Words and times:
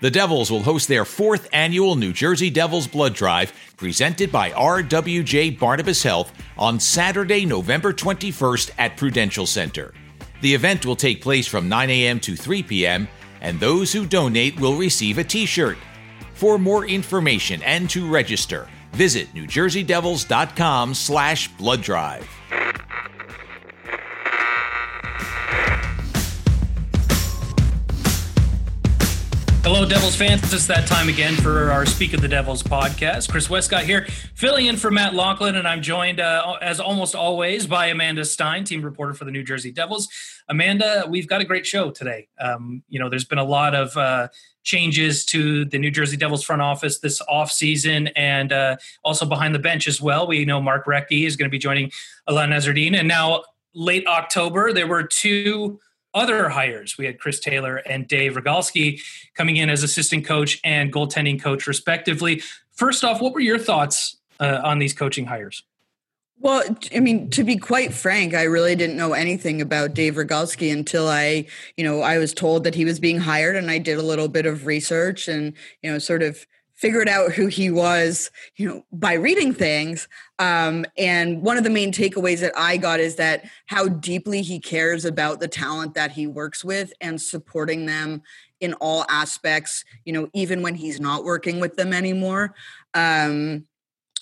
The 0.00 0.10
Devils 0.12 0.48
will 0.48 0.62
host 0.62 0.86
their 0.86 1.04
fourth 1.04 1.48
annual 1.52 1.96
New 1.96 2.12
Jersey 2.12 2.50
Devils 2.50 2.86
Blood 2.86 3.14
Drive 3.14 3.52
presented 3.76 4.30
by 4.30 4.50
RWJ 4.50 5.58
Barnabas 5.58 6.04
Health 6.04 6.32
on 6.56 6.78
Saturday, 6.78 7.44
November 7.44 7.92
21st 7.92 8.70
at 8.78 8.96
Prudential 8.96 9.44
Center. 9.44 9.92
The 10.40 10.54
event 10.54 10.86
will 10.86 10.94
take 10.94 11.20
place 11.20 11.48
from 11.48 11.68
9 11.68 11.90
a.m. 11.90 12.20
to 12.20 12.36
3 12.36 12.62
p.m., 12.62 13.08
and 13.40 13.58
those 13.58 13.92
who 13.92 14.06
donate 14.06 14.60
will 14.60 14.76
receive 14.76 15.18
a 15.18 15.24
t 15.24 15.46
shirt. 15.46 15.78
For 16.34 16.58
more 16.58 16.86
information 16.86 17.60
and 17.64 17.90
to 17.90 18.08
register, 18.08 18.68
visit 18.92 19.34
newjerseydevils.com 19.34 20.94
slash 20.94 21.48
blood 21.56 21.82
drive. 21.82 22.37
Hello, 29.78 29.88
Devils 29.88 30.16
fans. 30.16 30.52
It's 30.52 30.66
that 30.66 30.88
time 30.88 31.08
again 31.08 31.36
for 31.36 31.70
our 31.70 31.86
Speak 31.86 32.12
of 32.12 32.20
the 32.20 32.26
Devils 32.26 32.64
podcast. 32.64 33.30
Chris 33.30 33.48
Westcott 33.48 33.84
here, 33.84 34.06
filling 34.34 34.66
in 34.66 34.76
for 34.76 34.90
Matt 34.90 35.14
Laughlin, 35.14 35.54
and 35.54 35.68
I'm 35.68 35.82
joined, 35.82 36.18
uh, 36.18 36.56
as 36.60 36.80
almost 36.80 37.14
always, 37.14 37.64
by 37.64 37.86
Amanda 37.86 38.24
Stein, 38.24 38.64
team 38.64 38.82
reporter 38.82 39.14
for 39.14 39.24
the 39.24 39.30
New 39.30 39.44
Jersey 39.44 39.70
Devils. 39.70 40.08
Amanda, 40.48 41.06
we've 41.08 41.28
got 41.28 41.42
a 41.42 41.44
great 41.44 41.64
show 41.64 41.92
today. 41.92 42.26
Um, 42.40 42.82
you 42.88 42.98
know, 42.98 43.08
there's 43.08 43.24
been 43.24 43.38
a 43.38 43.44
lot 43.44 43.76
of 43.76 43.96
uh, 43.96 44.26
changes 44.64 45.24
to 45.26 45.64
the 45.64 45.78
New 45.78 45.92
Jersey 45.92 46.16
Devils 46.16 46.42
front 46.42 46.60
office 46.60 46.98
this 46.98 47.22
offseason 47.30 48.10
and 48.16 48.52
uh, 48.52 48.78
also 49.04 49.26
behind 49.26 49.54
the 49.54 49.60
bench 49.60 49.86
as 49.86 50.02
well. 50.02 50.26
We 50.26 50.44
know 50.44 50.60
Mark 50.60 50.86
Recchi 50.86 51.24
is 51.24 51.36
going 51.36 51.48
to 51.48 51.52
be 51.52 51.58
joining 51.60 51.92
Alain 52.26 52.50
Nasreddine, 52.50 52.96
and 52.96 53.06
now 53.06 53.44
late 53.74 54.08
October, 54.08 54.72
there 54.72 54.88
were 54.88 55.04
two 55.04 55.78
other 56.18 56.48
hires. 56.48 56.98
We 56.98 57.06
had 57.06 57.18
Chris 57.18 57.40
Taylor 57.40 57.76
and 57.76 58.06
Dave 58.08 58.34
Rogalski 58.34 59.00
coming 59.34 59.56
in 59.56 59.70
as 59.70 59.82
assistant 59.82 60.26
coach 60.26 60.60
and 60.64 60.92
goaltending 60.92 61.40
coach, 61.40 61.66
respectively. 61.66 62.42
First 62.72 63.04
off, 63.04 63.20
what 63.20 63.32
were 63.32 63.40
your 63.40 63.58
thoughts 63.58 64.16
uh, 64.40 64.60
on 64.64 64.78
these 64.78 64.92
coaching 64.92 65.26
hires? 65.26 65.62
Well, 66.40 66.62
I 66.94 67.00
mean, 67.00 67.30
to 67.30 67.42
be 67.42 67.56
quite 67.56 67.92
frank, 67.92 68.32
I 68.32 68.44
really 68.44 68.76
didn't 68.76 68.96
know 68.96 69.12
anything 69.12 69.60
about 69.60 69.94
Dave 69.94 70.14
Rogalski 70.14 70.72
until 70.72 71.08
I, 71.08 71.46
you 71.76 71.82
know, 71.82 72.00
I 72.02 72.18
was 72.18 72.32
told 72.32 72.62
that 72.62 72.76
he 72.76 72.84
was 72.84 73.00
being 73.00 73.18
hired 73.18 73.56
and 73.56 73.70
I 73.70 73.78
did 73.78 73.98
a 73.98 74.02
little 74.02 74.28
bit 74.28 74.46
of 74.46 74.64
research 74.64 75.26
and, 75.26 75.52
you 75.82 75.90
know, 75.90 75.98
sort 75.98 76.22
of 76.22 76.46
figured 76.78 77.08
out 77.08 77.32
who 77.32 77.48
he 77.48 77.70
was, 77.70 78.30
you 78.56 78.68
know, 78.68 78.84
by 78.92 79.14
reading 79.14 79.52
things. 79.52 80.08
Um, 80.38 80.86
and 80.96 81.42
one 81.42 81.56
of 81.56 81.64
the 81.64 81.70
main 81.70 81.92
takeaways 81.92 82.40
that 82.40 82.56
I 82.56 82.76
got 82.76 83.00
is 83.00 83.16
that 83.16 83.44
how 83.66 83.88
deeply 83.88 84.42
he 84.42 84.60
cares 84.60 85.04
about 85.04 85.40
the 85.40 85.48
talent 85.48 85.94
that 85.94 86.12
he 86.12 86.28
works 86.28 86.64
with 86.64 86.92
and 87.00 87.20
supporting 87.20 87.86
them 87.86 88.22
in 88.60 88.74
all 88.74 89.04
aspects, 89.08 89.84
you 90.04 90.12
know, 90.12 90.28
even 90.34 90.62
when 90.62 90.76
he's 90.76 91.00
not 91.00 91.24
working 91.24 91.58
with 91.58 91.76
them 91.76 91.92
anymore. 91.92 92.54
Um, 92.94 93.66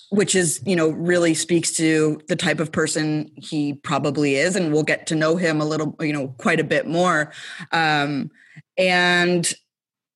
which 0.09 0.35
is, 0.35 0.61
you 0.65 0.73
know, 0.75 0.87
really 0.87 1.33
speaks 1.33 1.75
to 1.75 2.17
the 2.29 2.35
type 2.37 2.61
of 2.61 2.71
person 2.71 3.29
he 3.35 3.73
probably 3.73 4.35
is. 4.35 4.55
And 4.55 4.71
we'll 4.71 4.83
get 4.83 5.05
to 5.07 5.15
know 5.15 5.35
him 5.35 5.59
a 5.59 5.65
little, 5.65 5.97
you 5.99 6.13
know, 6.13 6.29
quite 6.37 6.61
a 6.61 6.63
bit 6.63 6.87
more. 6.87 7.33
Um, 7.73 8.31
and 8.77 9.53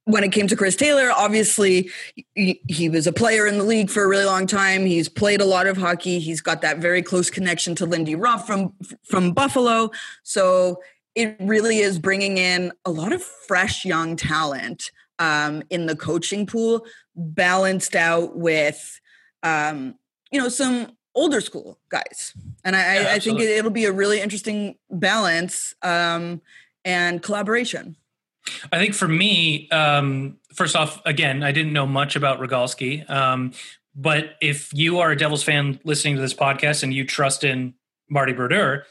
when 0.06 0.24
it 0.24 0.32
came 0.32 0.48
to 0.48 0.56
Chris 0.56 0.76
Taylor, 0.76 1.12
obviously 1.12 1.90
he, 2.36 2.62
he, 2.68 2.90
was 2.90 3.06
a 3.06 3.14
player 3.14 3.46
in 3.46 3.58
the 3.58 3.64
league 3.64 3.90
for 3.90 4.04
a 4.04 4.08
really 4.08 4.26
long 4.26 4.48
time. 4.48 4.86
He's 4.86 5.08
played 5.08 5.42
a 5.42 5.46
lot 5.46 5.68
of 5.68 5.78
hockey. 5.78 6.20
He's 6.20 6.42
got 6.42 6.62
that 6.62 6.80
very 6.80 7.02
close 7.02 7.30
connection 7.30 7.76
to 7.76 7.86
Lindy 7.86 8.16
Ruff 8.16 8.48
from 8.48 8.74
from 9.06 9.32
Buffalo. 9.32 9.92
So 10.24 10.82
it 11.14 11.36
really 11.40 11.80
is 11.80 12.00
bringing 12.00 12.38
in 12.38 12.72
a 12.86 12.92
lot 12.92 13.14
of 13.14 13.22
fresh 13.22 13.86
young 13.86 14.16
talent 14.16 14.92
um, 15.20 15.62
in 15.70 15.86
the 15.86 15.96
coaching 15.96 16.48
pool, 16.48 16.86
balanced 17.16 17.96
out 17.96 18.36
with 18.36 19.00
um, 19.44 19.96
you 20.32 20.40
know 20.40 20.50
some 20.50 20.98
older 21.14 21.42
school 21.42 21.80
guys. 21.90 22.34
And 22.64 22.76
I, 22.76 23.02
yeah, 23.02 23.14
I 23.14 23.20
think 23.20 23.40
it, 23.40 23.64
will 23.64 23.72
be 23.72 23.86
a 23.86 23.92
really 23.92 24.22
interesting 24.22 24.76
balance 24.90 25.76
um, 25.82 26.42
and 26.86 27.22
collaboration. 27.22 27.98
I 28.72 28.80
think 28.80 28.94
for 28.94 29.08
me, 29.08 29.70
um, 29.70 30.38
first 30.54 30.76
off, 30.76 31.02
again, 31.06 31.44
I 31.44 31.52
didn't 31.52 31.74
know 31.74 31.86
much 31.86 32.16
about 32.16 32.40
Rogalski. 32.40 33.08
Um, 33.10 33.54
but 33.96 34.36
if 34.42 34.74
you 34.74 35.00
are 35.00 35.12
a 35.12 35.18
Devils 35.18 35.44
fan 35.44 35.80
listening 35.84 36.16
to 36.16 36.22
this 36.22 36.34
podcast 36.34 36.84
and 36.84 36.94
you 36.94 37.06
trust 37.06 37.44
in 37.44 37.74
Marty 38.10 38.34
Brodeur, 38.34 38.86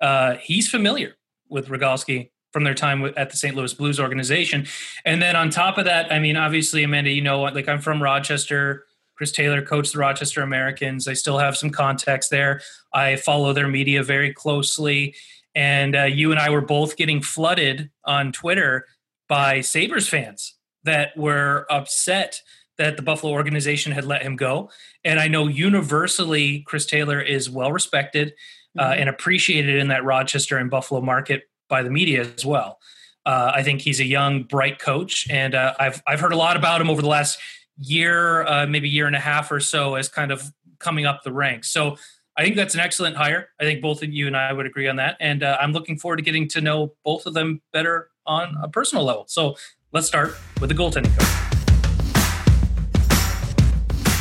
uh, 0.00 0.36
he's 0.36 0.68
familiar 0.68 1.16
with 1.48 1.68
Rogalski 1.68 2.30
from 2.52 2.64
their 2.64 2.74
time 2.74 3.04
at 3.16 3.30
the 3.30 3.36
St. 3.36 3.54
Louis 3.54 3.74
Blues 3.74 4.00
organization. 4.00 4.66
And 5.04 5.20
then 5.20 5.36
on 5.36 5.50
top 5.50 5.78
of 5.78 5.84
that, 5.84 6.10
I 6.10 6.18
mean, 6.18 6.36
obviously, 6.36 6.82
Amanda, 6.82 7.10
you 7.10 7.22
know, 7.22 7.42
like 7.42 7.68
I'm 7.68 7.80
from 7.80 8.02
Rochester. 8.02 8.86
Chris 9.14 9.32
Taylor 9.32 9.62
coached 9.62 9.92
the 9.92 9.98
Rochester 9.98 10.42
Americans. 10.42 11.08
I 11.08 11.14
still 11.14 11.38
have 11.38 11.56
some 11.56 11.70
context 11.70 12.30
there. 12.30 12.60
I 12.92 13.16
follow 13.16 13.52
their 13.52 13.68
media 13.68 14.02
very 14.02 14.32
closely. 14.32 15.14
And 15.54 15.96
uh, 15.96 16.04
you 16.04 16.30
and 16.30 16.40
I 16.40 16.50
were 16.50 16.60
both 16.60 16.96
getting 16.96 17.22
flooded 17.22 17.90
on 18.04 18.30
Twitter 18.32 18.86
by 19.28 19.60
Sabres 19.60 20.08
fans 20.08 20.54
that 20.84 21.16
were 21.16 21.66
upset 21.70 22.40
that 22.78 22.96
the 22.96 23.02
Buffalo 23.02 23.32
organization 23.32 23.92
had 23.92 24.04
let 24.04 24.22
him 24.22 24.36
go. 24.36 24.70
And 25.04 25.18
I 25.18 25.28
know 25.28 25.46
universally, 25.46 26.62
Chris 26.66 26.86
Taylor 26.86 27.20
is 27.20 27.48
well 27.50 27.72
respected 27.72 28.34
uh, 28.78 28.84
mm-hmm. 28.84 29.00
and 29.00 29.08
appreciated 29.08 29.76
in 29.76 29.88
that 29.88 30.04
Rochester 30.04 30.58
and 30.58 30.70
Buffalo 30.70 31.00
market 31.00 31.44
by 31.68 31.82
the 31.82 31.90
media 31.90 32.22
as 32.22 32.44
well. 32.44 32.78
Uh, 33.24 33.52
I 33.54 33.62
think 33.62 33.80
he's 33.80 33.98
a 33.98 34.04
young, 34.04 34.44
bright 34.44 34.78
coach, 34.78 35.26
and 35.28 35.54
uh, 35.54 35.74
I've 35.80 36.00
I've 36.06 36.20
heard 36.20 36.32
a 36.32 36.36
lot 36.36 36.56
about 36.56 36.80
him 36.80 36.88
over 36.88 37.02
the 37.02 37.08
last 37.08 37.40
year, 37.76 38.46
uh, 38.46 38.66
maybe 38.66 38.88
year 38.88 39.08
and 39.08 39.16
a 39.16 39.20
half 39.20 39.50
or 39.50 39.58
so, 39.58 39.96
as 39.96 40.08
kind 40.08 40.30
of 40.30 40.44
coming 40.78 41.06
up 41.06 41.24
the 41.24 41.32
ranks. 41.32 41.72
So 41.72 41.96
I 42.36 42.44
think 42.44 42.54
that's 42.54 42.74
an 42.74 42.80
excellent 42.80 43.16
hire. 43.16 43.48
I 43.60 43.64
think 43.64 43.82
both 43.82 44.04
of 44.04 44.12
you 44.12 44.28
and 44.28 44.36
I 44.36 44.52
would 44.52 44.66
agree 44.66 44.86
on 44.86 44.96
that, 44.96 45.16
and 45.18 45.42
uh, 45.42 45.56
I'm 45.60 45.72
looking 45.72 45.98
forward 45.98 46.18
to 46.18 46.22
getting 46.22 46.46
to 46.50 46.60
know 46.60 46.94
both 47.04 47.26
of 47.26 47.34
them 47.34 47.62
better 47.72 48.10
on 48.26 48.56
a 48.62 48.68
personal 48.68 49.04
level. 49.04 49.24
So 49.28 49.56
let's 49.92 50.06
start 50.06 50.36
with 50.60 50.70
the 50.70 50.76
goaltending 50.76 51.16
coach. 51.16 51.46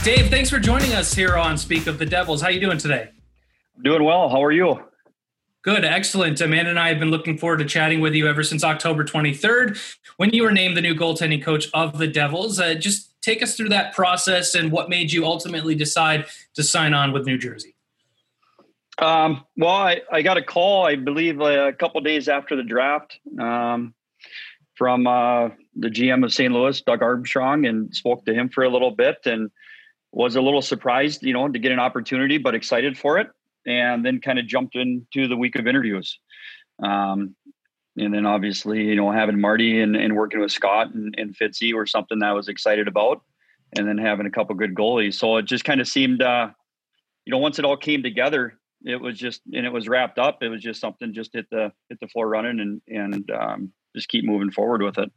Dave, 0.04 0.30
thanks 0.30 0.50
for 0.50 0.60
joining 0.60 0.94
us 0.94 1.14
here 1.14 1.36
on 1.36 1.58
Speak 1.58 1.88
of 1.88 1.98
the 1.98 2.06
Devils. 2.06 2.42
How 2.42 2.48
are 2.48 2.52
you 2.52 2.60
doing 2.60 2.78
today? 2.78 3.10
I'm 3.76 3.84
doing 3.84 4.04
well. 4.04 4.30
How 4.30 4.44
are 4.44 4.52
you? 4.52 4.80
Good, 5.64 5.84
excellent. 5.84 6.40
Amanda 6.42 6.70
and 6.70 6.80
I 6.80 6.90
have 6.90 7.00
been 7.00 7.10
looking 7.10 7.40
forward 7.40 7.58
to 7.58 7.66
chatting 7.66 8.00
with 8.00 8.14
you 8.14 8.28
ever 8.28 8.44
since 8.44 8.64
October 8.64 9.04
23rd 9.04 9.80
when 10.18 10.30
you 10.30 10.44
were 10.44 10.52
named 10.52 10.78
the 10.78 10.82
new 10.82 10.94
goaltending 10.94 11.44
coach 11.44 11.68
of 11.74 11.98
the 11.98 12.06
Devils. 12.06 12.60
Uh, 12.60 12.76
just 12.76 13.20
take 13.24 13.42
us 13.42 13.58
through 13.58 13.70
that 13.70 13.96
process 13.96 14.54
and 14.54 14.72
what 14.72 14.90
made 14.90 15.12
you 15.12 15.26
ultimately 15.26 15.74
decide 15.74 16.26
to 16.54 16.62
sign 16.62 16.94
on 16.94 17.12
with 17.12 17.26
New 17.26 17.40
Jersey. 17.40 17.75
Um, 18.98 19.44
well, 19.58 19.72
I, 19.72 20.02
I 20.12 20.22
got 20.22 20.38
a 20.38 20.42
call, 20.42 20.86
I 20.86 20.96
believe, 20.96 21.42
a 21.42 21.74
couple 21.74 22.00
days 22.02 22.30
after 22.30 22.56
the 22.56 22.64
draft 22.64 23.20
um, 23.40 23.94
from 24.76 25.06
uh, 25.08 25.50
the 25.76 25.90
GM 25.90 26.24
of 26.24 26.34
St. 26.34 26.54
Louis, 26.54 26.82
Doug 26.82 27.02
Armstrong, 27.02 27.66
and 27.66 27.94
spoke 27.94 28.26
to 28.26 28.34
him 28.34 28.50
for 28.50 28.64
a 28.64 28.70
little 28.70 28.92
bit 28.92 29.18
and 29.26 29.52
was 30.12 30.36
a 30.38 30.42
little 30.42 30.62
surprised, 30.62 31.24
you 31.24 31.34
know, 31.34 31.48
to 31.48 31.60
get 31.60 31.74
an 31.74 31.80
opportunity, 31.80 32.38
but 32.38 32.56
excited 32.56 32.98
for 32.98 33.18
it. 33.18 33.28
And 33.66 34.06
then 34.06 34.22
kind 34.22 34.40
of 34.40 34.48
jumped 34.48 34.76
into 34.76 35.28
the 35.28 35.36
week 35.36 35.56
of 35.56 35.68
interviews. 35.68 36.20
Um, 36.82 37.36
and 37.98 38.14
then 38.14 38.26
obviously, 38.26 38.84
you 38.84 38.96
know, 38.96 39.12
having 39.12 39.40
Marty 39.40 39.82
and, 39.82 39.96
and 39.96 40.16
working 40.16 40.40
with 40.40 40.52
Scott 40.52 40.94
and, 40.94 41.16
and 41.18 41.36
Fitzy 41.36 41.74
were 41.74 41.86
something 41.86 42.20
that 42.20 42.30
I 42.30 42.34
was 42.34 42.48
excited 42.48 42.88
about. 42.88 43.22
And 43.78 43.88
then 43.88 43.98
having 43.98 44.26
a 44.26 44.32
couple 44.32 44.56
good 44.56 44.74
goalies. 44.74 45.16
So 45.16 45.38
it 45.38 45.46
just 45.46 45.66
kind 45.66 45.82
of 45.82 45.88
seemed, 45.88 46.22
uh, 46.22 46.50
you 47.26 47.32
know, 47.32 47.40
once 47.40 47.60
it 47.60 47.66
all 47.66 47.76
came 47.76 48.04
together, 48.04 48.58
it 48.86 49.02
was 49.02 49.18
just 49.18 49.42
and 49.52 49.66
it 49.66 49.74
was 49.74 49.88
wrapped 49.88 50.20
up. 50.20 50.44
It 50.44 50.50
was 50.50 50.62
just 50.62 50.80
something 50.80 51.14
just 51.14 51.34
hit 51.34 51.50
the 51.50 51.72
hit 51.90 52.00
the 52.00 52.08
floor 52.08 52.28
running 52.28 52.60
and 52.60 52.82
and 52.88 53.32
um, 53.32 53.74
just 53.96 54.10
keep 54.10 54.24
moving 54.24 54.52
forward 54.52 54.82
with 54.82 54.98
it. 54.98 55.12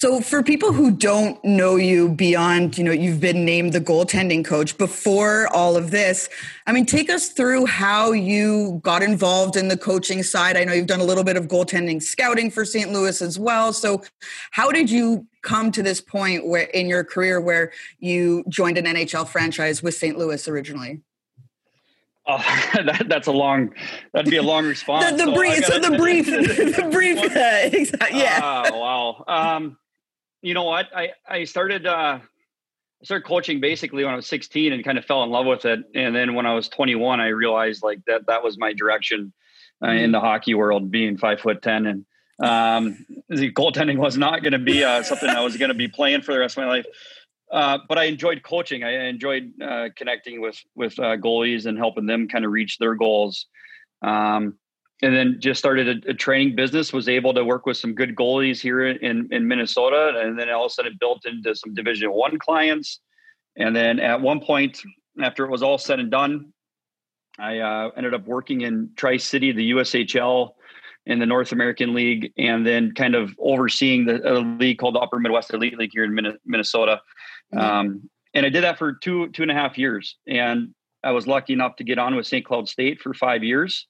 So 0.00 0.22
for 0.22 0.42
people 0.42 0.72
who 0.72 0.90
don't 0.92 1.44
know 1.44 1.76
you 1.76 2.08
beyond, 2.08 2.78
you 2.78 2.84
know, 2.84 2.90
you've 2.90 3.20
been 3.20 3.44
named 3.44 3.74
the 3.74 3.82
goaltending 3.82 4.42
coach 4.42 4.78
before 4.78 5.46
all 5.48 5.76
of 5.76 5.90
this. 5.90 6.30
I 6.66 6.72
mean, 6.72 6.86
take 6.86 7.10
us 7.10 7.28
through 7.28 7.66
how 7.66 8.12
you 8.12 8.80
got 8.82 9.02
involved 9.02 9.56
in 9.56 9.68
the 9.68 9.76
coaching 9.76 10.22
side. 10.22 10.56
I 10.56 10.64
know 10.64 10.72
you've 10.72 10.86
done 10.86 11.00
a 11.00 11.04
little 11.04 11.24
bit 11.24 11.36
of 11.36 11.48
goaltending 11.48 12.02
scouting 12.02 12.50
for 12.50 12.64
St. 12.64 12.90
Louis 12.90 13.20
as 13.20 13.38
well. 13.38 13.74
So 13.74 14.02
how 14.52 14.70
did 14.70 14.90
you 14.90 15.26
come 15.42 15.70
to 15.72 15.82
this 15.82 16.00
point 16.00 16.46
where 16.46 16.62
in 16.62 16.88
your 16.88 17.04
career 17.04 17.38
where 17.38 17.70
you 17.98 18.42
joined 18.48 18.78
an 18.78 18.86
NHL 18.86 19.28
franchise 19.28 19.82
with 19.82 19.94
St. 19.94 20.16
Louis 20.16 20.48
originally? 20.48 21.02
Oh, 22.30 22.38
that, 22.74 23.06
that's 23.08 23.26
a 23.26 23.32
long. 23.32 23.74
That'd 24.12 24.30
be 24.30 24.36
a 24.36 24.42
long 24.42 24.66
response. 24.76 25.10
the, 25.10 25.16
the 25.16 25.24
so 25.24 25.34
brief. 25.34 25.64
So 25.64 25.78
the 25.78 25.96
brief. 25.98 26.26
the 26.26 26.88
brief. 26.90 27.18
Uh, 27.18 27.76
exactly, 27.76 28.20
yeah. 28.20 28.62
Oh 28.72 28.78
wow. 28.78 29.24
Um, 29.26 29.78
you 30.42 30.54
know 30.54 30.64
what? 30.64 30.86
I 30.94 31.10
I 31.28 31.44
started. 31.44 31.86
Uh, 31.86 32.20
I 32.22 33.04
started 33.04 33.26
coaching 33.26 33.60
basically 33.60 34.04
when 34.04 34.12
I 34.12 34.16
was 34.16 34.26
16 34.26 34.74
and 34.74 34.84
kind 34.84 34.98
of 34.98 35.06
fell 35.06 35.22
in 35.22 35.30
love 35.30 35.46
with 35.46 35.64
it. 35.64 35.80
And 35.94 36.14
then 36.14 36.34
when 36.34 36.44
I 36.44 36.52
was 36.52 36.68
21, 36.68 37.18
I 37.18 37.28
realized 37.28 37.82
like 37.82 38.04
that 38.04 38.26
that 38.26 38.44
was 38.44 38.58
my 38.58 38.74
direction 38.74 39.32
uh, 39.82 39.88
in 39.88 39.96
mm-hmm. 39.96 40.12
the 40.12 40.20
hockey 40.20 40.52
world, 40.52 40.90
being 40.90 41.16
five 41.16 41.40
foot 41.40 41.62
ten 41.62 41.86
and 41.86 42.04
Um, 42.42 43.06
the 43.28 43.52
goaltending 43.52 43.96
was 43.96 44.16
not 44.16 44.42
going 44.42 44.52
to 44.52 44.58
be 44.58 44.84
uh, 44.84 45.02
something 45.02 45.28
I 45.28 45.40
was 45.40 45.56
going 45.56 45.70
to 45.70 45.74
be 45.74 45.88
playing 45.88 46.22
for 46.22 46.32
the 46.32 46.40
rest 46.40 46.56
of 46.56 46.64
my 46.64 46.68
life. 46.68 46.86
Uh, 47.50 47.78
but 47.88 47.98
I 47.98 48.04
enjoyed 48.04 48.42
coaching. 48.42 48.84
I 48.84 49.08
enjoyed 49.08 49.52
uh, 49.60 49.88
connecting 49.96 50.40
with 50.40 50.58
with 50.74 50.98
uh, 50.98 51.16
goalies 51.16 51.66
and 51.66 51.76
helping 51.76 52.06
them 52.06 52.28
kind 52.28 52.44
of 52.44 52.52
reach 52.52 52.78
their 52.78 52.94
goals. 52.94 53.46
Um, 54.02 54.56
and 55.02 55.16
then 55.16 55.36
just 55.40 55.58
started 55.58 56.04
a, 56.04 56.10
a, 56.10 56.14
training 56.14 56.54
business. 56.54 56.92
Was 56.92 57.08
able 57.08 57.34
to 57.34 57.44
work 57.44 57.66
with 57.66 57.76
some 57.76 57.94
good 57.94 58.14
goalies 58.14 58.60
here 58.60 58.86
in 58.86 59.28
in 59.32 59.48
Minnesota, 59.48 60.20
and 60.20 60.38
then 60.38 60.48
all 60.50 60.66
of 60.66 60.70
a 60.70 60.74
sudden 60.74 60.92
it 60.92 61.00
built 61.00 61.26
into 61.26 61.54
some 61.54 61.74
Division 61.74 62.12
One 62.12 62.38
clients. 62.38 63.00
And 63.56 63.74
then 63.74 63.98
at 63.98 64.20
one 64.20 64.40
point, 64.40 64.80
after 65.20 65.44
it 65.44 65.50
was 65.50 65.62
all 65.62 65.78
said 65.78 65.98
and 65.98 66.10
done, 66.10 66.52
I 67.38 67.58
uh, 67.58 67.90
ended 67.96 68.14
up 68.14 68.26
working 68.26 68.60
in 68.60 68.90
Tri 68.96 69.16
City, 69.16 69.50
the 69.50 69.72
USHL, 69.72 70.50
in 71.06 71.18
the 71.18 71.26
North 71.26 71.52
American 71.52 71.94
League, 71.94 72.32
and 72.38 72.66
then 72.66 72.92
kind 72.94 73.14
of 73.14 73.34
overseeing 73.38 74.04
the 74.04 74.56
league 74.58 74.78
called 74.78 74.94
the 74.94 75.00
Upper 75.00 75.18
Midwest 75.18 75.52
Elite 75.52 75.76
League 75.78 75.90
here 75.92 76.04
in 76.04 76.38
Minnesota. 76.44 77.00
Um, 77.56 78.08
and 78.34 78.46
I 78.46 78.48
did 78.48 78.64
that 78.64 78.78
for 78.78 78.92
two 78.92 79.28
two 79.30 79.42
and 79.42 79.50
a 79.50 79.54
half 79.54 79.76
years, 79.76 80.16
and 80.26 80.74
I 81.02 81.12
was 81.12 81.26
lucky 81.26 81.52
enough 81.52 81.76
to 81.76 81.84
get 81.84 81.98
on 81.98 82.14
with 82.14 82.26
St. 82.26 82.44
Cloud 82.44 82.68
State 82.68 83.00
for 83.00 83.12
five 83.14 83.42
years, 83.42 83.86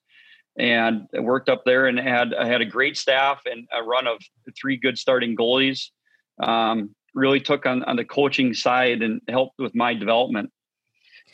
and 0.59 1.07
I 1.17 1.21
worked 1.21 1.49
up 1.49 1.65
there 1.65 1.87
and 1.87 1.99
had 1.99 2.35
I 2.35 2.47
had 2.47 2.61
a 2.61 2.67
great 2.67 2.97
staff 2.97 3.43
and 3.45 3.67
a 3.73 3.83
run 3.83 4.07
of 4.07 4.19
three 4.61 4.77
good 4.77 4.99
starting 4.99 5.37
goalies. 5.37 5.89
Um, 6.43 6.95
really 7.15 7.41
took 7.41 7.67
on 7.67 7.83
on 7.85 7.97
the 7.97 8.05
coaching 8.05 8.55
side 8.55 9.03
and 9.03 9.21
helped 9.29 9.59
with 9.59 9.75
my 9.75 9.95
development. 9.95 10.51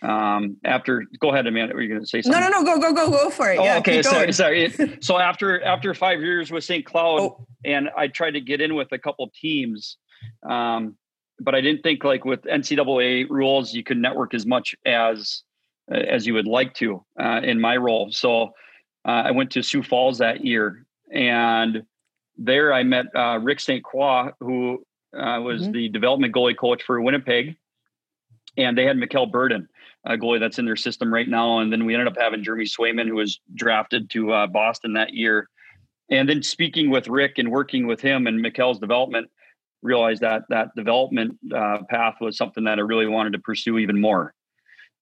Um 0.03 0.59
after 0.65 1.05
go 1.21 1.31
ahead 1.31 1.47
amanda. 1.47 1.75
Were 1.75 1.81
you 1.81 1.89
going 1.89 2.01
to 2.01 2.07
say 2.07 2.21
something 2.21 2.41
no 2.41 2.49
no 2.49 2.61
no 2.61 2.65
go 2.65 2.81
go 2.81 2.93
go 2.93 3.11
go 3.11 3.31
for 3.31 3.51
it. 3.51 3.59
Oh, 3.59 3.65
yeah, 3.65 3.79
okay. 3.79 4.03
sorry 4.03 4.33
sorry. 4.33 4.71
So 5.01 5.19
after 5.19 5.63
after 5.63 5.95
five 5.95 6.21
years 6.21 6.51
with 6.51 6.65
st 6.65 6.85
cloud 6.85 7.21
oh. 7.21 7.47
and 7.65 7.89
i 7.97 8.07
tried 8.07 8.33
to 8.33 8.41
get 8.41 8.61
in 8.61 8.75
with 8.75 8.93
a 8.93 8.99
couple 8.99 9.31
teams 9.41 9.97
um 10.49 10.97
but 11.41 11.55
i 11.55 11.61
didn't 11.61 11.83
think 11.83 12.05
like 12.05 12.25
with 12.25 12.43
ncaa 12.43 13.29
rules 13.29 13.75
you 13.75 13.83
could 13.83 13.99
network 13.99 14.35
as 14.35 14.47
much 14.47 14.75
as 14.85 15.43
as 15.91 16.27
you 16.27 16.35
would 16.35 16.47
like 16.47 16.75
to 16.75 17.05
uh, 17.21 17.41
in 17.43 17.61
my 17.61 17.77
role 17.77 18.11
so 18.11 18.45
uh, 19.07 19.23
i 19.25 19.31
went 19.31 19.51
to 19.51 19.63
sioux 19.63 19.83
falls 19.83 20.19
that 20.19 20.45
year 20.45 20.85
and 21.13 21.85
there 22.37 22.73
i 22.73 22.83
met 22.83 23.07
uh, 23.15 23.39
rick 23.43 23.61
st 23.61 23.83
croix 23.85 24.31
who 24.41 24.85
uh, 25.17 25.41
was 25.41 25.63
mm-hmm. 25.63 25.73
the 25.73 25.89
development 25.89 26.35
goalie 26.35 26.57
coach 26.57 26.83
for 26.83 27.01
winnipeg 27.01 27.57
and 28.57 28.77
they 28.77 28.85
had 28.85 28.97
Mikhail 28.97 29.27
Berdin, 29.27 29.69
a 30.05 30.17
goalie 30.17 30.41
that's 30.41 30.59
in 30.59 30.65
their 30.65 30.77
system 30.77 31.13
right 31.13 31.29
now. 31.29 31.59
And 31.59 31.73
then 31.73 31.85
we 31.85 31.95
ended 31.95 32.09
up 32.09 32.17
having 32.19 32.43
Jeremy 32.43 32.65
Swayman, 32.65 33.07
who 33.07 33.17
was 33.17 33.41
drafted 33.55 34.11
to 34.11 34.33
uh, 34.33 34.47
Boston 34.47 34.95
that 34.95 35.15
year. 35.15 35.49
And 36.11 36.29
then 36.29 36.43
speaking 36.43 36.91
with 36.91 37.09
Rick 37.09 37.39
and 37.39 37.51
working 37.51 37.87
with 37.87 38.01
him 38.01 38.27
and 38.27 38.41
Mikhail's 38.41 38.79
development, 38.79 39.31
realized 39.83 40.23
that 40.23 40.43
that 40.49 40.69
development 40.77 41.39
uh, 41.55 41.79
path 41.89 42.17
was 42.21 42.37
something 42.37 42.65
that 42.65 42.79
I 42.79 42.83
really 42.83 43.07
wanted 43.07 43.35
to 43.35 43.39
pursue 43.39 43.79
even 43.79 44.01
more. 44.01 44.35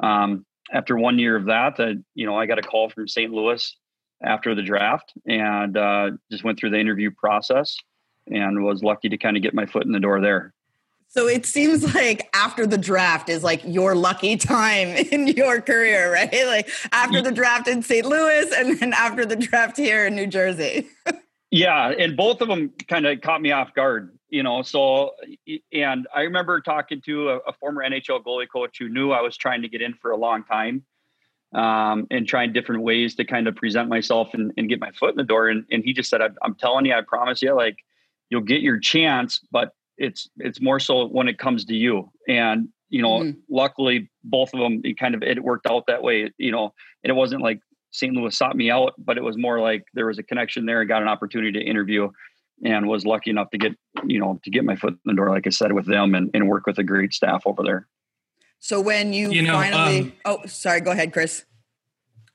Um, 0.00 0.44
after 0.72 0.96
one 0.96 1.18
year 1.18 1.36
of 1.36 1.46
that, 1.46 1.78
uh, 1.78 1.94
you 2.14 2.26
know, 2.26 2.36
I 2.36 2.46
got 2.46 2.58
a 2.58 2.62
call 2.62 2.88
from 2.90 3.08
St. 3.08 3.32
Louis 3.32 3.76
after 4.22 4.54
the 4.54 4.62
draft 4.62 5.12
and 5.26 5.76
uh, 5.76 6.12
just 6.30 6.44
went 6.44 6.58
through 6.58 6.70
the 6.70 6.80
interview 6.80 7.10
process 7.10 7.76
and 8.26 8.64
was 8.64 8.82
lucky 8.82 9.08
to 9.10 9.18
kind 9.18 9.36
of 9.36 9.42
get 9.42 9.54
my 9.54 9.66
foot 9.66 9.84
in 9.84 9.92
the 9.92 10.00
door 10.00 10.20
there. 10.20 10.54
So 11.08 11.28
it 11.28 11.46
seems 11.46 11.94
like 11.94 12.28
after 12.34 12.66
the 12.66 12.78
draft 12.78 13.28
is 13.28 13.44
like 13.44 13.62
your 13.64 13.94
lucky 13.94 14.36
time 14.36 14.88
in 15.12 15.28
your 15.28 15.60
career, 15.60 16.12
right? 16.12 16.46
Like 16.46 16.68
after 16.90 17.22
the 17.22 17.30
draft 17.30 17.68
in 17.68 17.82
St. 17.82 18.04
Louis 18.04 18.52
and 18.52 18.78
then 18.80 18.92
after 18.92 19.24
the 19.24 19.36
draft 19.36 19.76
here 19.76 20.06
in 20.06 20.16
New 20.16 20.26
Jersey. 20.26 20.88
yeah, 21.50 21.90
and 21.90 22.16
both 22.16 22.40
of 22.40 22.48
them 22.48 22.72
kind 22.88 23.06
of 23.06 23.20
caught 23.20 23.40
me 23.40 23.52
off 23.52 23.74
guard, 23.74 24.13
you 24.34 24.42
know. 24.42 24.62
So, 24.62 25.12
and 25.72 26.08
I 26.12 26.22
remember 26.22 26.60
talking 26.60 27.00
to 27.02 27.30
a, 27.30 27.36
a, 27.36 27.52
former 27.52 27.88
NHL 27.88 28.24
goalie 28.24 28.48
coach 28.52 28.76
who 28.80 28.88
knew 28.88 29.12
I 29.12 29.20
was 29.20 29.36
trying 29.36 29.62
to 29.62 29.68
get 29.68 29.80
in 29.80 29.94
for 29.94 30.10
a 30.10 30.16
long 30.16 30.42
time 30.42 30.84
um, 31.54 32.08
and 32.10 32.26
trying 32.26 32.52
different 32.52 32.82
ways 32.82 33.14
to 33.14 33.24
kind 33.24 33.46
of 33.46 33.54
present 33.54 33.88
myself 33.88 34.34
and, 34.34 34.52
and 34.56 34.68
get 34.68 34.80
my 34.80 34.90
foot 34.90 35.10
in 35.10 35.16
the 35.16 35.22
door. 35.22 35.48
And, 35.48 35.64
and 35.70 35.84
he 35.84 35.92
just 35.92 36.10
said, 36.10 36.20
I'm 36.42 36.56
telling 36.56 36.84
you, 36.84 36.94
I 36.94 37.02
promise 37.02 37.42
you, 37.42 37.54
like, 37.54 37.76
you'll 38.28 38.40
get 38.40 38.60
your 38.60 38.80
chance, 38.80 39.38
but 39.52 39.70
it's 39.98 40.28
it's 40.38 40.60
more 40.60 40.80
so 40.80 41.06
when 41.06 41.28
it 41.28 41.38
comes 41.38 41.64
to 41.66 41.74
you 41.74 42.10
and 42.26 42.68
you 42.88 43.00
know 43.00 43.20
mm-hmm. 43.20 43.38
luckily 43.48 44.10
both 44.24 44.52
of 44.52 44.58
them 44.58 44.80
it 44.82 44.98
kind 44.98 45.14
of 45.14 45.22
it 45.22 45.40
worked 45.40 45.68
out 45.68 45.84
that 45.86 46.02
way 46.02 46.32
you 46.36 46.50
know 46.50 46.74
and 47.04 47.10
it 47.12 47.14
wasn't 47.14 47.40
like 47.40 47.60
st 47.92 48.12
louis 48.12 48.36
sought 48.36 48.56
me 48.56 48.72
out 48.72 48.94
but 48.98 49.16
it 49.16 49.22
was 49.22 49.38
more 49.38 49.60
like 49.60 49.84
there 49.94 50.06
was 50.06 50.18
a 50.18 50.22
connection 50.24 50.66
there 50.66 50.80
and 50.80 50.88
got 50.88 51.00
an 51.00 51.06
opportunity 51.06 51.52
to 51.52 51.64
interview 51.64 52.10
and 52.62 52.86
was 52.86 53.04
lucky 53.04 53.30
enough 53.30 53.50
to 53.50 53.58
get 53.58 53.72
you 54.04 54.18
know 54.18 54.38
to 54.44 54.50
get 54.50 54.64
my 54.64 54.76
foot 54.76 54.92
in 54.92 54.98
the 55.04 55.14
door 55.14 55.30
like 55.30 55.46
i 55.46 55.50
said 55.50 55.72
with 55.72 55.86
them 55.86 56.14
and, 56.14 56.30
and 56.34 56.48
work 56.48 56.66
with 56.66 56.78
a 56.78 56.84
great 56.84 57.12
staff 57.12 57.42
over 57.46 57.62
there 57.62 57.86
so 58.60 58.80
when 58.80 59.12
you, 59.12 59.30
you 59.30 59.42
know, 59.42 59.52
finally 59.52 60.00
um, 60.00 60.12
oh 60.24 60.46
sorry 60.46 60.80
go 60.80 60.90
ahead 60.90 61.12
chris 61.12 61.44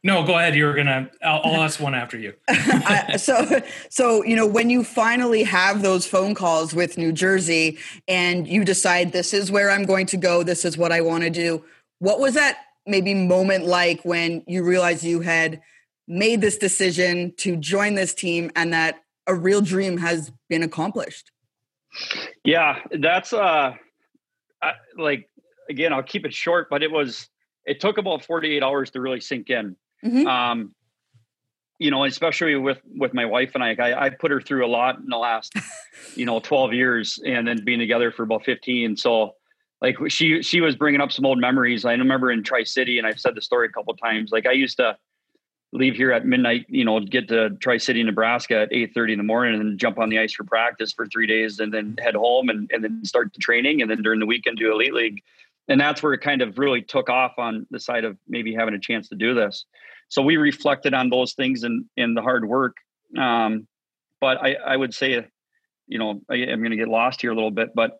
no, 0.02 0.26
go 0.26 0.38
ahead. 0.38 0.56
You 0.56 0.66
were 0.66 0.74
gonna. 0.74 1.10
I'll, 1.22 1.42
I'll 1.44 1.62
ask 1.64 1.80
one 1.80 1.94
after 1.94 2.18
you. 2.18 2.34
I, 2.48 3.18
so, 3.18 3.62
so 3.90 4.24
you 4.24 4.36
know, 4.36 4.48
when 4.48 4.70
you 4.70 4.84
finally 4.84 5.44
have 5.44 5.82
those 5.82 6.08
phone 6.08 6.36
calls 6.36 6.74
with 6.74 6.98
New 6.98 7.12
Jersey, 7.12 7.78
and 8.08 8.48
you 8.48 8.64
decide 8.64 9.12
this 9.12 9.34
is 9.34 9.52
where 9.52 9.70
I'm 9.70 9.84
going 9.84 10.06
to 10.08 10.18
go, 10.18 10.42
this 10.42 10.64
is 10.64 10.78
what 10.78 10.94
I 10.94 11.02
want 11.02 11.24
to 11.24 11.30
do. 11.30 11.66
What 12.00 12.20
was 12.20 12.36
that 12.36 12.60
maybe 12.86 13.14
moment 13.14 13.66
like 13.66 14.06
when 14.06 14.44
you 14.48 14.64
realized 14.64 15.04
you 15.04 15.20
had 15.20 15.62
made 16.08 16.40
this 16.40 16.58
decision 16.58 17.34
to 17.38 17.58
join 17.58 17.96
this 17.96 18.14
team, 18.14 18.52
and 18.56 18.72
that 18.72 19.04
a 19.30 19.36
real 19.36 19.62
dream 19.62 19.98
has 19.98 20.32
been 20.50 20.64
accomplished? 20.64 21.32
Yeah, 22.44 22.80
that's 22.92 23.32
uh, 23.32 23.76
I, 24.62 24.72
like 24.98 25.30
again, 25.70 25.94
I'll 25.94 26.04
keep 26.04 26.26
it 26.26 26.34
short, 26.34 26.70
but 26.70 26.84
it 26.84 26.92
was. 26.92 27.30
It 27.66 27.80
took 27.80 28.00
about 28.00 28.26
48 28.26 28.64
hours 28.64 28.90
to 28.92 29.02
really 29.02 29.20
sink 29.20 29.52
in 29.52 29.76
Mm-hmm. 30.04 30.28
Um, 30.28 30.76
you 31.78 31.92
know, 31.92 32.04
especially 32.04 32.56
with 32.56 32.80
with 32.86 33.14
my 33.14 33.26
wife 33.26 33.52
and 33.56 33.64
I, 33.64 33.76
I, 33.80 34.06
I 34.06 34.10
put 34.10 34.32
her 34.32 34.42
through 34.42 34.66
a 34.66 34.68
lot 34.68 34.98
in 34.98 35.08
the 35.08 35.18
last, 35.18 35.54
you 36.16 36.26
know, 36.26 36.40
twelve 36.40 36.74
years, 36.74 37.20
and 37.26 37.48
then 37.48 37.64
being 37.64 37.80
together 37.80 38.12
for 38.12 38.24
about 38.24 38.44
fifteen. 38.44 38.98
So, 38.98 39.36
like 39.82 39.96
she 40.10 40.42
she 40.42 40.60
was 40.60 40.76
bringing 40.76 41.00
up 41.00 41.12
some 41.12 41.26
old 41.26 41.40
memories. 41.40 41.86
I 41.86 41.94
remember 41.94 42.32
in 42.32 42.44
Tri 42.44 42.64
City, 42.64 42.98
and 42.98 43.08
I've 43.08 43.20
said 43.20 43.36
the 43.36 43.42
story 43.42 43.68
a 43.68 43.72
couple 43.72 43.96
times. 43.96 44.32
Like 44.32 44.46
I 44.46 44.52
used 44.52 44.78
to 44.78 44.98
leave 45.72 45.96
here 45.96 46.12
at 46.12 46.26
midnight, 46.26 46.66
you 46.68 46.84
know, 46.84 47.00
get 47.00 47.28
to 47.30 47.52
Tri 47.52 47.78
City, 47.78 48.02
Nebraska 48.04 48.62
at 48.62 48.74
eight 48.74 48.94
thirty 48.94 49.14
in 49.14 49.20
the 49.20 49.24
morning, 49.24 49.56
and 49.56 49.64
then 49.64 49.78
jump 49.78 50.00
on 50.00 50.10
the 50.10 50.20
ice 50.20 50.34
for 50.34 50.44
practice 50.44 50.92
for 50.94 51.06
three 51.08 51.28
days, 51.28 51.60
and 51.60 51.74
then 51.74 51.96
head 52.00 52.16
home, 52.16 52.50
and 52.50 52.70
and 52.74 52.84
then 52.84 53.04
start 53.06 53.34
the 53.34 53.40
training, 53.40 53.82
and 53.82 53.90
then 53.90 54.02
during 54.02 54.20
the 54.20 54.26
weekend 54.26 54.58
do 54.58 54.72
elite 54.72 54.94
league. 54.94 55.22
And 55.68 55.80
that's 55.80 56.02
where 56.02 56.14
it 56.14 56.22
kind 56.22 56.42
of 56.42 56.58
really 56.58 56.82
took 56.82 57.10
off 57.10 57.34
on 57.38 57.68
the 57.70 57.80
side 57.80 58.04
of 58.04 58.18
maybe 58.28 58.56
having 58.56 58.74
a 58.74 58.80
chance 58.80 59.08
to 59.10 59.16
do 59.16 59.36
this. 59.36 59.66
So 60.08 60.24
we 60.24 60.38
reflected 60.38 60.96
on 60.96 61.12
those 61.12 61.34
things 61.34 61.64
and 61.64 61.86
in 61.96 62.16
the 62.16 62.24
hard 62.24 62.48
work. 62.48 62.76
Um, 63.16 63.68
but 64.20 64.38
I, 64.44 64.56
I 64.56 64.76
would 64.76 64.94
say 64.94 65.26
you 65.90 66.00
know 66.00 66.22
I, 66.30 66.36
am 66.36 66.60
going 66.60 66.72
to 66.72 66.78
get 66.78 66.88
lost 66.88 67.22
here 67.22 67.32
a 67.32 67.36
little 67.36 67.52
bit 67.52 67.70
but 67.76 68.00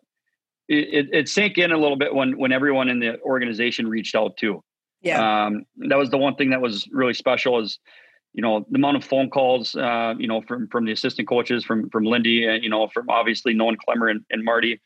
it, 0.68 0.88
it, 0.92 1.08
it, 1.12 1.28
sank 1.28 1.58
in 1.58 1.72
a 1.72 1.76
little 1.76 1.96
bit 1.96 2.14
when 2.14 2.38
when 2.38 2.52
everyone 2.52 2.88
in 2.88 3.00
the 3.00 3.20
organization 3.20 3.88
reached 3.88 4.14
out 4.14 4.36
too 4.36 4.62
yeah 5.02 5.46
um, 5.46 5.64
that 5.88 5.98
was 5.98 6.10
the 6.10 6.18
one 6.18 6.34
thing 6.34 6.50
that 6.50 6.60
was 6.60 6.88
really 6.92 7.14
special 7.14 7.58
is 7.60 7.78
you 8.32 8.42
know 8.42 8.64
the 8.70 8.76
amount 8.76 8.96
of 8.96 9.04
phone 9.04 9.28
calls 9.30 9.74
uh, 9.74 10.14
you 10.18 10.28
know 10.28 10.40
from 10.42 10.68
from 10.68 10.84
the 10.84 10.92
assistant 10.92 11.28
coaches 11.28 11.64
from 11.64 11.90
from 11.90 12.04
lindy 12.04 12.46
and 12.46 12.62
you 12.62 12.70
know 12.70 12.88
from 12.88 13.08
obviously 13.08 13.54
Nolan 13.54 13.76
Clemmer 13.76 14.08
and, 14.08 14.24
and 14.30 14.44
marty 14.44 14.80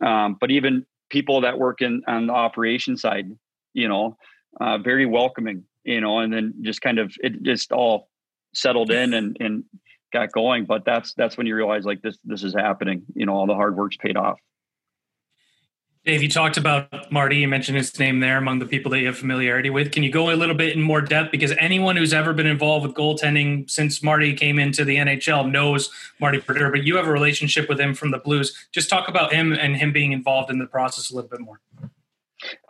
um, 0.00 0.36
but 0.40 0.50
even 0.50 0.86
people 1.08 1.42
that 1.42 1.58
work 1.58 1.82
in 1.82 2.02
on 2.06 2.26
the 2.26 2.32
operation 2.32 2.96
side, 2.96 3.30
you 3.72 3.88
know, 3.88 4.16
uh, 4.60 4.78
very 4.78 5.06
welcoming, 5.06 5.64
you 5.84 6.00
know, 6.00 6.18
and 6.18 6.32
then 6.32 6.54
just 6.62 6.80
kind 6.80 6.98
of 6.98 7.14
it 7.18 7.42
just 7.42 7.72
all 7.72 8.08
settled 8.54 8.90
in 8.90 9.14
and 9.14 9.36
and 9.40 9.64
got 10.12 10.32
going. 10.32 10.64
But 10.64 10.84
that's 10.84 11.14
that's 11.14 11.36
when 11.36 11.46
you 11.46 11.54
realize 11.54 11.84
like 11.84 12.02
this 12.02 12.18
this 12.24 12.42
is 12.42 12.54
happening. 12.54 13.02
You 13.14 13.26
know, 13.26 13.34
all 13.34 13.46
the 13.46 13.54
hard 13.54 13.76
work's 13.76 13.96
paid 13.96 14.16
off. 14.16 14.38
Dave, 16.06 16.22
you 16.22 16.28
talked 16.28 16.56
about 16.56 17.10
Marty. 17.10 17.38
You 17.38 17.48
mentioned 17.48 17.76
his 17.76 17.98
name 17.98 18.20
there 18.20 18.38
among 18.38 18.60
the 18.60 18.64
people 18.64 18.92
that 18.92 19.00
you 19.00 19.06
have 19.06 19.18
familiarity 19.18 19.70
with. 19.70 19.90
Can 19.90 20.04
you 20.04 20.12
go 20.12 20.30
a 20.30 20.36
little 20.36 20.54
bit 20.54 20.76
in 20.76 20.80
more 20.80 21.00
depth? 21.00 21.32
Because 21.32 21.52
anyone 21.58 21.96
who's 21.96 22.12
ever 22.12 22.32
been 22.32 22.46
involved 22.46 22.86
with 22.86 22.94
goaltending 22.94 23.68
since 23.68 24.04
Marty 24.04 24.32
came 24.32 24.60
into 24.60 24.84
the 24.84 24.98
NHL 24.98 25.50
knows 25.50 25.90
Marty 26.20 26.38
Brodeur, 26.38 26.70
but 26.70 26.84
you 26.84 26.94
have 26.94 27.08
a 27.08 27.10
relationship 27.10 27.68
with 27.68 27.80
him 27.80 27.92
from 27.92 28.12
the 28.12 28.18
Blues. 28.18 28.68
Just 28.70 28.88
talk 28.88 29.08
about 29.08 29.32
him 29.32 29.52
and 29.52 29.76
him 29.76 29.92
being 29.92 30.12
involved 30.12 30.48
in 30.48 30.60
the 30.60 30.66
process 30.66 31.10
a 31.10 31.14
little 31.16 31.28
bit 31.28 31.40
more. 31.40 31.60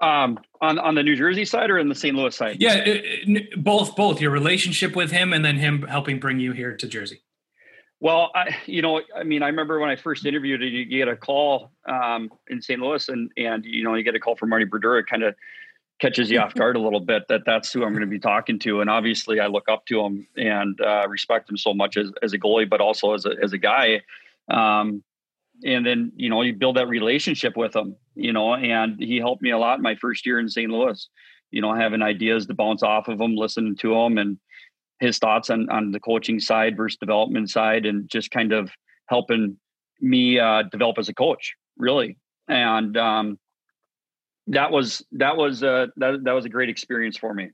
Um, 0.00 0.38
on 0.62 0.78
on 0.78 0.94
the 0.94 1.02
New 1.02 1.14
Jersey 1.14 1.44
side 1.44 1.70
or 1.70 1.76
in 1.76 1.90
the 1.90 1.94
St. 1.94 2.16
Louis 2.16 2.34
side? 2.34 2.56
Yeah, 2.58 2.76
it, 2.76 3.62
both. 3.62 3.96
Both 3.96 4.18
your 4.18 4.30
relationship 4.30 4.96
with 4.96 5.10
him 5.10 5.34
and 5.34 5.44
then 5.44 5.58
him 5.58 5.82
helping 5.82 6.18
bring 6.20 6.40
you 6.40 6.52
here 6.52 6.74
to 6.74 6.88
Jersey. 6.88 7.20
Well, 7.98 8.30
I, 8.34 8.56
you 8.66 8.82
know, 8.82 9.00
I 9.16 9.22
mean, 9.22 9.42
I 9.42 9.46
remember 9.46 9.80
when 9.80 9.88
I 9.88 9.96
first 9.96 10.26
interviewed 10.26 10.60
you, 10.60 10.68
you 10.68 10.84
get 10.84 11.08
a 11.08 11.16
call 11.16 11.72
um, 11.88 12.30
in 12.48 12.60
St. 12.60 12.80
Louis, 12.80 13.08
and 13.08 13.30
and 13.36 13.64
you 13.64 13.84
know, 13.84 13.94
you 13.94 14.02
get 14.02 14.14
a 14.14 14.20
call 14.20 14.36
from 14.36 14.50
Marty. 14.50 14.66
It 14.70 15.06
kind 15.06 15.22
of 15.22 15.34
catches 15.98 16.30
you 16.30 16.38
off 16.38 16.54
guard 16.54 16.76
a 16.76 16.80
little 16.80 17.00
bit 17.00 17.26
that 17.28 17.42
that's 17.46 17.72
who 17.72 17.84
I'm 17.84 17.92
going 17.92 18.02
to 18.02 18.06
be 18.06 18.18
talking 18.18 18.58
to. 18.60 18.80
And 18.80 18.90
obviously, 18.90 19.40
I 19.40 19.46
look 19.46 19.68
up 19.68 19.86
to 19.86 20.00
him 20.00 20.26
and 20.36 20.78
uh, 20.80 21.06
respect 21.08 21.48
him 21.48 21.56
so 21.56 21.72
much 21.72 21.96
as, 21.96 22.12
as 22.22 22.32
a 22.32 22.38
goalie, 22.38 22.68
but 22.68 22.80
also 22.80 23.14
as 23.14 23.24
a, 23.24 23.32
as 23.42 23.52
a 23.52 23.58
guy. 23.58 24.02
Um, 24.48 25.02
and 25.64 25.86
then, 25.86 26.12
you 26.16 26.28
know, 26.28 26.42
you 26.42 26.52
build 26.52 26.76
that 26.76 26.88
relationship 26.88 27.56
with 27.56 27.74
him, 27.74 27.96
you 28.14 28.32
know, 28.32 28.54
and 28.54 29.00
he 29.00 29.16
helped 29.16 29.40
me 29.40 29.50
a 29.50 29.58
lot 29.58 29.80
my 29.80 29.94
first 29.94 30.26
year 30.26 30.38
in 30.38 30.50
St. 30.50 30.70
Louis, 30.70 31.08
you 31.50 31.62
know, 31.62 31.72
having 31.72 32.02
ideas 32.02 32.46
to 32.46 32.54
bounce 32.54 32.82
off 32.82 33.08
of 33.08 33.18
him, 33.18 33.36
listening 33.36 33.74
to 33.76 33.94
him 33.94 34.18
and 34.18 34.38
his 35.00 35.18
thoughts 35.18 35.50
on, 35.50 35.68
on 35.70 35.90
the 35.90 36.00
coaching 36.00 36.40
side 36.40 36.76
versus 36.76 36.96
development 36.98 37.50
side 37.50 37.86
and 37.86 38.08
just 38.08 38.30
kind 38.30 38.52
of 38.52 38.70
helping 39.08 39.56
me 40.00 40.38
uh, 40.38 40.62
develop 40.70 40.98
as 40.98 41.08
a 41.08 41.14
coach, 41.14 41.54
really. 41.76 42.18
And, 42.48 42.96
um, 42.96 43.38
that 44.48 44.70
was 44.70 45.04
that 45.12 45.36
was 45.36 45.62
uh 45.62 45.86
that 45.96 46.22
that 46.24 46.32
was 46.32 46.44
a 46.44 46.48
great 46.48 46.68
experience 46.68 47.16
for 47.16 47.34
me 47.34 47.50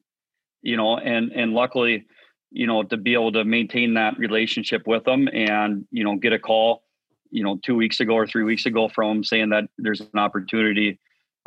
you 0.63 0.77
know 0.77 0.97
and 0.97 1.33
and 1.33 1.53
luckily 1.53 2.07
you 2.51 2.67
know 2.67 2.83
to 2.83 2.97
be 2.97 3.15
able 3.15 3.33
to 3.33 3.45
maintain 3.45 3.95
that 3.95 4.19
relationship 4.19 4.87
with 4.87 5.05
them 5.05 5.29
and 5.33 5.87
you 5.91 6.05
know 6.05 6.17
get 6.17 6.33
a 6.33 6.39
call 6.39 6.83
you 7.31 7.43
know 7.43 7.59
two 7.65 7.75
weeks 7.75 8.01
ago 8.01 8.15
or 8.15 8.27
three 8.27 8.45
weeks 8.45 8.67
ago 8.67 8.89
from 8.89 9.25
saying 9.25 9.51
that 9.51 9.65
there's 9.79 10.01
an 10.01 10.19
opportunity 10.19 10.99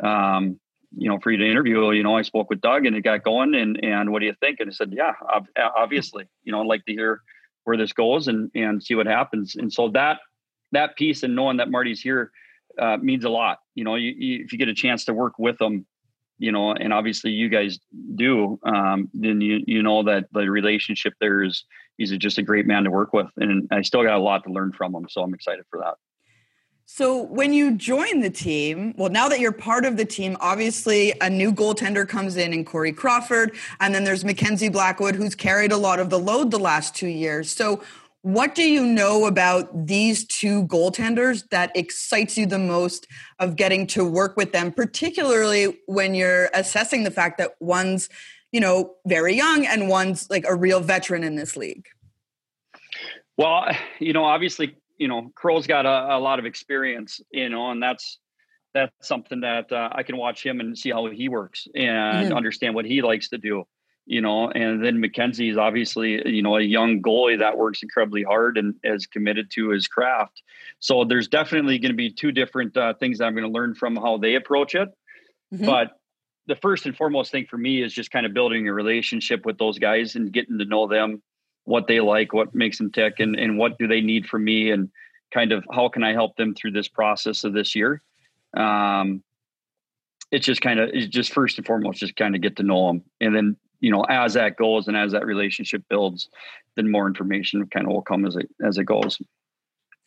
um 0.02 0.58
you 0.96 1.08
know 1.08 1.18
for 1.18 1.30
you 1.30 1.36
to 1.36 1.48
interview 1.48 1.90
you 1.90 2.02
know 2.02 2.16
i 2.16 2.22
spoke 2.22 2.48
with 2.48 2.60
doug 2.60 2.86
and 2.86 2.96
it 2.96 3.02
got 3.02 3.22
going 3.22 3.54
and 3.54 3.82
and 3.84 4.10
what 4.10 4.20
do 4.20 4.26
you 4.26 4.34
think 4.40 4.60
and 4.60 4.70
i 4.70 4.72
said 4.72 4.92
yeah 4.96 5.12
obviously 5.76 6.24
you 6.44 6.52
know 6.52 6.60
i'd 6.60 6.66
like 6.66 6.84
to 6.84 6.92
hear 6.92 7.20
where 7.64 7.76
this 7.76 7.92
goes 7.92 8.28
and 8.28 8.50
and 8.54 8.82
see 8.82 8.94
what 8.94 9.06
happens 9.06 9.56
and 9.56 9.72
so 9.72 9.88
that 9.88 10.18
that 10.72 10.96
piece 10.96 11.22
and 11.22 11.36
knowing 11.36 11.58
that 11.58 11.70
marty's 11.70 12.00
here 12.00 12.30
uh, 12.78 12.96
means 12.98 13.24
a 13.24 13.28
lot. 13.28 13.58
You 13.74 13.84
know, 13.84 13.94
you, 13.94 14.14
you, 14.16 14.44
if 14.44 14.52
you 14.52 14.58
get 14.58 14.68
a 14.68 14.74
chance 14.74 15.04
to 15.06 15.14
work 15.14 15.34
with 15.38 15.58
them, 15.58 15.86
you 16.38 16.52
know, 16.52 16.72
and 16.72 16.92
obviously 16.92 17.30
you 17.30 17.48
guys 17.48 17.78
do, 18.14 18.58
um, 18.64 19.08
then 19.14 19.40
you 19.40 19.60
you 19.66 19.82
know 19.82 20.02
that 20.02 20.26
the 20.32 20.50
relationship 20.50 21.14
there 21.18 21.42
is 21.42 21.64
he's 21.96 22.10
just 22.18 22.36
a 22.36 22.42
great 22.42 22.66
man 22.66 22.84
to 22.84 22.90
work 22.90 23.14
with, 23.14 23.28
and 23.38 23.66
I 23.70 23.82
still 23.82 24.02
got 24.02 24.18
a 24.18 24.22
lot 24.22 24.44
to 24.44 24.52
learn 24.52 24.72
from 24.72 24.94
him. 24.94 25.06
So 25.08 25.22
I'm 25.22 25.32
excited 25.32 25.64
for 25.70 25.80
that. 25.80 25.94
So 26.88 27.20
when 27.20 27.52
you 27.52 27.76
join 27.76 28.20
the 28.20 28.30
team, 28.30 28.94
well, 28.96 29.10
now 29.10 29.28
that 29.28 29.40
you're 29.40 29.50
part 29.50 29.84
of 29.84 29.96
the 29.96 30.04
team, 30.04 30.36
obviously 30.40 31.12
a 31.20 31.28
new 31.28 31.52
goaltender 31.52 32.08
comes 32.08 32.36
in 32.36 32.52
in 32.52 32.64
Corey 32.64 32.92
Crawford, 32.92 33.56
and 33.80 33.92
then 33.92 34.04
there's 34.04 34.24
Mackenzie 34.24 34.68
Blackwood, 34.68 35.16
who's 35.16 35.34
carried 35.34 35.72
a 35.72 35.76
lot 35.76 35.98
of 35.98 36.10
the 36.10 36.18
load 36.18 36.52
the 36.52 36.60
last 36.60 36.94
two 36.94 37.08
years. 37.08 37.50
So 37.50 37.82
what 38.22 38.54
do 38.54 38.62
you 38.62 38.86
know 38.86 39.26
about 39.26 39.86
these 39.86 40.24
two 40.24 40.64
goaltenders 40.68 41.48
that 41.50 41.76
excites 41.76 42.38
you 42.38 42.46
the 42.46 42.58
most 42.58 43.08
of 43.40 43.56
getting 43.56 43.88
to 43.88 44.04
work 44.04 44.36
with 44.36 44.52
them, 44.52 44.70
particularly 44.70 45.76
when 45.86 46.14
you're 46.14 46.50
assessing 46.54 47.02
the 47.02 47.10
fact 47.10 47.38
that 47.38 47.56
one's, 47.58 48.08
you 48.52 48.60
know, 48.60 48.94
very 49.08 49.34
young 49.34 49.66
and 49.66 49.88
one's 49.88 50.30
like 50.30 50.44
a 50.46 50.54
real 50.54 50.78
veteran 50.80 51.24
in 51.24 51.34
this 51.34 51.56
league? 51.56 51.88
Well, 53.36 53.72
you 53.98 54.12
know, 54.12 54.24
obviously, 54.24 54.76
you 54.96 55.08
know, 55.08 55.30
Crow's 55.34 55.66
got 55.66 55.86
a, 55.86 56.16
a 56.16 56.18
lot 56.18 56.38
of 56.38 56.46
experience, 56.46 57.20
you 57.30 57.48
know, 57.48 57.70
and 57.70 57.82
that's 57.82 58.18
that's 58.74 58.92
something 59.00 59.40
that 59.40 59.72
uh, 59.72 59.88
I 59.92 60.02
can 60.02 60.16
watch 60.16 60.44
him 60.44 60.60
and 60.60 60.76
see 60.76 60.90
how 60.90 61.06
he 61.10 61.28
works 61.28 61.66
and 61.74 62.26
mm-hmm. 62.26 62.36
understand 62.36 62.74
what 62.74 62.84
he 62.84 63.00
likes 63.00 63.30
to 63.30 63.38
do 63.38 63.64
you 64.06 64.20
know, 64.20 64.48
and 64.50 64.84
then 64.84 65.00
Mackenzie 65.00 65.48
is 65.48 65.58
obviously, 65.58 66.26
you 66.28 66.40
know, 66.40 66.56
a 66.56 66.62
young 66.62 67.02
goalie 67.02 67.40
that 67.40 67.58
works 67.58 67.82
incredibly 67.82 68.22
hard 68.22 68.56
and 68.56 68.74
is 68.84 69.04
committed 69.04 69.50
to 69.54 69.70
his 69.70 69.88
craft. 69.88 70.42
So 70.78 71.04
there's 71.04 71.26
definitely 71.26 71.78
going 71.78 71.90
to 71.90 71.96
be 71.96 72.12
two 72.12 72.30
different 72.30 72.76
uh, 72.76 72.94
things 72.94 73.18
that 73.18 73.24
I'm 73.24 73.34
going 73.34 73.46
to 73.46 73.52
learn 73.52 73.74
from 73.74 73.96
how 73.96 74.16
they 74.16 74.36
approach 74.36 74.76
it. 74.76 74.88
Mm-hmm. 75.52 75.66
But 75.66 75.90
the 76.46 76.54
first 76.54 76.86
and 76.86 76.96
foremost 76.96 77.32
thing 77.32 77.46
for 77.50 77.58
me 77.58 77.82
is 77.82 77.92
just 77.92 78.12
kind 78.12 78.24
of 78.24 78.32
building 78.32 78.68
a 78.68 78.72
relationship 78.72 79.44
with 79.44 79.58
those 79.58 79.80
guys 79.80 80.14
and 80.14 80.32
getting 80.32 80.58
to 80.60 80.64
know 80.64 80.86
them, 80.86 81.20
what 81.66 81.86
they 81.86 82.00
like, 82.00 82.32
what 82.32 82.54
makes 82.54 82.78
them 82.78 82.90
tick, 82.90 83.20
and, 83.20 83.38
and 83.38 83.58
what 83.58 83.78
do 83.78 83.86
they 83.86 84.00
need 84.00 84.26
from 84.26 84.44
me, 84.44 84.70
and 84.70 84.90
kind 85.32 85.52
of 85.52 85.64
how 85.72 85.88
can 85.88 86.02
I 86.02 86.12
help 86.12 86.36
them 86.36 86.54
through 86.54 86.72
this 86.72 86.88
process 86.88 87.44
of 87.44 87.52
this 87.52 87.74
year. 87.74 88.02
Um, 88.56 89.22
it's 90.32 90.46
just 90.46 90.60
kind 90.60 90.80
of 90.80 90.90
it's 90.92 91.06
just 91.06 91.32
first 91.32 91.58
and 91.58 91.66
foremost 91.66 92.00
just 92.00 92.16
kind 92.16 92.34
of 92.34 92.40
get 92.40 92.56
to 92.56 92.64
know 92.64 92.88
them 92.88 93.04
and 93.20 93.36
then 93.36 93.56
you 93.80 93.90
know, 93.90 94.02
as 94.08 94.34
that 94.34 94.56
goes 94.56 94.88
and 94.88 94.96
as 94.96 95.12
that 95.12 95.26
relationship 95.26 95.82
builds, 95.88 96.28
then 96.74 96.90
more 96.90 97.06
information 97.06 97.66
kind 97.66 97.86
of 97.86 97.92
will 97.92 98.02
come 98.02 98.24
as 98.26 98.36
it 98.36 98.48
as 98.64 98.78
it 98.78 98.84
goes. 98.84 99.20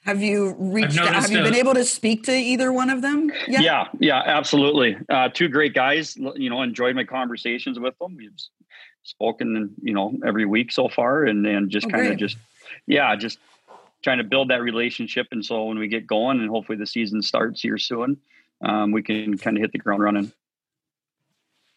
Have 0.05 0.21
you 0.21 0.55
reached? 0.57 0.97
Have 0.97 1.29
you 1.29 1.43
been 1.43 1.55
able 1.55 1.73
to 1.73 1.83
speak 1.83 2.23
to 2.23 2.31
either 2.31 2.71
one 2.71 2.89
of 2.89 3.01
them? 3.01 3.31
Yet? 3.47 3.61
Yeah, 3.61 3.87
yeah, 3.99 4.21
absolutely. 4.25 4.97
Uh, 5.09 5.29
two 5.29 5.49
great 5.49 5.73
guys. 5.73 6.15
You 6.35 6.49
know, 6.49 6.61
enjoyed 6.61 6.95
my 6.95 7.03
conversations 7.03 7.79
with 7.79 7.97
them. 7.99 8.17
Spoken, 9.03 9.73
you 9.81 9.93
know, 9.93 10.13
every 10.25 10.45
week 10.45 10.71
so 10.71 10.87
far, 10.87 11.23
and 11.23 11.45
then 11.45 11.69
just 11.69 11.87
oh, 11.87 11.89
kind 11.89 12.07
of 12.07 12.17
just, 12.17 12.37
yeah, 12.85 13.15
just 13.15 13.39
trying 14.03 14.19
to 14.19 14.23
build 14.23 14.49
that 14.49 14.61
relationship. 14.61 15.27
And 15.31 15.43
so 15.43 15.65
when 15.65 15.79
we 15.79 15.87
get 15.87 16.05
going, 16.05 16.39
and 16.39 16.49
hopefully 16.49 16.77
the 16.77 16.85
season 16.85 17.21
starts 17.21 17.61
here 17.61 17.77
soon, 17.77 18.17
um, 18.61 18.91
we 18.91 19.01
can 19.01 19.37
kind 19.37 19.57
of 19.57 19.61
hit 19.61 19.71
the 19.71 19.77
ground 19.77 20.03
running. 20.03 20.31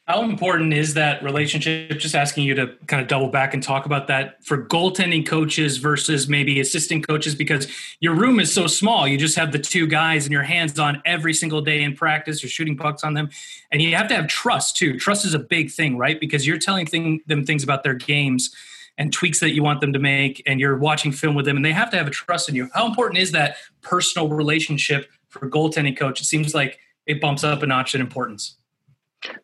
How 0.09 0.25
important 0.25 0.75
is 0.75 0.94
that 0.94 1.23
relationship? 1.23 1.90
Just 1.90 2.16
asking 2.16 2.42
you 2.42 2.56
to 2.56 2.75
kind 2.88 3.00
of 3.00 3.06
double 3.06 3.28
back 3.28 3.54
and 3.54 3.62
talk 3.62 3.87
about 3.87 4.09
that 4.09 4.44
for 4.44 4.66
goaltending 4.66 5.25
coaches 5.25 5.76
versus 5.76 6.28
maybe 6.28 6.59
assistant 6.59 7.06
coaches 7.06 7.37
because 7.37 7.68
your 8.00 8.12
room 8.12 8.40
is 8.40 8.52
so 8.52 8.66
small. 8.66 9.06
You 9.06 9.16
just 9.16 9.37
have 9.37 9.52
the 9.52 9.61
two 9.61 9.87
guys 9.87 10.25
and 10.25 10.32
your 10.32 10.42
hands 10.42 10.76
on 10.80 11.00
every 11.04 11.32
single 11.32 11.62
day 11.62 11.85
in 11.85 11.94
practice. 11.94 12.42
You're 12.42 12.50
shooting 12.50 12.76
pucks 12.76 13.04
on 13.04 13.14
them. 13.14 13.30
And 13.71 13.80
you 13.80 13.94
have 13.94 14.09
to 14.09 14.14
have 14.16 14.26
trust 14.26 14.76
too. 14.76 14.99
Trust 14.99 15.25
is 15.25 15.35
a 15.35 15.38
big 15.38 15.71
thing, 15.71 15.97
right? 15.97 16.18
Because 16.18 16.49
you're 16.49 16.59
telling 16.59 16.85
thing, 16.85 17.21
them 17.26 17.47
things 17.47 17.62
about 17.62 17.85
their 17.85 17.94
games 17.94 18.52
and 18.99 19.12
tweaks 19.12 19.38
that 19.38 19.54
you 19.54 19.62
want 19.62 19.80
them 19.80 19.92
to 19.92 20.00
make 20.00 20.42
and 20.47 20.59
you're 20.59 20.78
watching 20.78 21.12
film 21.12 21.37
with 21.37 21.44
them 21.44 21.56
and 21.56 21.64
they 21.64 21.73
have 21.73 21.90
to 21.90 21.97
have 21.97 22.09
a 22.09 22.11
trust 22.11 22.49
in 22.49 22.56
you. 22.56 22.68
How 22.75 22.88
important 22.88 23.21
is 23.21 23.30
that 23.32 23.54
personal 23.82 24.28
relationship 24.28 25.09
for 25.28 25.49
goaltending 25.49 25.97
coach? 25.97 26.21
It 26.21 26.25
seems 26.25 26.56
like 26.56 26.80
it 27.06 27.21
bumps 27.21 27.44
up 27.44 27.62
a 27.62 27.66
notch 27.66 27.94
in 27.94 28.00
importance. 28.00 28.56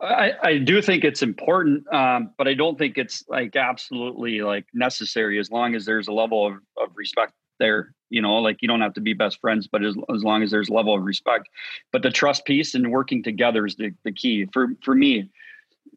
I, 0.01 0.33
I 0.43 0.59
do 0.59 0.83
think 0.83 1.05
it's 1.05 1.23
important, 1.23 1.93
um, 1.93 2.33
but 2.37 2.49
I 2.49 2.55
don't 2.55 2.79
think 2.79 2.99
it's 2.99 3.25
like 3.29 3.55
absolutely 3.57 4.41
like 4.43 4.67
necessary 4.75 5.39
as 5.39 5.51
long 5.51 5.75
as 5.75 5.85
there's 5.85 6.09
a 6.09 6.13
level 6.13 6.47
of, 6.47 6.55
of 6.77 6.91
respect 6.95 7.33
there. 7.59 7.93
You 8.11 8.23
know, 8.23 8.37
like 8.37 8.59
you 8.61 8.69
don't 8.69 8.81
have 8.81 8.95
to 8.95 9.01
be 9.01 9.13
best 9.13 9.41
friends, 9.41 9.69
but 9.71 9.85
as, 9.85 9.95
as 10.15 10.25
long 10.25 10.43
as 10.43 10.51
there's 10.51 10.69
a 10.69 10.73
level 10.73 10.95
of 10.95 11.03
respect. 11.03 11.49
But 11.93 12.03
the 12.03 12.11
trust 12.11 12.45
piece 12.45 12.75
and 12.75 12.91
working 12.91 13.23
together 13.23 13.67
is 13.67 13.77
the, 13.77 13.93
the 14.05 14.13
key 14.13 14.47
for 14.53 14.69
for 14.83 14.95
me. 14.95 15.31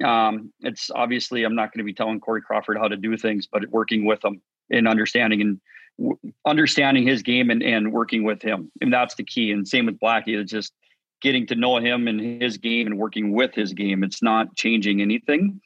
Um, 0.04 0.52
it's 0.62 0.90
obviously 0.94 1.44
I'm 1.44 1.56
not 1.56 1.72
going 1.72 1.80
to 1.80 1.84
be 1.84 1.94
telling 1.94 2.20
Corey 2.20 2.42
Crawford 2.42 2.78
how 2.78 2.88
to 2.88 2.98
do 2.98 3.16
things, 3.18 3.48
but 3.48 3.68
working 3.70 4.06
with 4.06 4.24
him 4.24 4.42
and 4.70 4.88
understanding 4.88 5.42
and 5.42 5.62
w- 6.00 6.18
understanding 6.46 7.06
his 7.06 7.22
game 7.22 7.50
and, 7.50 7.62
and 7.62 7.92
working 7.92 8.24
with 8.24 8.42
him, 8.42 8.72
and 8.82 8.94
that's 8.94 9.16
the 9.16 9.24
key. 9.24 9.52
And 9.52 9.68
same 9.68 9.86
with 9.86 10.00
Blackie. 10.00 10.40
It's 10.40 10.52
just 10.52 10.74
getting 11.22 11.48
to 11.48 11.56
know 11.56 11.78
him 11.78 12.08
and 12.08 12.42
his 12.42 12.58
game 12.58 12.88
and 12.88 12.98
working 12.98 13.34
with 13.34 13.54
his 13.54 13.74
game. 13.74 14.04
It's 14.04 14.22
not 14.22 14.56
changing 14.56 15.02
anything. 15.02 15.62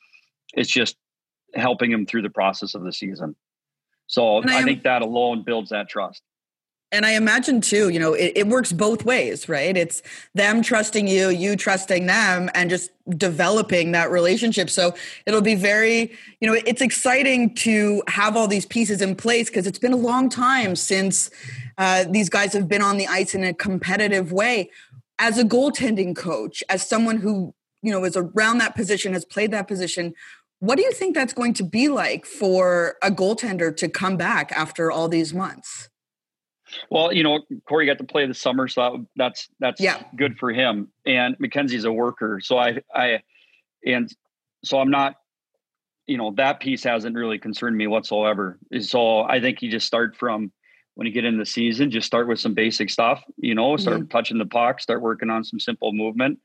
It's 0.53 0.69
just 0.69 0.97
helping 1.53 1.91
him 1.91 2.05
through 2.05 2.21
the 2.21 2.29
process 2.29 2.75
of 2.75 2.83
the 2.83 2.91
season. 2.91 3.35
So 4.07 4.37
I, 4.37 4.59
I, 4.59 4.63
think 4.63 4.83
that 4.83 5.01
alone 5.01 5.43
builds 5.43 5.69
that 5.71 5.89
trust. 5.89 6.21
And 6.91 7.05
I 7.05 7.13
imagine 7.13 7.59
too, 7.59 7.89
you 7.89 7.99
know, 7.99 8.13
it, 8.13 8.33
it, 8.35 8.47
works 8.47 8.71
both 8.71 9.03
ways, 9.03 9.49
right? 9.49 9.75
It's 9.75 10.03
them 10.33 10.61
trusting 10.61 11.07
you, 11.07 11.29
you 11.29 11.55
trusting 11.55 12.05
them, 12.05 12.49
and 12.53 12.69
just 12.69 12.91
developing 13.17 13.91
that 13.93 14.11
relationship. 14.11 14.69
So 14.69 14.95
it'll 15.25 15.41
be 15.41 15.55
very, 15.55 16.13
you 16.39 16.47
know, 16.47 16.53
it's 16.53 16.81
exciting 16.81 17.55
to 17.55 18.03
have 18.07 18.37
all 18.37 18.47
these 18.47 18.65
pieces 18.65 19.01
in 19.01 19.15
place 19.15 19.49
because 19.49 19.67
it's 19.67 19.79
been 19.79 19.93
a 19.93 19.97
long 19.97 20.29
time 20.29 20.75
since 20.75 21.31
uh, 21.77 22.05
these 22.09 22.29
guys 22.29 22.53
have 22.53 22.67
been 22.67 22.81
on 22.81 22.97
the 22.97 23.07
ice 23.07 23.35
in 23.35 23.43
a 23.43 23.53
competitive 23.53 24.31
way 24.31 24.69
as 25.19 25.37
a 25.37 25.43
goaltending 25.43 26.15
coach, 26.15 26.63
as 26.69 26.87
someone 26.87 27.17
who, 27.17 27.53
you 27.81 27.91
know, 27.91 28.03
is 28.03 28.17
around 28.17 28.57
that 28.59 28.75
position, 28.75 29.13
has 29.13 29.25
played 29.25 29.51
that 29.51 29.67
position, 29.67 30.13
what 30.59 30.77
do 30.77 30.83
you 30.83 30.91
think 30.91 31.15
that's 31.15 31.33
going 31.33 31.53
to 31.55 31.63
be 31.63 31.89
like 31.89 32.25
for 32.25 32.95
a 33.01 33.11
goaltender 33.11 33.75
to 33.77 33.87
come 33.87 34.17
back 34.17 34.51
after 34.51 34.91
all 34.91 35.07
these 35.07 35.33
months? 35.33 35.89
Well, 36.89 37.13
you 37.13 37.23
know, 37.23 37.41
Corey 37.67 37.85
got 37.85 37.99
to 37.99 38.03
play 38.03 38.25
the 38.25 38.33
summer, 38.33 38.67
so 38.67 39.05
that's 39.15 39.47
that's 39.59 39.79
yeah. 39.79 40.03
good 40.15 40.37
for 40.37 40.51
him. 40.51 40.89
And 41.05 41.35
Mackenzie's 41.39 41.85
a 41.85 41.91
worker, 41.91 42.39
so 42.41 42.57
I 42.57 42.81
I 42.93 43.21
and 43.85 44.09
so 44.63 44.79
I'm 44.79 44.89
not, 44.89 45.15
you 46.07 46.17
know, 46.17 46.33
that 46.37 46.59
piece 46.59 46.83
hasn't 46.83 47.15
really 47.15 47.37
concerned 47.37 47.77
me 47.77 47.87
whatsoever. 47.87 48.57
So 48.79 49.21
I 49.21 49.39
think 49.39 49.61
you 49.61 49.69
just 49.69 49.85
start 49.85 50.15
from 50.15 50.51
when 50.95 51.05
you 51.05 51.13
get 51.13 51.25
in 51.25 51.37
the 51.37 51.45
season, 51.45 51.91
just 51.91 52.07
start 52.07 52.27
with 52.27 52.39
some 52.39 52.53
basic 52.53 52.89
stuff, 52.89 53.23
you 53.37 53.53
know, 53.53 53.77
start 53.77 53.97
mm-hmm. 53.97 54.07
touching 54.07 54.37
the 54.37 54.45
puck, 54.45 54.79
start 54.79 55.01
working 55.01 55.29
on 55.29 55.43
some 55.43 55.59
simple 55.59 55.93
movement, 55.93 56.39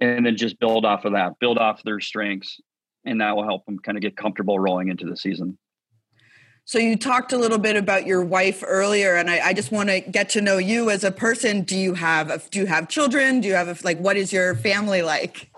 and 0.00 0.24
then 0.24 0.36
just 0.36 0.58
build 0.58 0.84
off 0.84 1.04
of 1.04 1.12
that, 1.12 1.38
build 1.40 1.58
off 1.58 1.82
their 1.82 2.00
strengths. 2.00 2.60
And 3.04 3.20
that 3.20 3.36
will 3.36 3.44
help 3.44 3.64
them 3.66 3.78
kind 3.78 3.96
of 3.98 4.02
get 4.02 4.16
comfortable 4.16 4.58
rolling 4.58 4.88
into 4.88 5.06
the 5.06 5.16
season. 5.16 5.58
So 6.64 6.80
you 6.80 6.96
talked 6.96 7.32
a 7.32 7.38
little 7.38 7.58
bit 7.58 7.76
about 7.76 8.06
your 8.06 8.24
wife 8.24 8.64
earlier, 8.66 9.14
and 9.14 9.30
I, 9.30 9.48
I 9.48 9.52
just 9.52 9.70
want 9.70 9.88
to 9.88 10.00
get 10.00 10.30
to 10.30 10.40
know 10.40 10.58
you 10.58 10.90
as 10.90 11.04
a 11.04 11.12
person. 11.12 11.62
Do 11.62 11.78
you 11.78 11.94
have 11.94 12.50
do 12.50 12.58
you 12.58 12.66
have 12.66 12.88
children? 12.88 13.40
Do 13.40 13.46
you 13.46 13.54
have 13.54 13.68
a, 13.68 13.76
like 13.84 13.98
what 13.98 14.16
is 14.16 14.32
your 14.32 14.56
family 14.56 15.02
like? 15.02 15.52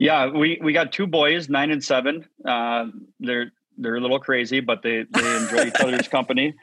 Yeah, 0.00 0.26
we 0.26 0.58
we 0.60 0.72
got 0.72 0.90
two 0.90 1.06
boys, 1.06 1.48
nine 1.48 1.70
and 1.70 1.82
seven. 1.82 2.26
Uh, 2.44 2.86
they're 3.20 3.52
they're 3.78 3.94
a 3.94 4.00
little 4.00 4.18
crazy, 4.18 4.58
but 4.58 4.82
they 4.82 5.04
they 5.08 5.36
enjoy 5.36 5.66
each 5.66 5.80
other's 5.80 6.08
company. 6.16 6.54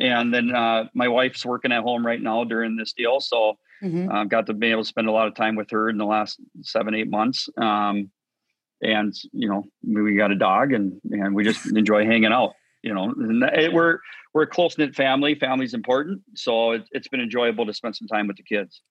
And 0.00 0.32
then 0.32 0.54
uh, 0.54 0.84
my 0.94 1.08
wife's 1.08 1.44
working 1.44 1.72
at 1.72 1.82
home 1.82 2.06
right 2.06 2.20
now 2.20 2.44
during 2.44 2.76
this 2.76 2.92
deal, 2.92 3.20
so 3.20 3.58
mm-hmm. 3.82 4.10
uh, 4.10 4.24
got 4.24 4.46
to 4.46 4.54
be 4.54 4.70
able 4.70 4.82
to 4.82 4.88
spend 4.88 5.08
a 5.08 5.12
lot 5.12 5.28
of 5.28 5.34
time 5.34 5.56
with 5.56 5.70
her 5.70 5.88
in 5.88 5.98
the 5.98 6.04
last 6.04 6.40
seven 6.62 6.94
eight 6.94 7.10
months. 7.10 7.48
Um, 7.56 8.10
and 8.80 9.14
you 9.32 9.48
know 9.48 9.66
we 9.86 10.14
got 10.14 10.30
a 10.30 10.36
dog, 10.36 10.72
and 10.72 11.00
and 11.10 11.34
we 11.34 11.44
just 11.44 11.66
enjoy 11.66 12.04
hanging 12.04 12.32
out. 12.32 12.54
You 12.82 12.94
know, 12.94 13.12
it, 13.52 13.72
we're 13.72 13.98
we're 14.32 14.42
a 14.42 14.46
close 14.46 14.78
knit 14.78 14.94
family. 14.94 15.34
Family's 15.34 15.74
important, 15.74 16.22
so 16.34 16.72
it, 16.72 16.84
it's 16.92 17.08
been 17.08 17.20
enjoyable 17.20 17.66
to 17.66 17.74
spend 17.74 17.96
some 17.96 18.06
time 18.06 18.28
with 18.28 18.36
the 18.36 18.44
kids. 18.44 18.82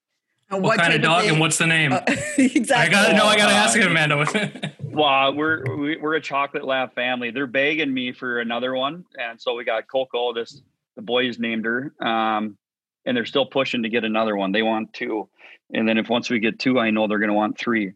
what, 0.50 0.62
what 0.62 0.78
kind 0.78 0.94
of 0.94 1.02
dog 1.02 1.26
and 1.26 1.40
what's 1.40 1.58
the 1.58 1.68
name? 1.68 1.94
Uh, 1.94 2.02
exactly. 2.38 2.76
I 2.76 2.90
got 2.90 3.16
no. 3.16 3.26
I 3.26 3.38
got 3.38 3.48
to 3.48 3.54
ask 3.56 3.78
it, 3.78 3.88
Amanda. 3.88 4.74
well, 4.84 5.34
we're 5.34 6.00
we're 6.02 6.16
a 6.16 6.22
chocolate 6.22 6.66
lab 6.66 6.94
family. 6.96 7.32
They're 7.32 7.48
begging 7.48 7.94
me 7.94 8.12
for 8.12 8.40
another 8.40 8.76
one, 8.76 9.06
and 9.18 9.40
so 9.40 9.56
we 9.56 9.64
got 9.64 9.88
Coco. 9.88 10.34
This 10.34 10.62
the 10.98 11.02
boys 11.02 11.40
named 11.40 11.64
her, 11.64 11.94
um, 12.02 12.58
and 13.06 13.16
they're 13.16 13.26
still 13.26 13.46
pushing 13.46 13.84
to 13.84 13.90
get 13.90 14.04
another 14.04 14.36
one. 14.36 14.52
They 14.52 14.64
want 14.64 14.92
two, 14.92 15.30
and 15.74 15.88
then 15.88 15.98
if 15.98 16.10
once 16.10 16.30
we 16.30 16.40
get 16.40 16.60
two, 16.60 16.78
I 16.78 16.90
know 16.90 17.08
they're 17.08 17.20
going 17.20 17.30
to 17.30 17.34
want 17.34 17.58
three. 17.58 17.94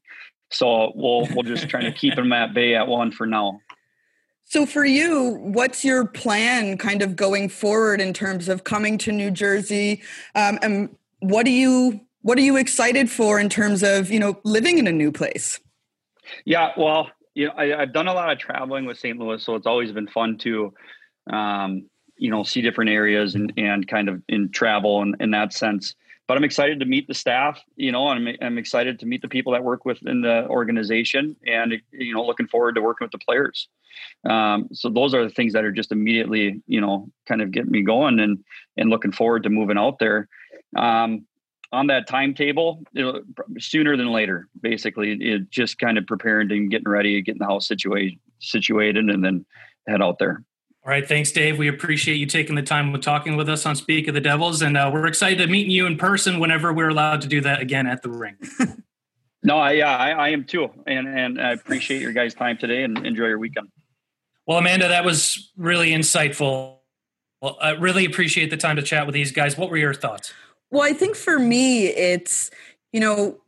So 0.51 0.93
we'll 0.96 1.27
we'll 1.34 1.43
just 1.43 1.67
try 1.67 1.81
to 1.81 1.91
keep 2.03 2.15
them 2.15 2.31
at 2.31 2.53
bay 2.53 2.75
at 2.75 2.88
one 2.88 3.12
for 3.12 3.27
now. 3.27 3.60
So 4.46 4.65
for 4.65 4.86
you, 4.86 5.38
what's 5.41 5.84
your 5.84 6.05
plan 6.05 6.77
kind 6.77 7.01
of 7.01 7.15
going 7.15 7.50
forward 7.50 8.01
in 8.01 8.13
terms 8.13 8.50
of 8.50 8.63
coming 8.63 8.98
to 9.00 9.12
New 9.12 9.31
Jersey? 9.31 10.01
Um, 10.36 10.60
and 10.62 10.96
what 11.20 11.46
do 11.46 11.51
you 11.51 12.01
what 12.22 12.38
are 12.38 12.41
you 12.41 12.58
excited 12.58 13.10
for 13.10 13.39
in 13.39 13.50
terms 13.50 13.84
of 13.84 14.12
you 14.12 14.20
know 14.20 14.39
living 14.43 14.77
in 14.77 14.88
a 14.88 14.91
new 14.91 15.12
place? 15.12 15.60
Yeah, 16.46 16.72
well, 16.77 17.10
you 17.34 17.48
know, 17.48 17.53
I, 17.58 17.79
have 17.79 17.93
done 17.93 18.08
a 18.08 18.13
lot 18.13 18.31
of 18.31 18.38
traveling 18.38 18.86
with 18.86 18.98
St. 18.98 19.17
Louis, 19.17 19.43
so 19.43 19.55
it's 19.55 19.67
always 19.67 19.91
been 19.91 20.08
fun 20.08 20.38
to, 20.39 20.74
um, 21.31 21.89
you 22.21 22.29
know, 22.29 22.43
see 22.43 22.61
different 22.61 22.89
areas 22.89 23.35
and 23.35 23.51
and 23.57 23.87
kind 23.87 24.07
of 24.07 24.21
in 24.29 24.49
travel 24.49 25.01
and 25.01 25.15
in 25.19 25.31
that 25.31 25.53
sense 25.53 25.95
but 26.31 26.37
I'm 26.37 26.45
excited 26.45 26.79
to 26.79 26.85
meet 26.85 27.09
the 27.09 27.13
staff, 27.13 27.61
you 27.75 27.91
know, 27.91 28.07
and 28.07 28.29
I'm, 28.29 28.35
I'm 28.41 28.57
excited 28.57 28.99
to 28.99 29.05
meet 29.05 29.21
the 29.21 29.27
people 29.27 29.51
that 29.51 29.65
work 29.65 29.83
within 29.83 30.21
the 30.21 30.47
organization 30.47 31.35
and, 31.45 31.73
you 31.91 32.13
know, 32.13 32.25
looking 32.25 32.47
forward 32.47 32.75
to 32.75 32.81
working 32.81 33.03
with 33.03 33.11
the 33.11 33.17
players. 33.17 33.67
Um, 34.29 34.69
so 34.71 34.87
those 34.87 35.13
are 35.13 35.25
the 35.25 35.29
things 35.29 35.51
that 35.51 35.65
are 35.65 35.73
just 35.73 35.91
immediately, 35.91 36.61
you 36.67 36.79
know, 36.79 37.09
kind 37.27 37.41
of 37.41 37.51
getting 37.51 37.71
me 37.71 37.81
going 37.81 38.21
and, 38.21 38.45
and 38.77 38.89
looking 38.89 39.11
forward 39.11 39.43
to 39.43 39.49
moving 39.49 39.77
out 39.77 39.99
there. 39.99 40.29
Um, 40.77 41.25
on 41.73 41.87
that 41.87 42.07
timetable, 42.07 42.81
sooner 43.59 43.97
than 43.97 44.13
later, 44.13 44.47
basically, 44.61 45.11
it 45.11 45.49
just 45.49 45.79
kind 45.79 45.97
of 45.97 46.07
preparing 46.07 46.49
and 46.49 46.71
getting 46.71 46.87
ready, 46.87 47.21
getting 47.21 47.39
the 47.39 47.45
house 47.45 47.67
situated, 47.67 48.17
situated, 48.39 49.09
and 49.09 49.21
then 49.21 49.45
head 49.85 50.01
out 50.01 50.17
there. 50.17 50.45
All 50.83 50.89
right, 50.89 51.07
thanks, 51.07 51.31
Dave. 51.31 51.59
We 51.59 51.67
appreciate 51.67 52.15
you 52.15 52.25
taking 52.25 52.55
the 52.55 52.63
time 52.63 52.91
with 52.91 53.03
talking 53.03 53.35
with 53.35 53.47
us 53.50 53.67
on 53.67 53.75
Speak 53.75 54.07
of 54.07 54.15
the 54.15 54.21
Devils, 54.21 54.63
and 54.63 54.75
uh, 54.75 54.89
we're 54.91 55.05
excited 55.05 55.38
to 55.38 55.45
meet 55.45 55.67
you 55.67 55.85
in 55.85 55.95
person 55.95 56.39
whenever 56.39 56.73
we're 56.73 56.89
allowed 56.89 57.21
to 57.21 57.27
do 57.27 57.39
that 57.41 57.61
again 57.61 57.85
at 57.85 58.01
the 58.01 58.09
ring. 58.09 58.35
no, 59.43 59.57
I, 59.57 59.73
yeah, 59.73 59.95
I, 59.95 60.09
I, 60.09 60.29
am 60.29 60.43
too, 60.43 60.71
and 60.88 61.07
and 61.07 61.39
I 61.39 61.51
appreciate 61.51 62.01
your 62.01 62.13
guys' 62.13 62.33
time 62.33 62.57
today, 62.57 62.81
and 62.81 63.05
enjoy 63.05 63.27
your 63.27 63.38
weekend. 63.38 63.67
Well, 64.47 64.57
Amanda, 64.57 64.88
that 64.88 65.05
was 65.05 65.51
really 65.55 65.91
insightful. 65.91 66.77
Well, 67.43 67.57
I 67.61 67.71
really 67.71 68.05
appreciate 68.05 68.50
the 68.50 68.57
time 68.57 68.77
to 68.77 68.81
chat 68.81 69.05
with 69.05 69.13
these 69.13 69.31
guys. 69.31 69.55
What 69.55 69.69
were 69.69 69.77
your 69.77 69.93
thoughts? 69.93 70.33
Well, 70.71 70.81
I 70.81 70.93
think 70.93 71.15
for 71.15 71.38
me, 71.38 71.89
it's 71.89 72.50
you 72.91 73.00
know 73.00 73.39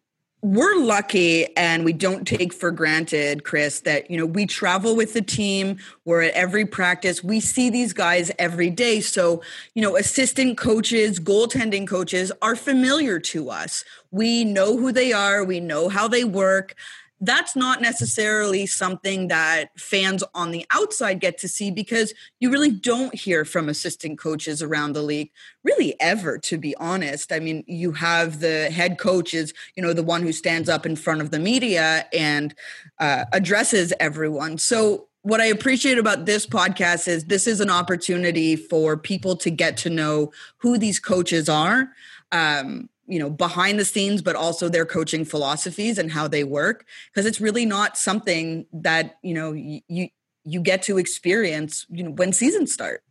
we're 0.44 0.76
lucky 0.76 1.48
and 1.56 1.86
we 1.86 1.94
don't 1.94 2.28
take 2.28 2.54
for 2.54 2.70
granted 2.70 3.46
chris 3.46 3.80
that 3.80 4.12
you 4.12 4.18
know 4.18 4.26
we 4.26 4.46
travel 4.46 4.94
with 4.94 5.14
the 5.14 5.22
team 5.22 5.78
we're 6.04 6.22
at 6.22 6.34
every 6.34 6.66
practice 6.66 7.24
we 7.24 7.40
see 7.40 7.70
these 7.70 7.94
guys 7.94 8.30
every 8.38 8.70
day. 8.70 9.00
So 9.00 9.42
you 9.74 9.82
know 9.82 9.96
assistant 9.96 10.58
coaches 10.58 11.20
goaltending 11.20 11.88
coaches 11.88 12.32
are 12.42 12.56
familiar 12.56 13.20
to 13.22 13.50
us. 13.50 13.86
We 14.12 14.44
know 14.44 14.78
who 14.78 14.92
they 14.92 15.14
are 15.14 15.44
we 15.44 15.60
know 15.60 15.90
how 15.90 16.08
they 16.08 16.24
work 16.24 16.76
that's 17.26 17.56
not 17.56 17.82
necessarily 17.82 18.66
something 18.66 19.30
that 19.30 19.70
fans 19.80 20.24
on 20.36 20.52
the 20.52 20.66
outside 20.72 21.22
get 21.22 21.38
to 21.38 21.48
see 21.48 21.72
because 21.72 22.14
you 22.40 22.52
really 22.52 22.72
don't 22.72 23.16
hear 23.16 23.46
from 23.46 23.70
assistant 23.70 24.20
coaches 24.20 24.62
around 24.62 24.94
the 24.94 25.02
league 25.02 25.32
really 25.64 25.96
ever 26.00 26.38
to 26.38 26.58
be 26.58 26.76
honest 26.76 27.32
i 27.32 27.40
mean 27.40 27.64
you 27.66 27.94
have 27.94 28.40
the 28.40 28.70
head 28.70 28.98
coach 28.98 29.34
is 29.34 29.54
you 29.76 29.84
know 29.84 29.94
the 29.94 30.04
one 30.04 30.22
who 30.22 30.34
stands 30.34 30.68
up 30.68 30.86
in 30.86 30.96
front 30.96 31.22
of 31.22 31.32
the 31.32 31.40
media 31.40 32.06
and 32.14 32.54
uh, 33.00 33.24
addresses 33.32 33.94
everyone 34.00 34.58
so 34.58 35.08
what 35.24 35.40
I 35.40 35.46
appreciate 35.46 35.98
about 35.98 36.26
this 36.26 36.46
podcast 36.46 37.08
is 37.08 37.26
this 37.26 37.48
is 37.48 37.62
an 37.62 37.70
opportunity 37.70 38.58
for 38.58 38.98
people 38.98 39.38
to 39.38 39.50
get 39.50 39.78
to 39.78 39.90
know 39.90 40.34
who 40.58 40.78
these 40.78 41.00
coaches 41.00 41.48
are. 41.48 41.88
Um, 42.34 42.90
you 43.08 43.20
know 43.20 43.30
behind 43.30 43.80
the 43.80 43.86
scenes 43.86 44.22
but 44.22 44.36
also 44.36 44.70
their 44.70 44.86
coaching 44.86 45.26
philosophies 45.26 45.98
and 45.98 46.12
how 46.12 46.28
they 46.28 46.44
work 46.44 46.86
because 47.12 47.26
it's 47.26 47.42
really 47.42 47.66
not 47.66 47.98
something 47.98 48.66
that 48.72 49.18
you 49.22 49.34
know 49.34 49.52
you 49.54 50.10
you 50.44 50.62
get 50.62 50.82
to 50.84 50.98
experience 50.98 51.86
you 51.90 52.04
know 52.04 52.12
when 52.12 52.32
seasons 52.32 52.72
start 52.72 53.04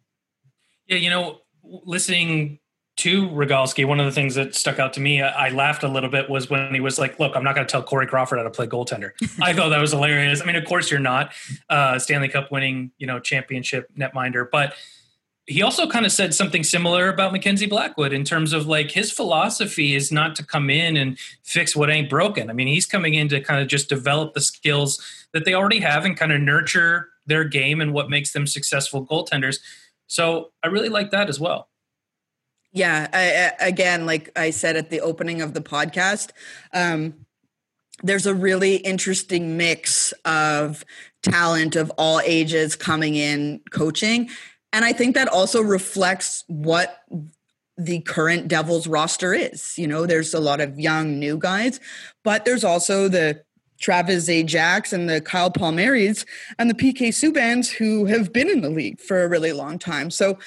yeah 0.86 0.96
you 0.96 1.10
know 1.10 1.38
listening 1.62 2.58
to 2.94 3.28
Rogalski, 3.30 3.86
one 3.86 4.00
of 4.00 4.06
the 4.06 4.12
things 4.12 4.34
that 4.34 4.54
stuck 4.54 4.78
out 4.78 4.92
to 4.94 5.00
me, 5.00 5.22
I, 5.22 5.46
I 5.46 5.48
laughed 5.48 5.82
a 5.82 5.88
little 5.88 6.10
bit, 6.10 6.28
was 6.28 6.50
when 6.50 6.74
he 6.74 6.80
was 6.80 6.98
like, 6.98 7.18
"Look, 7.18 7.34
I'm 7.34 7.42
not 7.42 7.54
going 7.54 7.66
to 7.66 7.70
tell 7.70 7.82
Corey 7.82 8.06
Crawford 8.06 8.38
how 8.38 8.44
to 8.44 8.50
play 8.50 8.66
goaltender." 8.66 9.12
I 9.42 9.54
thought 9.54 9.70
that 9.70 9.80
was 9.80 9.92
hilarious. 9.92 10.42
I 10.42 10.44
mean, 10.44 10.56
of 10.56 10.64
course 10.64 10.90
you're 10.90 11.00
not 11.00 11.32
uh, 11.70 11.98
Stanley 11.98 12.28
Cup 12.28 12.52
winning, 12.52 12.92
you 12.98 13.06
know, 13.06 13.18
championship 13.18 13.90
netminder, 13.96 14.46
but 14.50 14.74
he 15.46 15.62
also 15.62 15.88
kind 15.88 16.06
of 16.06 16.12
said 16.12 16.34
something 16.34 16.62
similar 16.62 17.08
about 17.08 17.32
Mackenzie 17.32 17.66
Blackwood 17.66 18.12
in 18.12 18.24
terms 18.24 18.52
of 18.52 18.66
like 18.66 18.92
his 18.92 19.10
philosophy 19.10 19.94
is 19.94 20.12
not 20.12 20.36
to 20.36 20.44
come 20.44 20.70
in 20.70 20.96
and 20.96 21.18
fix 21.42 21.74
what 21.74 21.90
ain't 21.90 22.08
broken. 22.08 22.48
I 22.48 22.52
mean, 22.52 22.68
he's 22.68 22.86
coming 22.86 23.14
in 23.14 23.28
to 23.28 23.40
kind 23.40 23.60
of 23.60 23.66
just 23.66 23.88
develop 23.88 24.34
the 24.34 24.40
skills 24.40 25.02
that 25.32 25.44
they 25.44 25.54
already 25.54 25.80
have 25.80 26.04
and 26.04 26.16
kind 26.16 26.32
of 26.32 26.40
nurture 26.40 27.08
their 27.26 27.44
game 27.44 27.80
and 27.80 27.92
what 27.92 28.08
makes 28.08 28.32
them 28.32 28.46
successful 28.46 29.04
goaltenders. 29.04 29.58
So 30.06 30.52
I 30.62 30.68
really 30.68 30.88
like 30.88 31.10
that 31.10 31.28
as 31.28 31.40
well. 31.40 31.68
Yeah, 32.72 33.08
I, 33.12 33.66
again, 33.66 34.06
like 34.06 34.30
I 34.36 34.50
said 34.50 34.76
at 34.76 34.90
the 34.90 35.00
opening 35.00 35.42
of 35.42 35.54
the 35.54 35.60
podcast, 35.60 36.30
um, 36.72 37.26
there's 38.02 38.26
a 38.26 38.34
really 38.34 38.76
interesting 38.76 39.56
mix 39.56 40.12
of 40.24 40.84
talent 41.22 41.76
of 41.76 41.90
all 41.98 42.20
ages 42.20 42.74
coming 42.74 43.14
in 43.14 43.60
coaching 43.70 44.28
and 44.72 44.84
I 44.84 44.92
think 44.92 45.14
that 45.14 45.28
also 45.28 45.60
reflects 45.60 46.44
what 46.48 47.02
the 47.76 48.00
current 48.00 48.48
Devils 48.48 48.86
roster 48.86 49.32
is. 49.32 49.76
You 49.78 49.86
know, 49.86 50.06
there's 50.06 50.34
a 50.34 50.40
lot 50.40 50.60
of 50.60 50.78
young, 50.78 51.18
new 51.18 51.38
guys, 51.38 51.80
but 52.22 52.44
there's 52.44 52.64
also 52.64 53.08
the 53.08 53.42
Travis 53.80 54.28
Zajacs 54.28 54.92
and 54.92 55.08
the 55.08 55.20
Kyle 55.20 55.50
Palmieris 55.50 56.24
and 56.58 56.70
the 56.70 56.74
PK 56.74 57.08
Subbans 57.08 57.70
who 57.70 58.06
have 58.06 58.32
been 58.32 58.48
in 58.48 58.60
the 58.60 58.70
league 58.70 59.00
for 59.00 59.22
a 59.22 59.28
really 59.28 59.52
long 59.52 59.78
time. 59.78 60.10
So 60.10 60.38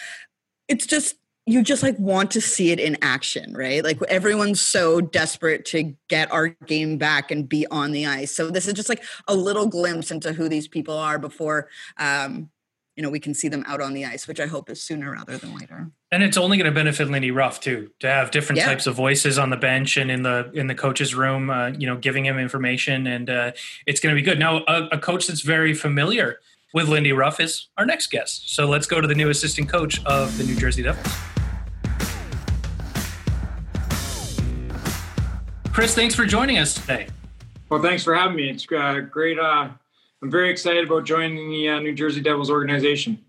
it's 0.67 0.85
just 0.85 1.15
you 1.47 1.61
just 1.61 1.83
like 1.83 1.97
want 1.99 2.31
to 2.31 2.41
see 2.41 2.71
it 2.71 2.79
in 2.79 2.97
action, 3.03 3.53
right? 3.53 3.83
Like 3.83 4.01
everyone's 4.09 4.61
so 4.61 4.99
desperate 4.99 5.63
to 5.65 5.95
get 6.07 6.31
our 6.31 6.47
game 6.65 6.97
back 6.97 7.29
and 7.29 7.47
be 7.47 7.67
on 7.67 7.91
the 7.91 8.07
ice. 8.07 8.35
So 8.35 8.49
this 8.49 8.67
is 8.67 8.73
just 8.73 8.89
like 8.89 9.03
a 9.27 9.35
little 9.35 9.67
glimpse 9.67 10.09
into 10.09 10.33
who 10.33 10.49
these 10.49 10.67
people 10.67 10.97
are 10.97 11.19
before 11.19 11.69
um, 11.97 12.49
you 12.95 13.03
know 13.03 13.09
we 13.09 13.19
can 13.19 13.33
see 13.33 13.47
them 13.47 13.63
out 13.67 13.81
on 13.81 13.93
the 13.93 14.05
ice 14.05 14.27
which 14.27 14.39
i 14.39 14.45
hope 14.45 14.69
is 14.69 14.81
sooner 14.81 15.11
rather 15.11 15.37
than 15.37 15.55
later. 15.57 15.91
And 16.11 16.23
it's 16.23 16.37
only 16.37 16.57
going 16.57 16.71
to 16.71 16.73
benefit 16.73 17.09
lindy 17.09 17.31
ruff 17.31 17.59
too 17.59 17.91
to 17.99 18.07
have 18.07 18.31
different 18.31 18.59
yeah. 18.59 18.67
types 18.67 18.87
of 18.87 18.95
voices 18.95 19.37
on 19.37 19.49
the 19.49 19.57
bench 19.57 19.97
and 19.97 20.09
in 20.09 20.23
the 20.23 20.49
in 20.53 20.67
the 20.67 20.75
coach's 20.75 21.13
room 21.13 21.49
uh, 21.49 21.67
you 21.69 21.87
know 21.87 21.97
giving 21.97 22.25
him 22.25 22.39
information 22.39 23.07
and 23.07 23.29
uh, 23.29 23.51
it's 23.85 23.99
going 23.99 24.15
to 24.15 24.21
be 24.21 24.25
good. 24.25 24.39
Now 24.39 24.63
a, 24.67 24.87
a, 24.93 24.97
coach 24.97 25.27
that's 25.27 25.41
very 25.41 25.73
familiar 25.73 26.39
with 26.73 26.87
lindy 26.87 27.11
ruff 27.11 27.39
is 27.39 27.67
our 27.77 27.85
next 27.85 28.11
guest. 28.11 28.53
So 28.53 28.65
let's 28.67 28.87
go 28.87 29.01
to 29.01 29.07
the 29.07 29.15
new 29.15 29.29
assistant 29.29 29.67
coach 29.67 30.03
of 30.05 30.37
the 30.37 30.43
new 30.43 30.55
jersey 30.55 30.83
devils. 30.83 31.13
Chris 35.73 35.93
thanks 35.93 36.15
for 36.15 36.25
joining 36.25 36.57
us 36.57 36.73
today. 36.75 37.07
Well 37.69 37.81
thanks 37.81 38.03
for 38.03 38.15
having 38.15 38.37
me. 38.37 38.49
It's 38.49 38.65
uh, 38.71 39.01
great 39.01 39.37
uh, 39.37 39.69
I'm 40.25 40.31
very 40.31 40.49
excited 40.49 40.85
about 40.85 41.03
joining 41.03 41.51
the 41.51 41.69
uh, 41.69 41.79
New 41.79 41.93
Jersey 41.93 42.19
Devils 42.19 42.49
organization. 42.49 43.23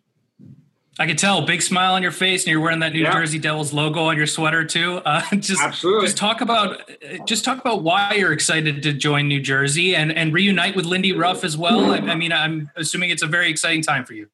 I 0.99 1.07
can 1.07 1.19
tell, 1.19 1.45
big 1.45 1.61
smile 1.61 1.93
on 1.93 2.03
your 2.03 2.11
face, 2.11 2.45
and 2.45 2.51
you're 2.51 2.61
wearing 2.63 2.79
that 2.79 2.95
New 2.95 3.03
yeah. 3.03 3.13
Jersey 3.13 3.39
Devils 3.39 3.75
logo 3.75 4.05
on 4.05 4.17
your 4.17 4.27
sweater 4.27 4.65
too. 4.65 5.03
Uh, 5.05 5.21
just, 5.37 5.61
Absolutely. 5.61 6.07
Just 6.07 6.17
talk 6.17 6.41
about, 6.41 6.91
just 7.27 7.45
talk 7.45 7.61
about 7.61 7.83
why 7.83 8.15
you're 8.15 8.33
excited 8.33 8.83
to 8.83 8.95
join 8.95 9.29
New 9.29 9.43
Jersey 9.43 9.95
and 9.95 10.11
and 10.11 10.33
reunite 10.33 10.75
with 10.75 10.87
Lindy 10.87 11.13
Ruff 11.13 11.45
as 11.45 11.55
well. 11.55 11.93
I, 11.93 11.99
I 11.99 12.15
mean, 12.15 12.33
I'm 12.33 12.71
assuming 12.77 13.11
it's 13.11 13.23
a 13.23 13.27
very 13.27 13.51
exciting 13.51 13.83
time 13.83 14.07
for 14.07 14.15
you. 14.15 14.31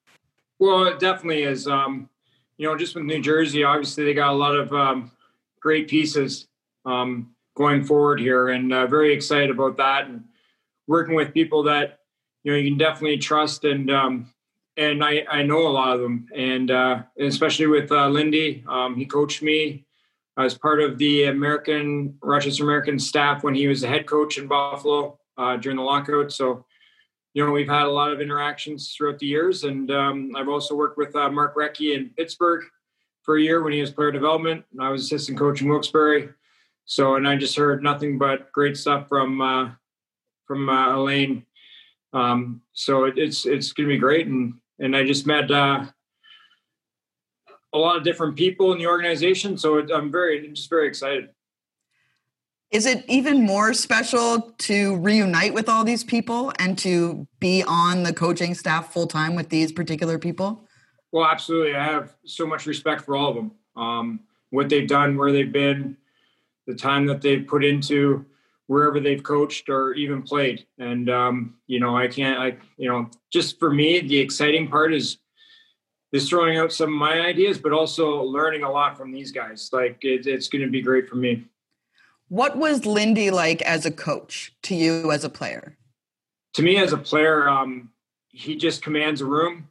Well, 0.61 0.85
it 0.85 1.01
definitely 1.01 1.43
is. 1.43 1.67
Um, 1.67 2.09
you 2.59 2.69
know, 2.69 2.77
just 2.77 2.95
with 2.95 3.03
New 3.03 3.21
Jersey, 3.21 3.65
obviously 3.65 4.05
they 4.05 4.15
got 4.15 4.31
a 4.31 4.37
lot 4.37 4.55
of 4.55 4.73
um, 4.73 5.11
great 5.59 5.89
pieces 5.89 6.47
um, 6.87 7.35
going 7.57 7.83
forward 7.83 8.21
here, 8.21 8.51
and 8.51 8.73
uh, 8.73 8.87
very 8.87 9.13
excited 9.13 9.51
about 9.51 9.79
that. 9.79 10.07
And 10.07 10.23
working 10.87 11.17
with 11.17 11.35
people 11.35 11.65
that 11.65 11.99
you 12.43 12.53
know 12.53 12.59
you 12.59 12.71
can 12.71 12.79
definitely 12.79 13.19
trust 13.19 13.65
and 13.65 13.91
um, 13.91 14.33
and 14.77 15.05
I, 15.05 15.25
I 15.31 15.43
know 15.43 15.67
a 15.67 15.69
lot 15.69 15.95
of 15.95 16.01
them. 16.01 16.27
And 16.35 16.71
uh, 16.71 17.03
especially 17.21 17.67
with 17.67 17.93
uh, 17.93 18.09
Lindy 18.09 18.65
um, 18.69 18.97
he 18.97 19.07
coached 19.07 19.43
me 19.43 19.85
as 20.39 20.57
part 20.57 20.81
of 20.81 20.99
the 20.99 21.25
American 21.25 22.17
Rochester 22.23 22.65
American 22.65 22.99
staff 22.99 23.43
when 23.43 23.55
he 23.55 23.69
was 23.69 23.83
the 23.83 23.89
head 23.89 24.07
coach 24.07 24.39
in 24.39 24.47
Buffalo 24.47 25.19
uh, 25.37 25.57
during 25.57 25.77
the 25.77 25.83
lockout 25.83 26.33
so 26.33 26.65
you 27.35 27.45
know 27.45 27.53
we've 27.53 27.69
had 27.69 27.87
a 27.87 27.91
lot 27.91 28.13
of 28.13 28.21
interactions 28.21 28.95
throughout 28.95 29.19
the 29.19 29.27
years. 29.27 29.65
And 29.65 29.91
um, 29.91 30.33
I've 30.37 30.49
also 30.49 30.75
worked 30.75 30.99
with 30.99 31.15
uh, 31.17 31.31
Mark 31.31 31.57
Recchi 31.57 31.95
in 31.95 32.11
Pittsburgh 32.11 32.65
for 33.23 33.37
a 33.37 33.41
year 33.41 33.63
when 33.63 33.73
he 33.73 33.81
was 33.81 33.91
player 33.91 34.13
development. 34.13 34.65
And 34.73 34.83
I 34.83 34.91
was 34.91 35.05
assistant 35.05 35.39
coach 35.39 35.63
in 35.63 35.69
Wilkes-Barre. 35.69 36.31
So 36.85 37.17
and 37.17 37.27
I 37.27 37.37
just 37.37 37.57
heard 37.57 37.83
nothing 37.83 38.19
but 38.19 38.51
great 38.53 38.77
stuff 38.77 39.09
from 39.09 39.41
uh, 39.41 39.71
from 40.47 40.69
uh, 40.69 40.97
Alain 40.97 41.47
um, 42.13 42.61
so 42.73 43.05
it, 43.05 43.15
it's 43.17 43.47
it's 43.47 43.73
going 43.73 43.89
to 43.89 43.95
be 43.95 43.99
great, 43.99 44.27
and 44.27 44.55
and 44.79 44.97
I 44.97 45.05
just 45.05 45.27
met 45.27 45.51
uh, 45.51 45.85
a 47.73 47.79
lot 47.79 47.97
of 47.97 48.05
different 48.05 48.37
people 48.37 48.73
in 48.73 48.79
the 48.79 48.87
organization. 48.87 49.57
So 49.57 49.79
it, 49.79 49.91
I'm 49.91 50.11
very 50.11 50.47
I'm 50.47 50.55
just 50.55 50.71
very 50.71 50.87
excited. 50.87 51.31
Is 52.71 52.87
it 52.87 53.05
even 53.07 53.45
more 53.45 53.75
special 53.75 54.55
to 54.61 54.97
reunite 54.97 55.53
with 55.53 55.69
all 55.69 55.85
these 55.85 56.03
people 56.03 56.55
and 56.59 56.79
to 56.79 57.27
be 57.39 57.63
on 57.67 58.03
the 58.03 58.15
coaching 58.15 58.55
staff 58.55 58.95
full 58.95 59.07
time 59.07 59.35
with 59.35 59.51
these 59.51 59.73
particular 59.73 60.19
people? 60.19 60.67
Well, 61.13 61.27
absolutely. 61.27 61.75
I 61.75 61.85
have 61.85 62.17
so 62.25 62.47
much 62.47 62.65
respect 62.65 63.03
for 63.03 63.15
all 63.15 63.29
of 63.29 63.37
them. 63.37 63.53
Um, 63.77 64.21
what 64.49 64.71
they've 64.71 64.89
done, 64.89 65.19
where 65.19 65.33
they've 65.33 65.53
been, 65.53 65.99
the 66.67 66.75
time 66.75 67.07
that 67.07 67.21
they've 67.21 67.47
put 67.47 67.63
into 67.63 68.25
wherever 68.67 69.01
they've 69.01 69.23
coached 69.23 69.69
or 69.69 69.93
even 69.95 70.23
played. 70.23 70.67
And 70.79 71.11
um, 71.11 71.55
you 71.67 71.81
know, 71.81 71.97
I 71.97 72.09
can't. 72.09 72.39
I 72.39 72.57
you 72.77 72.89
know, 72.89 73.11
just 73.33 73.59
for 73.59 73.71
me, 73.73 74.01
the 74.01 74.19
exciting 74.19 74.69
part 74.69 74.95
is 74.95 75.19
is 76.13 76.29
throwing 76.29 76.59
out 76.59 76.73
some 76.73 76.91
of 76.91 76.99
my 76.99 77.21
ideas, 77.21 77.59
but 77.59 77.73
also 77.73 78.23
learning 78.23 78.63
a 78.63 78.71
lot 78.71 78.97
from 78.97 79.13
these 79.13 79.33
guys. 79.33 79.71
Like 79.73 79.99
it, 80.03 80.27
it's 80.27 80.49
going 80.49 80.63
to 80.63 80.71
be 80.71 80.83
great 80.83 81.09
for 81.09 81.17
me. 81.17 81.45
What 82.29 82.57
was 82.57 82.87
Lindy 82.87 83.31
like 83.31 83.63
as 83.63 83.87
a 83.87 83.91
coach 83.91 84.55
to 84.65 84.75
you 84.75 85.11
as 85.11 85.25
a 85.25 85.31
player? 85.31 85.77
To 86.55 86.63
me, 86.63 86.77
as 86.77 86.93
a 86.93 86.99
player, 86.99 87.49
um, 87.49 87.91
he 88.29 88.57
just 88.57 88.83
commands 88.83 89.23
a 89.23 89.27
room. 89.27 89.69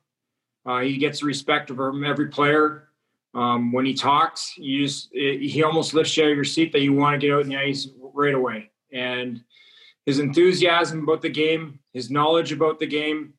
Uh, 0.66 0.80
he 0.82 0.98
gets 0.98 1.20
the 1.20 1.28
respect 1.28 1.70
from 1.70 2.04
every 2.04 2.28
player. 2.28 2.88
Um, 3.34 3.72
when 3.72 3.86
he 3.86 3.94
talks, 3.94 4.56
you 4.58 4.86
just, 4.86 5.10
it, 5.12 5.42
he 5.42 5.64
almost 5.64 5.94
lifts 5.94 6.18
you 6.18 6.24
out 6.24 6.32
of 6.32 6.36
your 6.36 6.44
seat 6.44 6.72
that 6.74 6.82
you 6.82 6.94
want 6.94 7.20
to 7.20 7.28
get 7.28 7.34
out 7.34 7.42
in 7.42 7.50
the 7.50 7.58
ice 7.58 7.88
right 8.14 8.34
away 8.34 8.71
and 8.92 9.42
his 10.06 10.20
enthusiasm 10.20 11.04
about 11.04 11.22
the 11.22 11.30
game, 11.30 11.80
his 11.94 12.10
knowledge 12.10 12.52
about 12.52 12.80
the 12.80 12.88
game, 12.88 13.34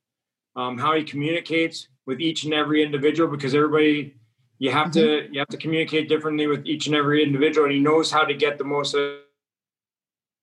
um, 0.56 0.78
how 0.78 0.94
he 0.94 1.02
communicates 1.02 1.88
with 2.06 2.20
each 2.20 2.44
and 2.44 2.54
every 2.54 2.82
individual 2.82 3.30
because 3.30 3.54
everybody 3.54 4.14
you 4.58 4.70
have 4.70 4.88
mm-hmm. 4.88 5.26
to 5.26 5.32
you 5.32 5.38
have 5.38 5.48
to 5.48 5.56
communicate 5.56 6.08
differently 6.08 6.46
with 6.46 6.64
each 6.66 6.86
and 6.86 6.94
every 6.94 7.22
individual 7.22 7.66
and 7.66 7.74
he 7.74 7.80
knows 7.80 8.10
how 8.10 8.24
to 8.24 8.34
get 8.34 8.58
the 8.58 8.64
most 8.64 8.94
of 8.94 9.00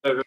it. 0.03 0.25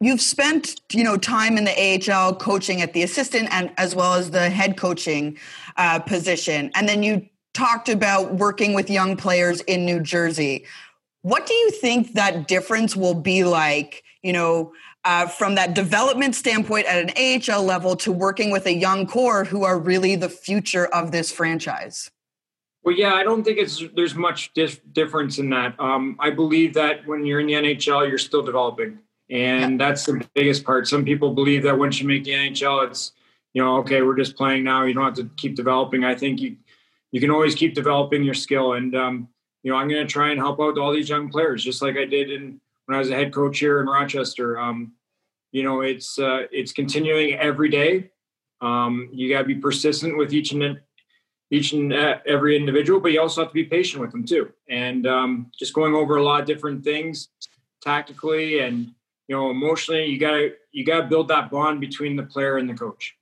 You've 0.00 0.20
spent, 0.20 0.80
you 0.92 1.04
know, 1.04 1.16
time 1.16 1.56
in 1.56 1.64
the 1.64 2.10
AHL 2.10 2.34
coaching 2.34 2.82
at 2.82 2.92
the 2.92 3.04
assistant 3.04 3.48
and 3.52 3.72
as 3.78 3.94
well 3.94 4.14
as 4.14 4.30
the 4.32 4.50
head 4.50 4.76
coaching 4.76 5.38
uh, 5.76 6.00
position, 6.00 6.70
and 6.74 6.88
then 6.88 7.02
you 7.02 7.28
talked 7.54 7.88
about 7.88 8.34
working 8.34 8.72
with 8.72 8.88
young 8.88 9.16
players 9.16 9.60
in 9.62 9.84
New 9.84 10.00
Jersey. 10.00 10.64
What 11.22 11.46
do 11.46 11.54
you 11.54 11.70
think 11.70 12.14
that 12.14 12.48
difference 12.48 12.96
will 12.96 13.14
be 13.14 13.44
like, 13.44 14.04
you 14.22 14.32
know, 14.32 14.72
uh, 15.04 15.26
from 15.26 15.54
that 15.56 15.74
development 15.74 16.34
standpoint 16.34 16.86
at 16.86 16.98
an 16.98 17.42
AHL 17.50 17.64
level 17.64 17.96
to 17.96 18.12
working 18.12 18.50
with 18.50 18.66
a 18.66 18.72
young 18.72 19.06
core 19.06 19.44
who 19.44 19.64
are 19.64 19.78
really 19.78 20.16
the 20.16 20.28
future 20.28 20.86
of 20.86 21.10
this 21.12 21.32
franchise? 21.32 22.10
Well, 22.84 22.96
yeah, 22.96 23.14
I 23.14 23.22
don't 23.22 23.44
think 23.44 23.58
it's 23.58 23.82
there's 23.94 24.16
much 24.16 24.52
dif- 24.54 24.80
difference 24.92 25.38
in 25.38 25.50
that. 25.50 25.78
Um, 25.78 26.16
I 26.18 26.30
believe 26.30 26.74
that 26.74 27.06
when 27.06 27.24
you're 27.24 27.38
in 27.38 27.46
the 27.46 27.52
NHL, 27.52 28.08
you're 28.08 28.18
still 28.18 28.42
developing, 28.42 28.98
and 29.30 29.72
yeah. 29.80 29.86
that's 29.86 30.04
the 30.04 30.26
biggest 30.34 30.64
part. 30.64 30.88
Some 30.88 31.04
people 31.04 31.32
believe 31.32 31.62
that 31.62 31.78
once 31.78 32.00
you 32.00 32.08
make 32.08 32.24
the 32.24 32.32
NHL, 32.32 32.88
it's 32.88 33.12
you 33.52 33.62
know, 33.62 33.76
okay, 33.78 34.02
we're 34.02 34.16
just 34.16 34.36
playing 34.36 34.64
now. 34.64 34.84
You 34.84 34.94
don't 34.94 35.04
have 35.04 35.14
to 35.14 35.30
keep 35.36 35.54
developing. 35.54 36.02
I 36.02 36.16
think 36.16 36.40
you 36.40 36.56
you 37.12 37.20
can 37.20 37.30
always 37.30 37.54
keep 37.54 37.74
developing 37.74 38.24
your 38.24 38.34
skill, 38.34 38.72
and 38.72 38.96
um, 38.96 39.28
you 39.62 39.70
know, 39.70 39.78
I'm 39.78 39.88
going 39.88 40.06
to 40.06 40.12
try 40.12 40.30
and 40.30 40.38
help 40.38 40.60
out 40.60 40.78
all 40.78 40.92
these 40.92 41.08
young 41.08 41.28
players, 41.28 41.64
just 41.64 41.82
like 41.82 41.96
I 41.96 42.04
did 42.04 42.30
in 42.30 42.60
when 42.86 42.96
I 42.96 42.98
was 42.98 43.10
a 43.10 43.14
head 43.14 43.32
coach 43.32 43.58
here 43.58 43.80
in 43.80 43.86
Rochester. 43.86 44.58
Um, 44.58 44.92
you 45.52 45.62
know, 45.62 45.82
it's 45.82 46.18
uh, 46.18 46.46
it's 46.50 46.72
continuing 46.72 47.34
every 47.34 47.68
day. 47.68 48.10
Um, 48.60 49.08
you 49.12 49.32
got 49.32 49.40
to 49.40 49.44
be 49.44 49.54
persistent 49.54 50.16
with 50.16 50.32
each 50.32 50.52
and 50.52 50.80
each 51.50 51.72
and 51.72 51.92
every 51.92 52.56
individual, 52.56 52.98
but 52.98 53.12
you 53.12 53.20
also 53.20 53.42
have 53.42 53.50
to 53.50 53.54
be 53.54 53.64
patient 53.64 54.00
with 54.00 54.10
them 54.10 54.24
too. 54.24 54.50
And 54.70 55.06
um, 55.06 55.52
just 55.58 55.74
going 55.74 55.94
over 55.94 56.16
a 56.16 56.22
lot 56.22 56.40
of 56.40 56.46
different 56.46 56.82
things 56.82 57.28
tactically 57.82 58.60
and 58.60 58.86
you 59.28 59.36
know 59.36 59.50
emotionally. 59.50 60.06
You 60.06 60.18
got 60.18 60.32
to 60.32 60.52
you 60.72 60.84
got 60.84 61.02
to 61.02 61.06
build 61.06 61.28
that 61.28 61.50
bond 61.50 61.80
between 61.80 62.16
the 62.16 62.22
player 62.22 62.56
and 62.56 62.68
the 62.68 62.74
coach. 62.74 63.16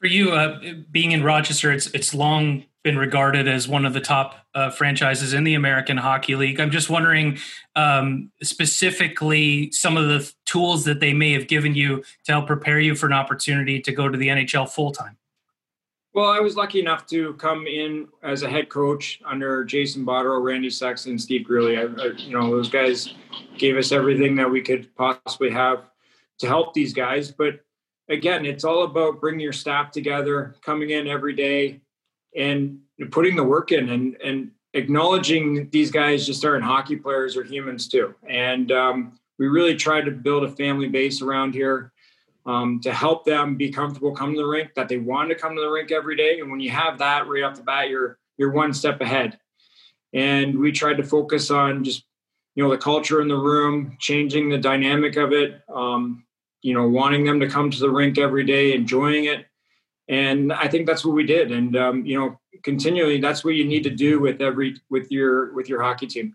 For 0.00 0.06
you, 0.06 0.30
uh, 0.30 0.60
being 0.90 1.12
in 1.12 1.22
Rochester, 1.22 1.72
it's 1.72 1.88
it's 1.88 2.14
long 2.14 2.64
been 2.88 2.96
regarded 2.96 3.46
as 3.46 3.68
one 3.68 3.84
of 3.84 3.92
the 3.92 4.00
top 4.00 4.46
uh, 4.54 4.70
franchises 4.70 5.34
in 5.34 5.44
the 5.44 5.52
American 5.52 5.98
Hockey 5.98 6.34
League. 6.34 6.58
I'm 6.58 6.70
just 6.70 6.88
wondering 6.88 7.36
um, 7.76 8.32
specifically 8.42 9.70
some 9.72 9.98
of 9.98 10.08
the 10.08 10.32
tools 10.46 10.86
that 10.86 10.98
they 10.98 11.12
may 11.12 11.32
have 11.34 11.48
given 11.48 11.74
you 11.74 12.02
to 12.24 12.32
help 12.32 12.46
prepare 12.46 12.80
you 12.80 12.94
for 12.94 13.04
an 13.04 13.12
opportunity 13.12 13.78
to 13.78 13.92
go 13.92 14.08
to 14.08 14.16
the 14.16 14.28
NHL 14.28 14.70
full 14.70 14.92
time. 14.92 15.18
Well, 16.14 16.30
I 16.30 16.40
was 16.40 16.56
lucky 16.56 16.80
enough 16.80 17.06
to 17.08 17.34
come 17.34 17.66
in 17.66 18.08
as 18.22 18.42
a 18.42 18.48
head 18.48 18.70
coach 18.70 19.20
under 19.26 19.64
Jason 19.64 20.06
Botterill, 20.06 20.42
Randy 20.42 20.70
Sexton, 20.70 21.18
Steve 21.18 21.44
Greeley. 21.44 21.76
I, 21.76 21.82
I, 21.82 22.06
you 22.16 22.32
know, 22.32 22.48
those 22.50 22.70
guys 22.70 23.12
gave 23.58 23.76
us 23.76 23.92
everything 23.92 24.34
that 24.36 24.50
we 24.50 24.62
could 24.62 24.88
possibly 24.96 25.50
have 25.50 25.90
to 26.38 26.46
help 26.46 26.72
these 26.72 26.94
guys. 26.94 27.30
But 27.30 27.60
again, 28.08 28.46
it's 28.46 28.64
all 28.64 28.84
about 28.84 29.20
bringing 29.20 29.40
your 29.40 29.52
staff 29.52 29.90
together, 29.90 30.56
coming 30.62 30.88
in 30.88 31.06
every 31.06 31.34
day, 31.34 31.82
and 32.36 32.78
putting 33.10 33.36
the 33.36 33.44
work 33.44 33.72
in 33.72 33.88
and 33.88 34.16
and 34.22 34.50
acknowledging 34.74 35.68
these 35.70 35.90
guys 35.90 36.26
just 36.26 36.44
aren't 36.44 36.64
hockey 36.64 36.96
players 36.96 37.36
or 37.36 37.42
humans 37.42 37.88
too. 37.88 38.14
And 38.28 38.70
um, 38.70 39.18
we 39.38 39.48
really 39.48 39.74
tried 39.74 40.02
to 40.02 40.10
build 40.10 40.44
a 40.44 40.50
family 40.50 40.88
base 40.88 41.22
around 41.22 41.54
here 41.54 41.92
um, 42.46 42.80
to 42.80 42.92
help 42.92 43.24
them 43.24 43.56
be 43.56 43.70
comfortable 43.70 44.14
coming 44.14 44.36
to 44.36 44.42
the 44.42 44.48
rink, 44.48 44.70
that 44.74 44.88
they 44.88 44.98
want 44.98 45.28
to 45.30 45.34
come 45.34 45.54
to 45.54 45.60
the 45.60 45.70
rink 45.70 45.92
every 45.92 46.16
day. 46.16 46.40
And 46.40 46.50
when 46.50 46.60
you 46.60 46.70
have 46.70 46.98
that 46.98 47.26
right 47.28 47.42
off 47.42 47.56
the 47.56 47.62
bat, 47.62 47.88
you're 47.88 48.18
you're 48.36 48.52
one 48.52 48.72
step 48.72 49.00
ahead. 49.00 49.38
And 50.14 50.58
we 50.58 50.72
tried 50.72 50.96
to 50.96 51.04
focus 51.04 51.50
on 51.50 51.84
just 51.84 52.04
you 52.54 52.62
know 52.62 52.70
the 52.70 52.78
culture 52.78 53.20
in 53.20 53.28
the 53.28 53.36
room, 53.36 53.96
changing 54.00 54.48
the 54.48 54.58
dynamic 54.58 55.16
of 55.16 55.32
it. 55.32 55.62
Um, 55.72 56.24
you 56.62 56.74
know, 56.74 56.88
wanting 56.88 57.24
them 57.24 57.38
to 57.38 57.48
come 57.48 57.70
to 57.70 57.78
the 57.78 57.90
rink 57.90 58.18
every 58.18 58.44
day, 58.44 58.74
enjoying 58.74 59.26
it, 59.26 59.46
and 60.08 60.52
I 60.52 60.68
think 60.68 60.86
that's 60.86 61.04
what 61.04 61.14
we 61.14 61.24
did. 61.24 61.52
And 61.52 61.76
um, 61.76 62.06
you 62.06 62.18
know, 62.18 62.38
continually, 62.62 63.20
that's 63.20 63.44
what 63.44 63.54
you 63.54 63.64
need 63.64 63.84
to 63.84 63.90
do 63.90 64.20
with 64.20 64.40
every 64.40 64.80
with 64.90 65.10
your 65.10 65.52
with 65.54 65.68
your 65.68 65.82
hockey 65.82 66.06
team. 66.06 66.34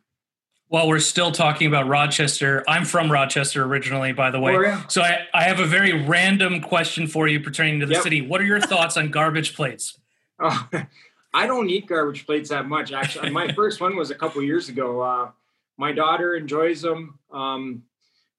While 0.68 0.88
we're 0.88 1.00
still 1.00 1.32
talking 1.32 1.68
about 1.68 1.88
Rochester, 1.88 2.64
I'm 2.68 2.84
from 2.86 3.12
Rochester 3.12 3.64
originally, 3.64 4.12
by 4.12 4.32
the 4.32 4.40
way. 4.40 4.56
Oh, 4.56 4.62
yeah. 4.62 4.88
So 4.88 5.04
I, 5.04 5.28
I 5.32 5.44
have 5.44 5.60
a 5.60 5.68
very 5.68 6.04
random 6.06 6.62
question 6.62 7.06
for 7.06 7.28
you 7.28 7.40
pertaining 7.40 7.80
to 7.82 7.86
the 7.86 7.94
yep. 7.94 8.02
city. 8.02 8.22
What 8.22 8.42
are 8.42 8.46
your 8.46 8.60
thoughts 8.62 8.98
on 8.98 9.12
garbage 9.12 9.56
plates? 9.56 10.00
Oh, 10.40 10.68
I 11.34 11.48
don't 11.48 11.70
eat 11.70 11.88
garbage 11.88 12.26
plates 12.26 12.50
that 12.50 12.68
much. 12.68 12.92
Actually, 12.92 13.30
my 13.30 13.52
first 13.56 13.82
one 13.82 13.96
was 13.96 14.12
a 14.12 14.16
couple 14.16 14.42
years 14.42 14.70
ago. 14.70 15.02
Uh, 15.02 15.32
my 15.78 15.92
daughter 15.92 16.36
enjoys 16.36 16.82
them, 16.82 17.20
um, 17.32 17.84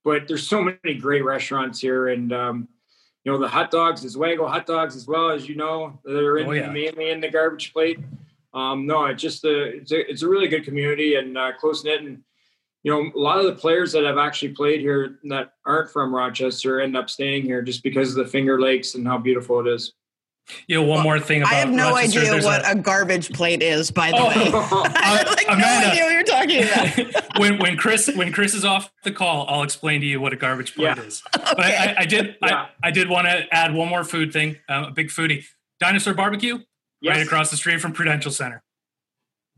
but 0.05 0.27
there's 0.27 0.47
so 0.47 0.63
many 0.63 0.95
great 0.99 1.25
restaurants 1.25 1.81
here, 1.81 2.09
and 2.09 2.33
um, 2.33 2.69
you 3.25 3.33
know 3.33 3.39
the 3.39 3.49
hot 3.49 3.71
dogs, 3.71 4.05
Oswego 4.05 4.47
hot 4.47 4.67
dogs 4.67 4.95
as 4.95 5.07
well 5.07 5.31
as 5.31 5.49
you 5.49 5.57
know 5.57 5.99
they're 6.05 6.39
in, 6.39 6.47
oh, 6.47 6.53
yeah. 6.53 6.71
mainly 6.71 7.11
in 7.11 7.21
the 7.21 7.31
garbage 7.31 7.73
plate. 7.73 7.99
Um, 8.53 8.87
no, 8.87 9.07
it's 9.07 9.23
just 9.23 9.45
a 9.45 9.77
it's, 9.77 9.93
a 9.93 10.11
it's 10.11 10.23
a 10.23 10.29
really 10.29 10.47
good 10.47 10.65
community 10.65 11.17
and 11.17 11.37
uh, 11.37 11.53
close 11.59 11.83
knit, 11.85 12.03
and 12.03 12.23
you 12.83 12.93
know 12.93 13.11
a 13.15 13.19
lot 13.19 13.39
of 13.39 13.47
the 13.47 13.55
players 13.55 13.93
that 13.93 14.05
have 14.05 14.19
actually 14.19 14.51
played 14.51 14.81
here 14.81 15.19
that 15.25 15.55
aren't 15.65 15.91
from 15.91 16.15
Rochester 16.15 16.81
end 16.81 16.97
up 16.97 17.09
staying 17.09 17.45
here 17.45 17.63
just 17.63 17.83
because 17.83 18.11
of 18.11 18.25
the 18.25 18.31
Finger 18.31 18.61
Lakes 18.61 18.95
and 18.95 19.07
how 19.07 19.19
beautiful 19.19 19.61
it 19.61 19.67
is. 19.73 19.95
You 20.67 20.77
know, 20.77 20.83
one 20.83 21.03
more 21.03 21.19
thing 21.19 21.43
about 21.43 21.55
I 21.55 21.57
have 21.57 21.71
no 21.71 21.91
Rochester, 21.91 22.21
idea 22.21 22.45
what 22.45 22.65
a, 22.67 22.73
a, 22.73 22.75
garbage 22.75 23.33
plate 23.33 23.63
is, 23.63 23.91
by 23.91 24.11
the 24.11 24.19
oh, 24.19 24.29
way. 24.29 24.35
I 24.95 25.17
have 25.19 25.29
like 25.29 25.47
Amanda, 25.49 25.87
no 25.87 25.91
idea 25.91 26.05
what 26.05 26.13
you're 26.13 26.23
talking 26.23 26.63
about. 26.65 27.39
when 27.41 27.59
when 27.59 27.77
Chris 27.77 28.11
when 28.15 28.33
Chris 28.33 28.55
is 28.55 28.65
off 28.65 28.93
the 29.05 29.13
call, 29.13 29.47
I'll 29.49 29.63
explain 29.63 30.01
to 30.03 30.07
you 30.07 30.21
what 30.21 30.33
a 30.33 30.37
garbage 30.37 30.75
plate 30.75 30.97
yeah. 30.97 31.03
is. 31.03 31.23
Okay. 31.35 31.53
But 31.57 31.65
I, 31.65 31.95
I 31.99 32.05
did 32.07 32.37
yeah. 32.43 32.67
I, 32.83 32.89
I, 32.89 32.91
did 32.91 33.09
want 33.09 33.27
to 33.27 33.47
add 33.53 33.73
one 33.75 33.89
more 33.89 34.05
food 34.05 34.33
thing. 34.33 34.57
I'm 34.69 34.85
a 34.85 34.91
big 34.91 35.09
foodie. 35.09 35.45
Dinosaur 35.81 36.15
Barbecue, 36.15 36.59
yes. 37.01 37.17
right 37.17 37.27
across 37.27 37.51
the 37.51 37.57
street 37.57 37.81
from 37.81 37.93
Prudential 37.93 38.31
Center. 38.31 38.63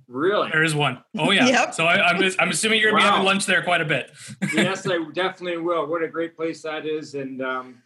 Really? 0.09 0.51
There 0.53 0.63
is 0.63 0.75
one. 0.75 1.03
Oh 1.19 1.33
yeah. 1.33 1.47
Yep. 1.47 1.75
So 1.75 1.85
I, 1.85 2.11
I'm 2.11 2.33
I'm 2.39 2.51
assuming 2.51 2.81
you're 2.81 2.93
gonna 2.93 3.03
be 3.03 3.09
having 3.09 3.27
lunch 3.27 3.45
there 3.47 3.63
quite 3.63 3.81
a 3.81 3.85
bit. 3.85 4.13
yes, 4.55 4.87
I 4.87 5.05
definitely 5.13 5.59
will. 5.59 5.87
What 5.87 6.05
a 6.05 6.09
great 6.09 6.37
place 6.37 6.63
that 6.63 6.87
is, 6.87 7.15
and 7.15 7.43
um, 7.43 7.83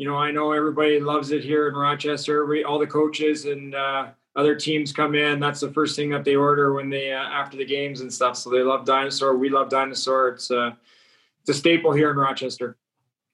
you 0.00 0.08
know, 0.08 0.16
I 0.16 0.30
know 0.30 0.52
everybody 0.52 0.98
loves 0.98 1.30
it 1.30 1.44
here 1.44 1.68
in 1.68 1.74
Rochester. 1.74 2.42
Everybody, 2.42 2.64
all 2.64 2.78
the 2.78 2.86
coaches 2.86 3.44
and 3.44 3.74
uh, 3.74 4.06
other 4.34 4.54
teams 4.54 4.94
come 4.94 5.14
in. 5.14 5.38
That's 5.38 5.60
the 5.60 5.70
first 5.70 5.94
thing 5.94 6.08
that 6.08 6.24
they 6.24 6.36
order 6.36 6.72
when 6.72 6.88
they 6.88 7.12
uh, 7.12 7.18
after 7.18 7.58
the 7.58 7.66
games 7.66 8.00
and 8.00 8.10
stuff. 8.10 8.38
So 8.38 8.48
they 8.48 8.62
love 8.62 8.86
dinosaur. 8.86 9.36
We 9.36 9.50
love 9.50 9.68
dinosaur. 9.68 10.28
It's 10.28 10.50
uh, 10.50 10.70
it's 11.42 11.50
a 11.50 11.52
staple 11.52 11.92
here 11.92 12.10
in 12.12 12.16
Rochester. 12.16 12.78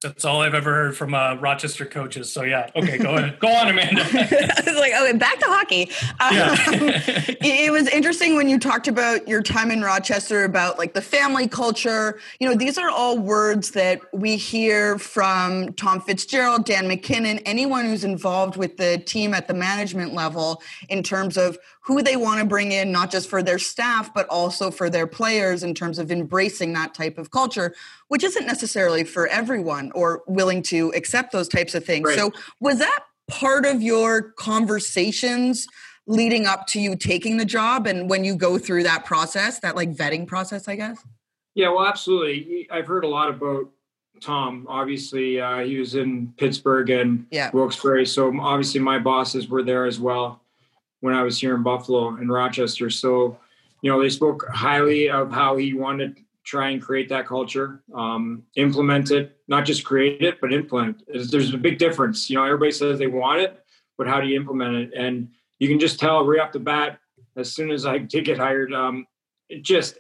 That's 0.02 0.26
all 0.26 0.42
I've 0.42 0.52
ever 0.52 0.74
heard 0.74 0.96
from 0.96 1.14
uh, 1.14 1.37
Rochester 1.37 1.87
coaches. 1.87 2.30
So 2.30 2.42
yeah. 2.42 2.68
Okay. 2.76 2.98
Go 2.98 3.16
ahead. 3.16 3.38
Go 3.40 3.48
on, 3.48 3.68
Amanda. 3.68 4.02
I 4.12 4.62
was 4.66 4.76
like, 4.76 4.92
okay, 4.92 5.16
back 5.16 5.38
to 5.38 5.46
hockey. 5.46 5.90
Yeah. 6.20 6.50
Um, 6.50 6.88
it, 6.88 7.38
it 7.40 7.72
was 7.72 7.88
interesting 7.88 8.35
when 8.37 8.46
you 8.46 8.59
talked 8.59 8.88
about 8.88 9.26
your 9.26 9.42
time 9.42 9.70
in 9.70 9.80
Rochester 9.80 10.44
about 10.44 10.78
like 10.78 10.92
the 10.92 11.00
family 11.00 11.48
culture. 11.48 12.20
You 12.40 12.48
know, 12.48 12.54
these 12.54 12.76
are 12.76 12.90
all 12.90 13.18
words 13.18 13.70
that 13.70 14.00
we 14.12 14.37
hear 14.37 14.98
from 14.98 15.72
Tom 15.74 16.02
Fitzgerald, 16.02 16.66
Dan 16.66 16.88
MacKinnon, 16.88 17.38
anyone 17.40 17.87
who's 17.87 18.04
involved 18.04 18.59
with 18.59 18.76
the 18.76 18.98
team 18.98 19.32
at 19.32 19.48
the 19.48 19.54
management 19.54 20.12
level 20.12 20.62
in 20.90 21.02
terms 21.02 21.38
of 21.38 21.59
who 21.87 22.03
they 22.03 22.16
want 22.16 22.40
to 22.40 22.46
bring 22.46 22.72
in, 22.72 22.90
not 22.90 23.12
just 23.12 23.31
for 23.31 23.44
their 23.44 23.61
staff, 23.61 24.12
but 24.12 24.27
also 24.29 24.72
for 24.72 24.90
their 24.90 25.07
players 25.07 25.62
in 25.62 25.72
terms 25.72 26.01
of 26.01 26.11
embracing 26.11 26.72
that 26.72 26.94
type 26.94 27.16
of 27.16 27.31
culture, 27.31 27.77
which 28.09 28.25
isn't 28.25 28.44
necessarily 28.44 29.05
for 29.05 29.29
everyone 29.29 29.92
or 29.94 30.25
willing 30.27 30.64
to 30.64 30.92
accept 30.96 31.31
those 31.31 31.46
types 31.46 31.77
of 31.77 31.85
things. 31.85 32.09
Right. 32.09 32.18
So, 32.18 32.33
was 32.59 32.81
that 32.81 33.05
part 33.29 33.64
of 33.64 33.83
your 33.83 34.33
conversations 34.33 35.68
leading 36.09 36.44
up 36.44 36.66
to 36.66 36.81
you 36.81 36.96
taking 36.96 37.37
the 37.37 37.44
job 37.44 37.87
and 37.87 38.11
when 38.11 38.25
you 38.25 38.35
go 38.35 38.59
through 38.59 38.83
that 38.83 39.05
process, 39.05 39.61
that 39.61 39.77
like 39.77 39.94
vetting 39.94 40.27
process, 40.27 40.66
I 40.66 40.75
guess? 40.75 40.99
Yeah, 41.55 41.68
well, 41.68 41.87
absolutely. 41.87 42.66
I've 42.68 42.87
heard 42.88 43.05
a 43.05 43.09
lot 43.09 43.29
about 43.29 43.70
Tom. 44.20 44.66
Obviously, 44.68 45.40
uh, 45.40 45.61
he 45.61 45.79
was 45.79 45.94
in 45.94 46.33
Pittsburgh 46.37 46.90
and 46.90 47.27
Yeah. 47.31 47.51
Wilkes-Barre, 47.53 48.05
so 48.07 48.37
obviously 48.40 48.81
my 48.81 48.99
bosses 48.99 49.49
were 49.49 49.62
there 49.62 49.87
as 49.87 50.01
well 50.01 50.42
when 51.00 51.14
I 51.14 51.22
was 51.22 51.40
here 51.40 51.54
in 51.54 51.62
Buffalo 51.62 52.09
and 52.09 52.30
Rochester. 52.30 52.90
So, 52.90 53.38
you 53.82 53.90
know, 53.90 54.00
they 54.00 54.09
spoke 54.09 54.46
highly 54.52 55.11
of 55.11 55.30
how 55.30 55.56
he 55.56 55.74
wanted 55.74 56.16
to 56.16 56.22
try 56.44 56.70
and 56.70 56.80
create 56.80 57.09
that 57.09 57.26
culture, 57.26 57.82
um, 57.94 58.44
implement 58.54 59.11
it, 59.11 59.37
not 59.48 59.64
just 59.64 59.85
create 59.85 60.22
it, 60.22 60.40
but 60.40 60.52
implement. 60.52 61.02
There's, 61.09 61.52
a 61.52 61.59
big 61.59 61.78
difference. 61.78 62.30
You 62.30 62.37
know, 62.37 62.44
everybody 62.44 62.70
says 62.70 62.98
they 62.98 63.09
want 63.09 63.40
it, 63.40 63.62
but 63.98 64.06
how 64.06 64.20
do 64.20 64.28
you 64.28 64.37
implement 64.37 64.76
it? 64.76 64.92
And 64.96 65.28
you 65.59 65.68
can 65.68 65.80
just 65.80 65.98
tell 65.98 66.24
right 66.24 66.40
off 66.40 66.52
the 66.52 66.61
bat, 66.61 66.98
as 67.37 67.52
soon 67.52 67.70
as 67.70 67.85
I 67.85 67.98
did 68.12 68.24
get 68.24 68.38
hired, 68.38 68.72
um, 68.72 69.06
just 69.61 69.98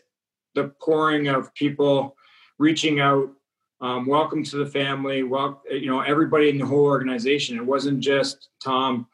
the 0.54 0.72
pouring 0.80 1.28
of 1.28 1.52
people 1.54 2.16
reaching 2.58 3.00
out 3.00 3.28
um, 3.80 4.06
welcome 4.06 4.42
to 4.42 4.56
the 4.56 4.66
family 4.66 5.22
well 5.22 5.62
you 5.70 5.86
know 5.86 6.00
everybody 6.00 6.48
in 6.48 6.56
the 6.56 6.64
whole 6.64 6.84
organization 6.84 7.56
it 7.58 7.64
wasn't 7.64 8.00
just 8.00 8.48
tom 8.64 9.06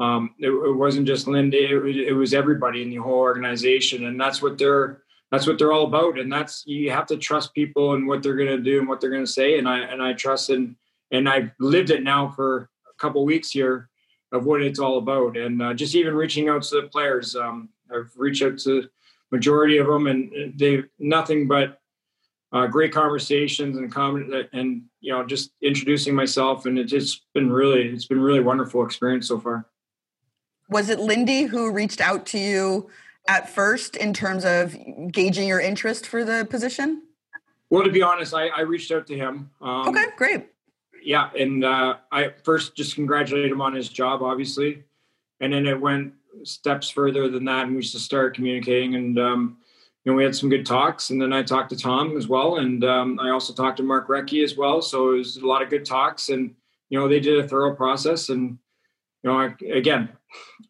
um, 0.00 0.34
it, 0.38 0.48
it 0.48 0.72
wasn't 0.74 1.06
just 1.06 1.28
lindy 1.28 1.66
it, 1.66 1.76
was- 1.76 1.96
it 1.96 2.12
was 2.12 2.34
everybody 2.34 2.82
in 2.82 2.90
the 2.90 2.96
whole 2.96 3.20
organization 3.20 4.06
and 4.06 4.20
that's 4.20 4.42
what 4.42 4.58
they're 4.58 5.02
that's 5.30 5.46
what 5.46 5.58
they're 5.58 5.72
all 5.72 5.84
about 5.86 6.18
and 6.18 6.32
that's 6.32 6.64
you 6.66 6.90
have 6.90 7.06
to 7.06 7.16
trust 7.16 7.54
people 7.54 7.94
and 7.94 8.06
what 8.08 8.22
they're 8.22 8.34
going 8.34 8.48
to 8.48 8.58
do 8.58 8.78
and 8.80 8.88
what 8.88 9.00
they're 9.00 9.10
going 9.10 9.24
to 9.24 9.30
say 9.30 9.58
and 9.58 9.68
i 9.68 9.78
and 9.78 10.02
i 10.02 10.12
trust 10.12 10.50
and 10.50 10.74
and 11.12 11.28
i've 11.28 11.50
lived 11.60 11.90
it 11.90 12.02
now 12.02 12.28
for 12.28 12.68
a 12.88 12.94
couple 12.98 13.24
weeks 13.24 13.50
here 13.50 13.88
of 14.32 14.46
what 14.46 14.62
it's 14.62 14.78
all 14.78 14.98
about 14.98 15.36
and 15.36 15.60
uh, 15.62 15.74
just 15.74 15.94
even 15.94 16.14
reaching 16.14 16.48
out 16.48 16.62
to 16.62 16.80
the 16.80 16.88
players 16.88 17.36
um, 17.36 17.68
i've 17.94 18.10
reached 18.16 18.42
out 18.42 18.58
to 18.58 18.88
majority 19.30 19.78
of 19.78 19.86
them 19.86 20.06
and 20.06 20.58
they 20.58 20.82
nothing 20.98 21.46
but 21.46 21.78
uh, 22.52 22.66
great 22.66 22.92
conversations 22.92 23.76
and 23.76 23.92
comment 23.92 24.48
and 24.52 24.82
you 25.00 25.12
know 25.12 25.24
just 25.24 25.52
introducing 25.62 26.14
myself 26.14 26.66
and 26.66 26.78
it's 26.78 26.90
just 26.90 27.24
been 27.34 27.52
really 27.52 27.88
it's 27.88 28.06
been 28.06 28.20
really 28.20 28.40
wonderful 28.40 28.84
experience 28.84 29.28
so 29.28 29.38
far 29.38 29.66
Was 30.70 30.88
it 30.88 31.00
Lindy 31.00 31.42
who 31.42 31.70
reached 31.72 32.00
out 32.00 32.26
to 32.26 32.38
you 32.38 32.88
at 33.28 33.48
first 33.50 33.96
in 33.96 34.12
terms 34.14 34.44
of 34.44 34.76
gauging 35.12 35.46
your 35.48 35.60
interest 35.60 36.06
for 36.06 36.24
the 36.24 36.46
position? 36.48 37.02
well 37.72 37.84
to 37.84 37.90
be 37.90 38.02
honest 38.02 38.34
i, 38.34 38.48
I 38.48 38.62
reached 38.62 38.90
out 38.90 39.06
to 39.06 39.16
him 39.16 39.48
um, 39.62 39.88
Okay, 39.90 40.06
great. 40.16 40.46
yeah 41.04 41.30
and 41.38 41.64
uh, 41.64 41.98
i 42.10 42.30
first 42.42 42.74
just 42.74 42.96
congratulated 42.96 43.52
him 43.52 43.60
on 43.60 43.72
his 43.74 43.88
job 43.88 44.22
obviously 44.22 44.82
and 45.40 45.52
then 45.52 45.66
it 45.68 45.80
went 45.80 46.12
steps 46.42 46.90
further 46.90 47.28
than 47.28 47.44
that 47.44 47.66
and 47.66 47.76
we 47.76 47.82
just 47.82 48.04
started 48.04 48.34
communicating 48.34 48.96
and 48.96 49.20
um, 49.20 49.56
you 50.04 50.10
know 50.10 50.16
we 50.16 50.24
had 50.24 50.34
some 50.34 50.48
good 50.50 50.66
talks 50.66 51.10
and 51.10 51.22
then 51.22 51.32
i 51.32 51.44
talked 51.44 51.70
to 51.70 51.76
tom 51.76 52.16
as 52.16 52.26
well 52.26 52.56
and 52.56 52.82
um, 52.82 53.20
i 53.20 53.30
also 53.30 53.52
talked 53.52 53.76
to 53.76 53.84
mark 53.84 54.08
recchi 54.08 54.42
as 54.42 54.56
well 54.56 54.82
so 54.82 55.12
it 55.12 55.18
was 55.18 55.36
a 55.36 55.46
lot 55.46 55.62
of 55.62 55.70
good 55.70 55.84
talks 55.84 56.28
and 56.30 56.52
you 56.88 56.98
know 56.98 57.06
they 57.06 57.20
did 57.20 57.38
a 57.38 57.46
thorough 57.46 57.72
process 57.76 58.30
and 58.30 58.58
you 59.22 59.30
know 59.30 59.38
I, 59.38 59.54
again 59.72 60.08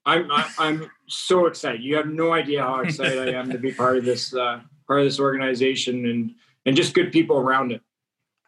i'm 0.06 0.30
I, 0.30 0.50
i'm 0.58 0.90
so 1.06 1.46
excited 1.46 1.82
you 1.82 1.96
have 1.96 2.06
no 2.06 2.32
idea 2.32 2.62
how 2.62 2.80
excited 2.80 3.28
i 3.28 3.38
am 3.38 3.50
to 3.50 3.58
be 3.58 3.72
part 3.72 3.98
of 3.98 4.04
this 4.04 4.34
uh, 4.34 4.60
part 4.86 5.00
of 5.00 5.06
this 5.06 5.20
organization 5.20 6.06
and 6.06 6.34
and 6.66 6.76
just 6.76 6.94
good 6.94 7.12
people 7.12 7.36
around 7.36 7.72
it 7.72 7.82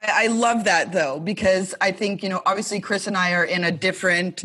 I 0.03 0.25
I 0.25 0.27
love 0.27 0.65
that 0.65 0.93
though, 0.93 1.21
because 1.21 1.75
I 1.81 1.93
think, 1.93 2.23
you 2.23 2.29
know, 2.29 2.43
obviously 2.45 2.81
Chris 2.81 3.07
and 3.07 3.17
I 3.17 3.35
are 3.35 3.45
in 3.45 3.65
a 3.65 3.71
different, 3.71 4.45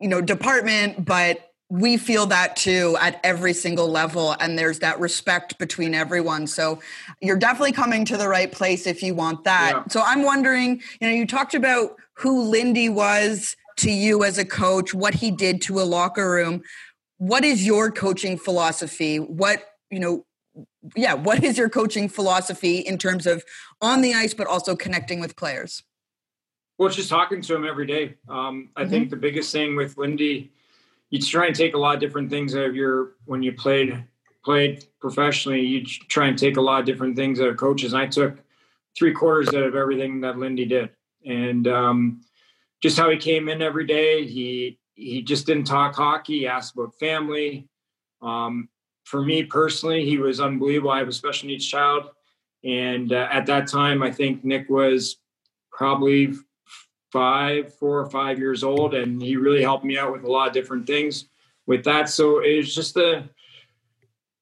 you 0.00 0.08
know, 0.08 0.20
department, 0.20 1.04
but 1.04 1.50
we 1.68 1.96
feel 1.96 2.26
that 2.26 2.56
too 2.56 2.96
at 3.00 3.20
every 3.22 3.52
single 3.52 3.88
level. 3.88 4.34
And 4.40 4.58
there's 4.58 4.80
that 4.80 4.98
respect 4.98 5.58
between 5.58 5.94
everyone. 5.94 6.48
So 6.48 6.80
you're 7.22 7.38
definitely 7.38 7.72
coming 7.72 8.04
to 8.06 8.16
the 8.16 8.28
right 8.28 8.50
place 8.50 8.86
if 8.88 9.02
you 9.02 9.14
want 9.14 9.44
that. 9.44 9.72
Yeah. 9.74 9.84
So 9.88 10.02
I'm 10.04 10.24
wondering, 10.24 10.82
you 11.00 11.08
know, 11.08 11.14
you 11.14 11.26
talked 11.26 11.54
about 11.54 11.96
who 12.14 12.42
Lindy 12.42 12.88
was 12.88 13.56
to 13.80 13.90
you 13.90 14.24
as 14.24 14.38
a 14.38 14.44
coach, 14.44 14.94
what 14.94 15.14
he 15.14 15.30
did 15.30 15.60
to 15.62 15.80
a 15.80 15.82
locker 15.82 16.30
room. 16.30 16.62
What 17.18 17.44
is 17.44 17.66
your 17.66 17.90
coaching 17.90 18.38
philosophy? 18.38 19.18
What, 19.18 19.64
you 19.90 20.00
know, 20.00 20.24
yeah, 20.96 21.14
what 21.14 21.44
is 21.44 21.58
your 21.58 21.68
coaching 21.68 22.08
philosophy 22.08 22.78
in 22.78 22.98
terms 22.98 23.26
of 23.26 23.44
on 23.80 24.00
the 24.00 24.14
ice, 24.14 24.34
but 24.34 24.46
also 24.46 24.74
connecting 24.74 25.20
with 25.20 25.36
players? 25.36 25.82
Well, 26.78 26.86
it's 26.86 26.96
just 26.96 27.10
talking 27.10 27.42
to 27.42 27.54
him 27.54 27.66
every 27.66 27.86
day. 27.86 28.14
Um, 28.28 28.70
I 28.74 28.86
think 28.86 29.10
the 29.10 29.16
biggest 29.16 29.52
thing 29.52 29.76
with 29.76 29.98
Lindy, 29.98 30.50
you 31.10 31.20
try 31.20 31.46
and 31.46 31.54
take 31.54 31.74
a 31.74 31.78
lot 31.78 31.94
of 31.94 32.00
different 32.00 32.30
things 32.30 32.56
out 32.56 32.64
of 32.64 32.74
your 32.74 33.12
when 33.26 33.42
you 33.42 33.52
played 33.52 34.02
played 34.42 34.86
professionally. 34.98 35.60
You 35.60 35.84
try 35.84 36.28
and 36.28 36.38
take 36.38 36.56
a 36.56 36.60
lot 36.62 36.80
of 36.80 36.86
different 36.86 37.16
things 37.16 37.38
out 37.38 37.48
of 37.48 37.58
coaches. 37.58 37.92
And 37.92 38.00
I 38.00 38.06
took 38.06 38.38
three 38.96 39.12
quarters 39.12 39.48
out 39.48 39.62
of 39.62 39.76
everything 39.76 40.22
that 40.22 40.38
Lindy 40.38 40.64
did, 40.64 40.88
and 41.26 41.68
um, 41.68 42.22
just 42.82 42.98
how 42.98 43.10
he 43.10 43.16
came 43.16 43.48
in 43.48 43.62
every 43.62 43.86
day. 43.86 44.26
He 44.26 44.78
he 44.94 45.22
just 45.22 45.46
didn't 45.46 45.64
talk 45.64 45.94
hockey. 45.94 46.40
He 46.40 46.46
asked 46.46 46.74
about 46.74 46.98
family. 46.98 47.68
Um, 48.20 48.68
for 49.04 49.22
me 49.22 49.44
personally, 49.44 50.04
he 50.04 50.18
was 50.18 50.40
unbelievable. 50.40 50.90
I 50.90 50.98
have 50.98 51.08
a 51.08 51.12
special 51.12 51.48
needs 51.48 51.66
child, 51.66 52.10
and 52.64 53.12
uh, 53.12 53.28
at 53.30 53.46
that 53.46 53.66
time, 53.66 54.02
I 54.02 54.10
think 54.10 54.44
Nick 54.44 54.68
was 54.68 55.16
probably 55.72 56.34
five, 57.12 57.74
four 57.74 57.98
or 57.98 58.10
five 58.10 58.38
years 58.38 58.62
old, 58.62 58.94
and 58.94 59.20
he 59.20 59.36
really 59.36 59.62
helped 59.62 59.84
me 59.84 59.98
out 59.98 60.12
with 60.12 60.24
a 60.24 60.30
lot 60.30 60.48
of 60.48 60.54
different 60.54 60.86
things 60.86 61.26
with 61.66 61.84
that. 61.84 62.08
So 62.08 62.40
it 62.40 62.56
was 62.58 62.74
just 62.74 62.96
a 62.96 63.28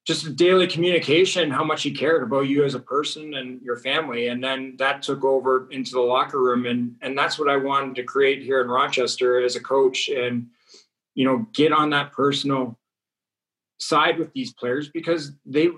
just 0.09 0.27
a 0.27 0.31
daily 0.31 0.67
communication, 0.67 1.51
how 1.51 1.63
much 1.63 1.83
he 1.83 1.91
cared 1.91 2.23
about 2.23 2.49
you 2.49 2.65
as 2.65 2.75
a 2.75 2.81
person 2.81 3.35
and 3.35 3.61
your 3.61 3.77
family, 3.77 4.29
and 4.29 4.43
then 4.43 4.75
that 4.79 5.03
took 5.03 5.23
over 5.23 5.69
into 5.71 5.93
the 5.93 6.01
locker 6.01 6.41
room, 6.41 6.65
and 6.65 6.97
and 7.03 7.17
that's 7.17 7.39
what 7.39 7.51
I 7.51 7.59
wanted 7.59 7.95
to 7.97 8.05
create 8.05 8.43
here 8.43 8.63
in 8.63 8.69
Rochester 8.69 9.45
as 9.45 9.55
a 9.55 9.61
coach, 9.61 10.09
and 10.09 10.47
you 11.15 11.27
know, 11.27 11.47
get 11.53 11.73
on 11.73 11.91
that 11.91 12.13
personal 12.13 12.79
side 13.81 14.19
with 14.19 14.33
these 14.33 14.51
players 14.51 14.89
because 14.89 15.33
they 15.45 15.69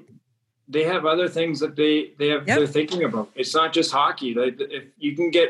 they 0.68 0.84
have 0.84 1.06
other 1.06 1.28
things 1.28 1.58
that 1.58 1.74
they 1.74 2.12
they 2.16 2.28
have 2.28 2.46
Yep. 2.46 2.56
they're 2.56 2.66
thinking 2.68 3.02
about. 3.02 3.30
It's 3.34 3.52
not 3.52 3.72
just 3.72 3.90
hockey. 3.90 4.32
Like 4.34 4.60
if 4.60 4.84
you 4.96 5.16
can 5.16 5.32
get 5.32 5.48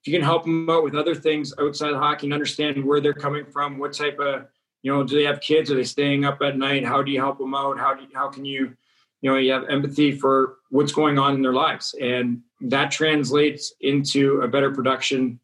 if 0.00 0.06
you 0.06 0.14
can 0.14 0.22
help 0.22 0.44
them 0.44 0.70
out 0.70 0.84
with 0.84 0.94
other 0.94 1.14
things 1.14 1.52
outside 1.60 1.92
of 1.92 1.98
hockey 1.98 2.28
and 2.28 2.32
understand 2.32 2.82
where 2.82 3.02
they're 3.02 3.12
coming 3.12 3.44
from, 3.44 3.76
what 3.76 3.92
type 3.92 4.18
of 4.20 4.46
you 4.82 4.92
know, 4.92 5.04
do 5.04 5.16
they 5.16 5.24
have 5.24 5.40
kids? 5.40 5.70
Are 5.70 5.74
they 5.74 5.84
staying 5.84 6.24
up 6.24 6.40
at 6.42 6.56
night? 6.56 6.84
How 6.84 7.02
do 7.02 7.10
you 7.10 7.20
help 7.20 7.38
them 7.38 7.54
out? 7.54 7.78
How 7.78 7.94
do 7.94 8.02
you, 8.02 8.08
how 8.14 8.28
can 8.28 8.44
you 8.44 8.76
you 9.20 9.30
know 9.30 9.38
you 9.38 9.52
have 9.52 9.68
empathy 9.68 10.12
for 10.12 10.56
what's 10.70 10.92
going 10.92 11.18
on 11.18 11.34
in 11.34 11.42
their 11.42 11.52
lives, 11.52 11.94
and 12.00 12.42
that 12.60 12.90
translates 12.90 13.74
into 13.80 14.40
a 14.42 14.48
better 14.48 14.72
production, 14.72 15.40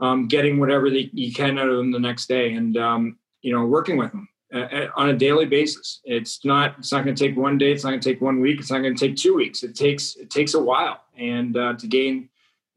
um, 0.00 0.28
getting 0.28 0.58
whatever 0.58 0.90
they, 0.90 1.10
you 1.12 1.32
can 1.32 1.58
out 1.58 1.68
of 1.68 1.76
them 1.76 1.92
the 1.92 1.98
next 1.98 2.26
day, 2.26 2.54
and 2.54 2.76
um, 2.76 3.18
you 3.42 3.52
know 3.52 3.66
working 3.66 3.96
with 3.96 4.12
them 4.12 4.28
uh, 4.54 4.58
uh, 4.60 4.88
on 4.96 5.10
a 5.10 5.16
daily 5.16 5.46
basis. 5.46 6.00
It's 6.04 6.44
not 6.44 6.76
it's 6.78 6.92
not 6.92 7.04
going 7.04 7.14
to 7.16 7.28
take 7.28 7.36
one 7.36 7.58
day. 7.58 7.72
It's 7.72 7.84
not 7.84 7.90
going 7.90 8.00
to 8.00 8.08
take 8.08 8.20
one 8.20 8.40
week. 8.40 8.60
It's 8.60 8.70
not 8.70 8.78
going 8.78 8.94
to 8.94 9.08
take 9.08 9.16
two 9.16 9.34
weeks. 9.34 9.62
It 9.62 9.74
takes 9.74 10.16
it 10.16 10.30
takes 10.30 10.54
a 10.54 10.62
while, 10.62 11.02
and 11.16 11.56
uh, 11.56 11.74
to 11.74 11.86
gain 11.86 12.28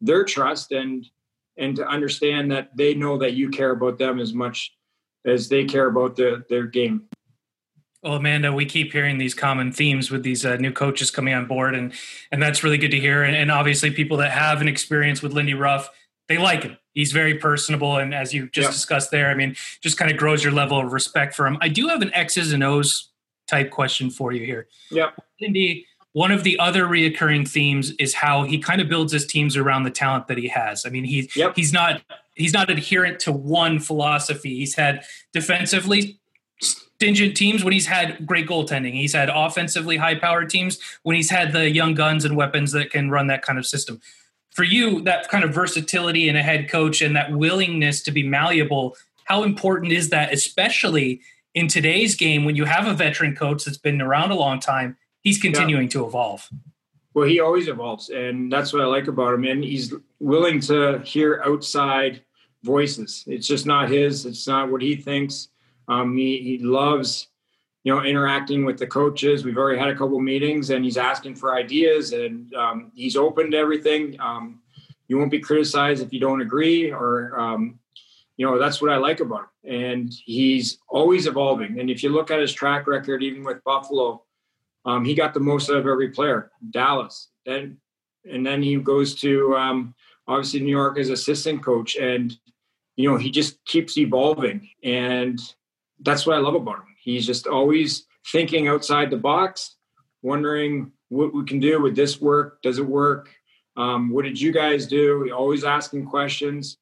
their 0.02 0.26
trust 0.26 0.72
and 0.72 1.06
and 1.58 1.76
to 1.76 1.88
understand 1.88 2.52
that 2.52 2.76
they 2.76 2.94
know 2.94 3.18
that 3.18 3.34
you 3.34 3.50
care 3.50 3.72
about 3.72 3.98
them 3.98 4.20
as 4.20 4.34
much 4.34 4.74
as 5.26 5.50
they 5.50 5.66
care 5.66 5.88
about 5.88 6.16
the, 6.16 6.44
their 6.50 6.66
game. 6.66 7.08
Well, 8.06 8.14
Amanda, 8.14 8.54
we 8.54 8.66
keep 8.66 8.94
hearing 8.94 9.18
these 9.18 9.34
common 9.34 9.72
themes 9.72 10.12
with 10.12 10.22
these 10.22 10.46
uh, 10.46 10.58
new 10.58 10.72
coaches 10.72 11.10
coming 11.10 11.34
on 11.34 11.48
board, 11.48 11.74
and 11.74 11.92
and 12.32 12.42
that's 12.42 12.64
really 12.64 12.78
good 12.78 12.92
to 12.92 13.00
hear. 13.00 13.24
And, 13.24 13.36
and, 13.36 13.52
obviously, 13.52 13.90
people 13.90 14.18
that 14.18 14.30
have 14.30 14.62
an 14.62 14.68
experience 14.68 15.24
with 15.24 15.34
Lindy 15.34 15.56
Ruff, 15.56 15.90
they 16.28 16.38
like 16.38 16.62
him. 16.62 16.78
He's 16.94 17.12
very 17.12 17.40
personable, 17.40 17.98
and 17.98 18.14
as 18.14 18.32
you 18.32 18.48
just 18.50 18.72
discussed 18.72 19.10
there, 19.10 19.32
I 19.32 19.34
mean, 19.34 19.56
just 19.82 19.98
kind 19.98 20.12
of 20.12 20.18
grows 20.18 20.44
your 20.44 20.54
level 20.54 20.80
of 20.80 20.94
respect 20.94 21.34
for 21.34 21.48
him. 21.48 21.58
I 21.62 21.68
do 21.68 21.88
have 21.88 22.04
an 22.04 22.14
X's 22.14 22.54
and 22.54 22.64
O's 22.64 23.10
type 23.48 23.72
question 23.72 24.12
for 24.12 24.32
you 24.32 24.46
here. 24.46 24.68
Yeah, 24.92 25.10
Lindy. 25.42 25.88
One 26.16 26.32
of 26.32 26.46
the 26.46 26.58
other 26.60 26.86
reoccurring 26.86 27.46
themes 27.46 27.92
is 28.00 28.14
how 28.14 28.44
he 28.44 28.58
kind 28.58 28.80
of 28.80 28.88
builds 28.88 29.12
his 29.12 29.26
teams 29.26 29.58
around 29.58 29.84
the 29.84 29.92
talent 29.92 30.28
that 30.28 30.38
he 30.38 30.48
has. 30.48 30.86
I 30.86 30.90
mean, 30.90 31.04
he's 31.04 31.36
yep. 31.36 31.58
he's 31.58 31.74
not 31.74 32.04
he's 32.36 32.54
not 32.54 32.70
adherent 32.70 33.20
to 33.22 33.34
one 33.34 33.80
philosophy. 33.80 34.56
He's 34.56 34.76
had 34.76 35.04
defensively 35.34 36.18
stingent 36.62 37.36
teams 37.36 37.66
when 37.66 37.74
he's 37.74 37.88
had 37.88 38.26
great 38.26 38.48
goaltending. 38.48 38.94
He's 38.94 39.12
had 39.12 39.28
offensively 39.28 39.98
high 39.98 40.16
powered 40.16 40.50
teams 40.50 40.80
when 41.04 41.18
he's 41.18 41.30
had 41.30 41.52
the 41.52 41.70
young 41.70 41.96
guns 41.96 42.24
and 42.24 42.38
weapons 42.38 42.72
that 42.72 42.92
can 42.92 43.10
run 43.12 43.28
that 43.28 43.42
kind 43.42 43.60
of 43.60 43.66
system. 43.66 44.00
For 44.52 44.64
you, 44.64 45.02
that 45.02 45.28
kind 45.28 45.44
of 45.44 45.54
versatility 45.54 46.30
in 46.30 46.38
a 46.38 46.44
head 46.44 46.70
coach 46.70 47.02
and 47.02 47.14
that 47.18 47.34
willingness 47.34 48.02
to 48.04 48.12
be 48.12 48.24
malleable, 48.24 48.96
how 49.26 49.44
important 49.44 49.92
is 49.92 50.12
that, 50.12 50.32
especially 50.32 51.20
in 51.54 51.68
today's 51.68 52.16
game 52.16 52.46
when 52.46 52.56
you 52.56 52.64
have 52.64 52.88
a 52.88 52.94
veteran 52.94 53.36
coach 53.36 53.66
that's 53.66 53.78
been 53.78 54.02
around 54.02 54.32
a 54.32 54.36
long 54.36 54.62
time? 54.62 54.96
He's 55.26 55.42
continuing 55.42 55.88
yeah. 55.88 55.90
to 55.90 56.06
evolve. 56.06 56.48
Well, 57.14 57.28
he 57.28 57.42
always 57.42 57.68
evolves, 57.68 58.10
and 58.10 58.52
that's 58.52 58.72
what 58.72 58.82
I 58.82 58.86
like 58.86 59.08
about 59.08 59.34
him. 59.34 59.44
And 59.44 59.64
he's 59.64 59.94
willing 60.20 60.62
to 60.62 61.00
hear 61.00 61.42
outside 61.46 62.22
voices. 62.64 63.26
It's 63.28 63.48
just 63.48 63.66
not 63.66 63.90
his. 63.90 64.26
It's 64.26 64.48
not 64.48 64.72
what 64.72 64.82
he 64.82 64.96
thinks 64.96 65.50
um, 65.88 66.18
he, 66.18 66.38
he 66.42 66.58
loves, 66.60 67.28
you 67.84 67.94
know, 67.94 68.04
interacting 68.04 68.66
with 68.66 68.78
the 68.78 68.88
coaches. 68.88 69.46
We've 69.46 69.58
already 69.58 69.80
had 69.80 69.90
a 69.90 69.96
couple 69.96 70.20
meetings, 70.20 70.70
and 70.70 70.84
he's 70.84 70.98
asking 70.98 71.36
for 71.36 71.56
ideas, 71.56 72.14
and 72.14 72.54
um, 72.56 72.92
he's 72.96 73.16
open 73.16 73.52
to 73.52 73.58
everything. 73.58 74.20
Um, 74.20 74.62
you 75.08 75.18
won't 75.18 75.32
be 75.32 75.40
criticized 75.40 76.02
if 76.02 76.12
you 76.12 76.20
don't 76.20 76.42
agree, 76.42 76.92
or 76.92 77.40
um, 77.40 77.80
you 78.38 78.46
know, 78.46 78.58
that's 78.60 78.82
what 78.82 78.92
I 78.92 78.98
like 78.98 79.20
about 79.20 79.48
him. 79.64 79.74
And 79.74 80.14
he's 80.26 80.80
always 80.90 81.28
evolving. 81.28 81.80
And 81.80 81.90
if 81.90 82.04
you 82.04 82.10
look 82.10 82.32
at 82.32 82.40
his 82.40 82.54
track 82.54 82.88
record, 82.88 83.24
even 83.24 83.44
with 83.44 83.64
Buffalo, 83.64 84.24
um, 84.86 85.04
he 85.04 85.16
got 85.16 85.34
the 85.34 85.40
most 85.40 85.70
out 85.70 85.78
of 85.78 85.88
every 85.88 86.10
player. 86.10 86.52
Dallas, 86.70 87.30
then, 87.46 87.78
and 88.30 88.46
then 88.46 88.62
he 88.62 88.76
goes 88.78 89.16
to 89.16 89.56
um, 89.56 89.96
obviously 90.28 90.60
New 90.60 90.72
York 90.72 90.98
as 90.98 91.10
assistant 91.10 91.64
coach, 91.64 91.96
and 91.96 92.38
you 92.96 93.10
know, 93.10 93.18
he 93.18 93.30
just 93.30 93.64
keeps 93.66 93.98
evolving. 93.98 94.70
And 94.84 95.40
that's 96.00 96.26
what 96.26 96.38
I 96.38 96.40
love 96.40 96.56
about 96.56 96.78
him. 96.78 96.96
He's 97.02 97.26
just 97.26 97.48
always 97.48 98.06
thinking 98.32 98.68
outside 98.68 99.10
the 99.10 99.18
box, 99.18 99.76
wondering 100.22 100.92
what 101.10 101.34
we 101.34 101.44
can 101.46 101.60
do. 101.60 101.82
Would 101.82 101.96
this 101.96 102.22
work? 102.22 102.62
Does 102.62 102.80
it 102.80 102.86
work? 102.86 103.30
Um, 103.78 104.10
what 104.10 104.24
did 104.24 104.40
you 104.40 104.52
guys 104.52 104.88
do? 104.88 105.30
Always 105.36 105.64
asking 105.64 106.06
questions. 106.06 106.78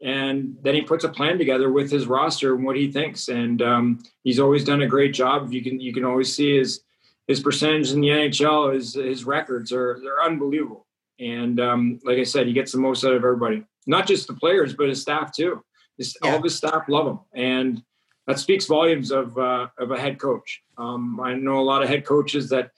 And 0.00 0.56
then 0.62 0.76
he 0.76 0.82
puts 0.82 1.02
a 1.02 1.08
plan 1.08 1.38
together 1.38 1.72
with 1.72 1.90
his 1.90 2.06
roster 2.06 2.54
and 2.54 2.64
what 2.64 2.76
he 2.76 2.90
thinks. 2.92 3.28
And 3.28 3.60
um, 3.60 3.98
he's 4.22 4.38
always 4.38 4.62
done 4.62 4.82
a 4.82 4.86
great 4.86 5.12
job. 5.12 5.52
You 5.52 5.62
can 5.62 5.80
you 5.80 5.92
can 5.92 6.04
always 6.04 6.32
see 6.32 6.56
his 6.56 6.82
his 7.28 7.40
percentage 7.40 7.92
in 7.92 8.00
the 8.00 8.08
NHL. 8.08 8.74
His 8.74 8.94
his 8.94 9.24
records 9.24 9.72
are 9.72 10.00
they're 10.02 10.22
unbelievable. 10.22 10.86
And 11.20 11.60
um, 11.60 12.00
like 12.04 12.18
I 12.18 12.24
said, 12.24 12.46
he 12.46 12.52
gets 12.52 12.72
the 12.72 12.78
most 12.78 13.04
out 13.04 13.12
of 13.12 13.22
everybody, 13.22 13.64
not 13.86 14.06
just 14.06 14.26
the 14.26 14.34
players, 14.34 14.74
but 14.74 14.88
his 14.88 15.02
staff 15.02 15.32
too. 15.32 15.62
His, 15.96 16.16
yeah. 16.22 16.32
All 16.32 16.42
his 16.42 16.56
staff 16.56 16.88
love 16.88 17.06
him, 17.06 17.20
and 17.34 17.82
that 18.26 18.38
speaks 18.38 18.66
volumes 18.66 19.10
of 19.10 19.36
uh, 19.38 19.68
of 19.78 19.90
a 19.90 19.98
head 19.98 20.18
coach. 20.18 20.62
Um, 20.76 21.20
I 21.20 21.34
know 21.34 21.58
a 21.58 21.62
lot 21.62 21.82
of 21.82 21.88
head 21.88 22.04
coaches 22.04 22.48
that 22.50 22.70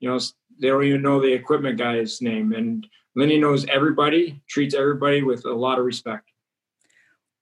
you 0.00 0.08
know 0.08 0.18
they 0.60 0.68
don't 0.68 0.84
even 0.84 1.02
know 1.02 1.20
the 1.20 1.32
equipment 1.32 1.76
guy's 1.76 2.22
name, 2.22 2.52
and 2.52 2.86
Lindy 3.16 3.38
knows 3.38 3.66
everybody, 3.66 4.40
treats 4.48 4.74
everybody 4.74 5.22
with 5.22 5.44
a 5.44 5.52
lot 5.52 5.78
of 5.78 5.84
respect. 5.84 6.30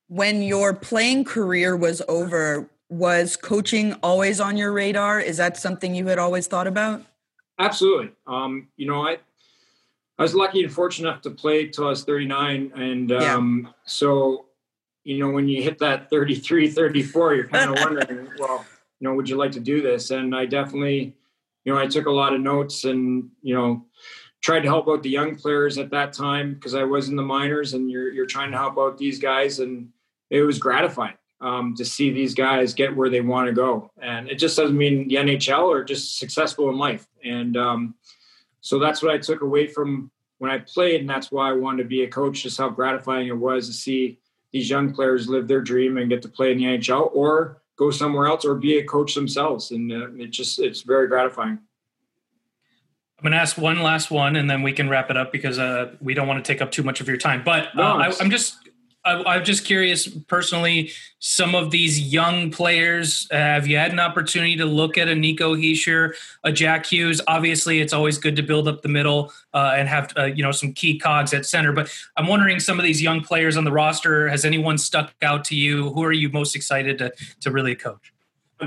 When 0.09 0.41
your 0.41 0.73
playing 0.73 1.25
career 1.25 1.77
was 1.77 2.01
over, 2.09 2.71
was 2.88 3.37
coaching 3.37 3.94
always 4.03 4.40
on 4.40 4.57
your 4.57 4.72
radar? 4.72 5.20
Is 5.20 5.37
that 5.38 5.57
something 5.57 5.94
you 5.94 6.07
had 6.07 6.18
always 6.18 6.46
thought 6.46 6.66
about? 6.66 7.03
Absolutely. 7.59 8.12
Um, 8.27 8.68
you 8.77 8.87
know, 8.87 9.07
I 9.07 9.18
I 10.18 10.22
was 10.22 10.35
lucky 10.35 10.62
and 10.62 10.72
fortunate 10.72 11.09
enough 11.09 11.22
to 11.22 11.31
play 11.31 11.68
till 11.68 11.87
I 11.87 11.90
was 11.90 12.05
39, 12.05 12.72
and 12.75 13.12
um, 13.12 13.62
yeah. 13.64 13.72
so 13.85 14.46
you 15.07 15.18
know, 15.18 15.31
when 15.31 15.49
you 15.49 15.62
hit 15.62 15.79
that 15.79 16.11
33, 16.11 16.68
34, 16.68 17.35
you're 17.35 17.46
kind 17.46 17.70
of 17.70 17.77
wondering, 17.85 18.29
well, 18.40 18.66
you 18.99 19.07
know, 19.09 19.14
would 19.14 19.29
you 19.29 19.37
like 19.37 19.53
to 19.53 19.61
do 19.61 19.81
this? 19.81 20.11
And 20.11 20.35
I 20.35 20.46
definitely, 20.46 21.14
you 21.64 21.72
know, 21.72 21.79
I 21.79 21.87
took 21.87 22.07
a 22.07 22.11
lot 22.11 22.35
of 22.35 22.40
notes 22.40 22.83
and, 22.83 23.31
you 23.40 23.55
know, 23.55 23.87
tried 24.42 24.61
to 24.61 24.68
help 24.68 24.88
out 24.88 25.05
the 25.05 25.09
young 25.09 25.37
players 25.37 25.79
at 25.79 25.90
that 25.90 26.12
time 26.12 26.55
because 26.55 26.75
I 26.75 26.83
was 26.83 27.09
in 27.09 27.14
the 27.14 27.22
minors 27.22 27.75
and 27.75 27.88
you're, 27.88 28.12
you're 28.12 28.27
trying 28.27 28.51
to 28.51 28.57
help 28.57 28.79
out 28.79 28.99
these 28.99 29.20
guys. 29.20 29.61
And 29.61 29.90
it 30.29 30.42
was 30.42 30.59
gratifying 30.59 31.14
um, 31.40 31.75
to 31.77 31.85
see 31.85 32.11
these 32.11 32.35
guys 32.35 32.75
get 32.75 32.96
where 32.96 33.11
they 33.11 33.20
want 33.20 33.49
to 33.49 33.53
go. 33.53 33.90
And 34.01 34.29
it 34.29 34.37
just 34.37 34.57
doesn't 34.57 34.77
mean 34.77 35.09
the 35.09 35.16
NHL 35.16 35.64
or 35.64 35.85
just 35.85 36.18
successful 36.18 36.70
in 36.70 36.79
life. 36.79 37.07
And 37.25 37.57
um, 37.57 37.94
so 38.61 38.79
that's 38.79 39.03
what 39.03 39.12
I 39.12 39.18
took 39.18 39.42
away 39.42 39.66
from 39.66 40.11
when 40.38 40.51
I 40.51 40.59
played. 40.59 41.01
And 41.01 41.11
that's 41.11 41.31
why 41.31 41.51
I 41.51 41.53
wanted 41.53 41.83
to 41.83 41.88
be 41.88 42.03
a 42.03 42.09
coach, 42.09 42.42
just 42.42 42.59
how 42.59 42.68
gratifying 42.68 43.29
it 43.29 43.37
was 43.37 43.66
to 43.66 43.72
see 43.72 44.18
these 44.53 44.70
young 44.70 44.94
players 44.94 45.29
live 45.29 45.49
their 45.49 45.61
dream 45.61 45.99
and 45.99 46.09
get 46.09 46.22
to 46.22 46.29
play 46.29 46.53
in 46.53 46.59
the 46.59 46.64
NHL 46.64 47.11
or 47.14 47.62
go 47.77 47.90
somewhere 47.90 48.27
else 48.27 48.44
or 48.44 48.55
be 48.55 48.79
a 48.79 48.85
coach 48.85 49.14
themselves. 49.14 49.70
And 49.70 49.92
uh, 49.92 50.12
it 50.14 50.29
just, 50.29 50.59
it's 50.59 50.83
very 50.83 51.09
gratifying. 51.09 51.59
I'm 53.18 53.22
going 53.22 53.33
to 53.33 53.38
ask 53.38 53.57
one 53.57 53.83
last 53.83 54.11
one 54.11 54.37
and 54.37 54.49
then 54.49 54.62
we 54.62 54.72
can 54.72 54.88
wrap 54.88 55.11
it 55.11 55.16
up 55.16 55.33
because 55.33 55.59
uh, 55.59 55.94
we 56.01 56.14
don't 56.14 56.29
want 56.29 56.42
to 56.42 56.53
take 56.53 56.61
up 56.61 56.70
too 56.70 56.83
much 56.83 57.01
of 57.01 57.09
your 57.09 57.16
time. 57.16 57.42
But 57.44 57.68
uh, 57.68 57.77
no, 57.77 57.83
I, 57.83 58.12
I'm 58.20 58.31
just 58.31 58.66
I, 59.07 59.37
am 59.37 59.45
just 59.45 59.64
curious 59.64 60.09
personally, 60.09 60.90
some 61.21 61.55
of 61.55 61.71
these 61.71 62.12
young 62.12 62.51
players, 62.51 63.29
uh, 63.31 63.37
have 63.37 63.66
you 63.66 63.77
had 63.77 63.92
an 63.92 64.01
opportunity 64.01 64.57
to 64.57 64.64
look 64.64 64.99
at 64.99 65.07
a 65.07 65.14
Nico 65.14 65.55
Hischier, 65.55 66.14
a 66.42 66.51
Jack 66.51 66.87
Hughes? 66.87 67.21
Obviously, 67.29 67.81
it's 67.81 67.92
always 67.92 68.19
good 68.19 68.35
to 68.37 68.42
build 68.42 68.66
up 68.66 68.83
the 68.83 68.88
middle 68.88 69.33
uh, 69.55 69.75
and 69.77 69.88
have 69.88 70.12
uh, 70.19 70.25
you 70.25 70.42
know 70.42 70.51
some 70.51 70.73
key 70.73 70.99
cogs 70.99 71.33
at 71.33 71.47
center. 71.47 71.73
But 71.73 71.88
I'm 72.16 72.27
wondering, 72.27 72.59
some 72.59 72.81
of 72.81 72.85
these 72.85 73.01
young 73.01 73.21
players 73.21 73.57
on 73.57 73.64
the 73.64 73.73
roster, 73.73 74.29
has 74.29 74.45
anyone 74.45 74.77
stuck 74.77 75.14
out 75.23 75.45
to 75.47 75.57
you? 75.57 75.90
Who 75.90 76.03
are 76.03 76.12
you 76.12 76.29
most 76.31 76.57
excited 76.57 76.99
to 76.99 77.12
to 77.40 77.51
really 77.53 77.77
coach? 77.77 78.12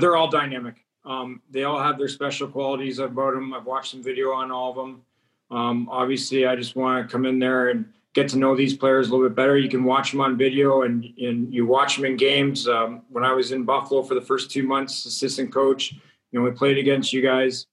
They're 0.00 0.16
all 0.16 0.30
dynamic. 0.30 0.76
Um, 1.04 1.42
they 1.50 1.64
all 1.64 1.78
have 1.78 1.98
their 1.98 2.08
special 2.08 2.48
qualities 2.48 2.98
about 2.98 3.34
them. 3.34 3.52
I've 3.52 3.66
watched 3.66 3.90
some 3.90 4.02
video 4.02 4.32
on 4.32 4.50
all 4.50 4.70
of 4.70 4.76
them. 4.76 5.02
Um, 5.50 5.88
obviously, 5.90 6.46
I 6.46 6.56
just 6.56 6.76
want 6.76 7.06
to 7.06 7.12
come 7.12 7.26
in 7.26 7.38
there 7.38 7.68
and 7.68 7.92
get 8.14 8.28
to 8.28 8.38
know 8.38 8.56
these 8.56 8.74
players 8.74 9.08
a 9.08 9.10
little 9.12 9.28
bit 9.28 9.36
better. 9.36 9.56
You 9.56 9.68
can 9.68 9.84
watch 9.84 10.10
them 10.10 10.20
on 10.20 10.36
video 10.36 10.82
and, 10.82 11.04
and 11.18 11.52
you 11.52 11.66
watch 11.66 11.96
them 11.96 12.04
in 12.04 12.16
games. 12.16 12.66
Um, 12.66 13.02
when 13.08 13.24
I 13.24 13.32
was 13.32 13.52
in 13.52 13.64
Buffalo 13.64 14.02
for 14.02 14.14
the 14.14 14.20
first 14.20 14.50
two 14.50 14.64
months, 14.64 15.04
assistant 15.06 15.52
coach, 15.52 15.92
you 15.92 16.38
know, 16.38 16.42
we 16.42 16.50
played 16.50 16.78
against 16.78 17.12
you 17.12 17.22
guys. 17.22 17.66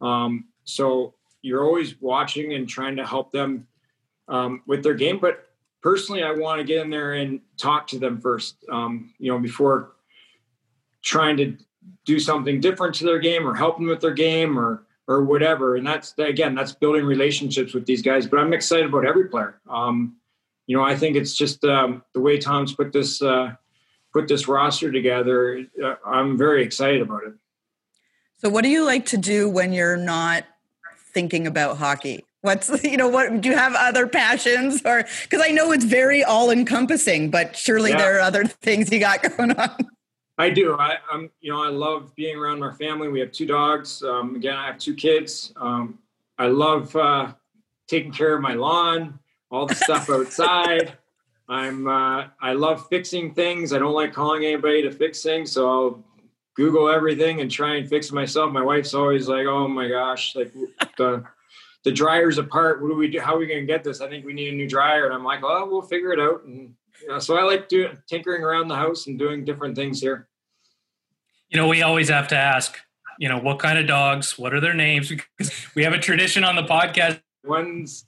Um, 0.00 0.46
so 0.64 1.14
you're 1.42 1.64
always 1.64 2.00
watching 2.00 2.54
and 2.54 2.68
trying 2.68 2.96
to 2.96 3.06
help 3.06 3.30
them 3.30 3.66
um, 4.28 4.62
with 4.66 4.82
their 4.82 4.94
game. 4.94 5.18
But 5.20 5.48
personally, 5.82 6.24
I 6.24 6.32
want 6.32 6.60
to 6.60 6.64
get 6.64 6.84
in 6.84 6.90
there 6.90 7.14
and 7.14 7.40
talk 7.56 7.86
to 7.88 7.98
them 7.98 8.20
first, 8.20 8.56
um, 8.70 9.14
you 9.18 9.30
know, 9.30 9.38
before 9.38 9.92
trying 11.02 11.36
to 11.36 11.56
do 12.04 12.18
something 12.18 12.60
different 12.60 12.94
to 12.96 13.04
their 13.04 13.20
game 13.20 13.46
or 13.46 13.54
help 13.54 13.76
them 13.76 13.86
with 13.86 14.00
their 14.00 14.14
game 14.14 14.58
or 14.58 14.85
or 15.08 15.22
whatever. 15.22 15.76
And 15.76 15.86
that's 15.86 16.14
again, 16.18 16.54
that's 16.54 16.72
building 16.72 17.04
relationships 17.04 17.74
with 17.74 17.86
these 17.86 18.02
guys. 18.02 18.26
But 18.26 18.40
I'm 18.40 18.52
excited 18.52 18.86
about 18.86 19.06
every 19.06 19.28
player. 19.28 19.60
Um, 19.68 20.16
you 20.66 20.76
know, 20.76 20.82
I 20.82 20.96
think 20.96 21.16
it's 21.16 21.34
just 21.34 21.64
um, 21.64 22.02
the 22.12 22.20
way 22.20 22.38
Tom's 22.38 22.74
put 22.74 22.92
this 22.92 23.22
uh, 23.22 23.54
put 24.12 24.28
this 24.28 24.48
roster 24.48 24.90
together. 24.90 25.64
Uh, 25.82 25.94
I'm 26.04 26.36
very 26.36 26.62
excited 26.62 27.02
about 27.02 27.22
it. 27.24 27.34
So, 28.38 28.48
what 28.48 28.64
do 28.64 28.68
you 28.68 28.84
like 28.84 29.06
to 29.06 29.16
do 29.16 29.48
when 29.48 29.72
you're 29.72 29.96
not 29.96 30.44
thinking 31.12 31.46
about 31.46 31.78
hockey? 31.78 32.24
What's 32.42 32.82
you 32.84 32.96
know 32.96 33.08
what 33.08 33.40
do 33.40 33.48
you 33.48 33.56
have 33.56 33.74
other 33.74 34.06
passions 34.06 34.82
or 34.84 35.04
because 35.22 35.40
I 35.42 35.50
know 35.50 35.72
it's 35.72 35.84
very 35.84 36.24
all 36.24 36.50
encompassing, 36.50 37.30
but 37.30 37.56
surely 37.56 37.90
yeah. 37.90 37.98
there 37.98 38.16
are 38.16 38.20
other 38.20 38.44
things 38.62 38.90
you 38.90 38.98
got 38.98 39.22
going 39.22 39.52
on. 39.52 39.90
I 40.38 40.50
do. 40.50 40.76
I, 40.78 40.98
am 41.12 41.30
you 41.40 41.52
know, 41.52 41.62
I 41.62 41.68
love 41.68 42.14
being 42.14 42.36
around 42.36 42.60
my 42.60 42.72
family. 42.72 43.08
We 43.08 43.20
have 43.20 43.32
two 43.32 43.46
dogs. 43.46 44.02
Um, 44.02 44.36
again, 44.36 44.56
I 44.56 44.66
have 44.66 44.78
two 44.78 44.94
kids. 44.94 45.52
Um, 45.56 45.98
I 46.38 46.48
love 46.48 46.94
uh, 46.94 47.32
taking 47.88 48.12
care 48.12 48.34
of 48.34 48.42
my 48.42 48.54
lawn, 48.54 49.18
all 49.50 49.66
the 49.66 49.74
stuff 49.74 50.10
outside. 50.10 50.98
I'm, 51.48 51.86
uh, 51.86 52.26
I 52.40 52.52
love 52.54 52.88
fixing 52.88 53.32
things. 53.32 53.72
I 53.72 53.78
don't 53.78 53.94
like 53.94 54.12
calling 54.12 54.44
anybody 54.44 54.82
to 54.82 54.90
fix 54.90 55.22
things, 55.22 55.52
so 55.52 55.68
I'll 55.68 56.04
Google 56.54 56.90
everything 56.90 57.40
and 57.40 57.50
try 57.50 57.76
and 57.76 57.88
fix 57.88 58.08
it 58.08 58.14
myself. 58.14 58.52
My 58.52 58.62
wife's 58.62 58.94
always 58.94 59.28
like, 59.28 59.46
"Oh 59.46 59.68
my 59.68 59.88
gosh, 59.88 60.34
like 60.34 60.52
the 60.96 61.24
the 61.86 61.92
dryer's 61.92 62.36
apart. 62.36 62.82
What 62.82 62.88
do 62.88 62.96
we 62.96 63.06
do? 63.08 63.20
How 63.20 63.36
are 63.36 63.38
we 63.38 63.46
going 63.46 63.60
to 63.60 63.66
get 63.66 63.84
this? 63.84 64.00
I 64.00 64.08
think 64.08 64.26
we 64.26 64.32
need 64.34 64.52
a 64.52 64.56
new 64.56 64.68
dryer." 64.68 65.06
And 65.06 65.14
I'm 65.14 65.22
like, 65.24 65.40
"Oh, 65.44 65.66
we'll 65.70 65.82
figure 65.82 66.12
it 66.12 66.18
out." 66.20 66.42
And 66.44 66.74
yeah, 67.08 67.20
so 67.20 67.38
I 67.38 67.42
like 67.44 67.68
doing 67.68 67.96
tinkering 68.08 68.42
around 68.42 68.66
the 68.68 68.74
house 68.74 69.06
and 69.06 69.16
doing 69.18 69.44
different 69.44 69.76
things 69.76 70.00
here. 70.00 70.28
You 71.48 71.58
know, 71.58 71.68
we 71.68 71.82
always 71.82 72.08
have 72.08 72.26
to 72.28 72.36
ask 72.36 72.76
You 73.18 73.28
know, 73.30 73.38
what 73.38 73.58
kind 73.60 73.78
of 73.78 73.86
dogs? 73.86 74.36
What 74.36 74.52
are 74.52 74.60
their 74.60 74.74
names? 74.74 75.10
Because 75.38 75.52
we 75.76 75.84
have 75.84 75.92
a 75.94 75.98
tradition 75.98 76.42
on 76.44 76.56
the 76.56 76.64
podcast. 76.64 77.20
One's 77.44 78.04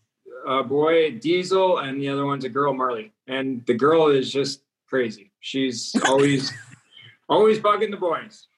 a 0.47 0.63
boy, 0.65 1.13
Diesel, 1.13 1.79
and 1.79 2.01
the 2.01 2.09
other 2.09 2.27
one's 2.27 2.45
a 2.45 2.49
girl, 2.49 2.75
Marley. 2.75 3.13
And 3.27 3.65
the 3.67 3.75
girl 3.75 4.09
is 4.09 4.31
just 4.33 4.63
crazy. 4.89 5.31
She's 5.41 5.95
always, 6.07 6.53
always 7.29 7.59
bugging 7.61 7.91
the 7.93 7.97
boys. 7.97 8.49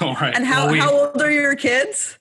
All 0.00 0.14
right. 0.14 0.34
And 0.34 0.46
how, 0.46 0.64
Well, 0.64 0.72
we- 0.72 0.78
how 0.78 0.92
old 0.92 1.20
are 1.20 1.30
your 1.30 1.56
kids? 1.56 2.18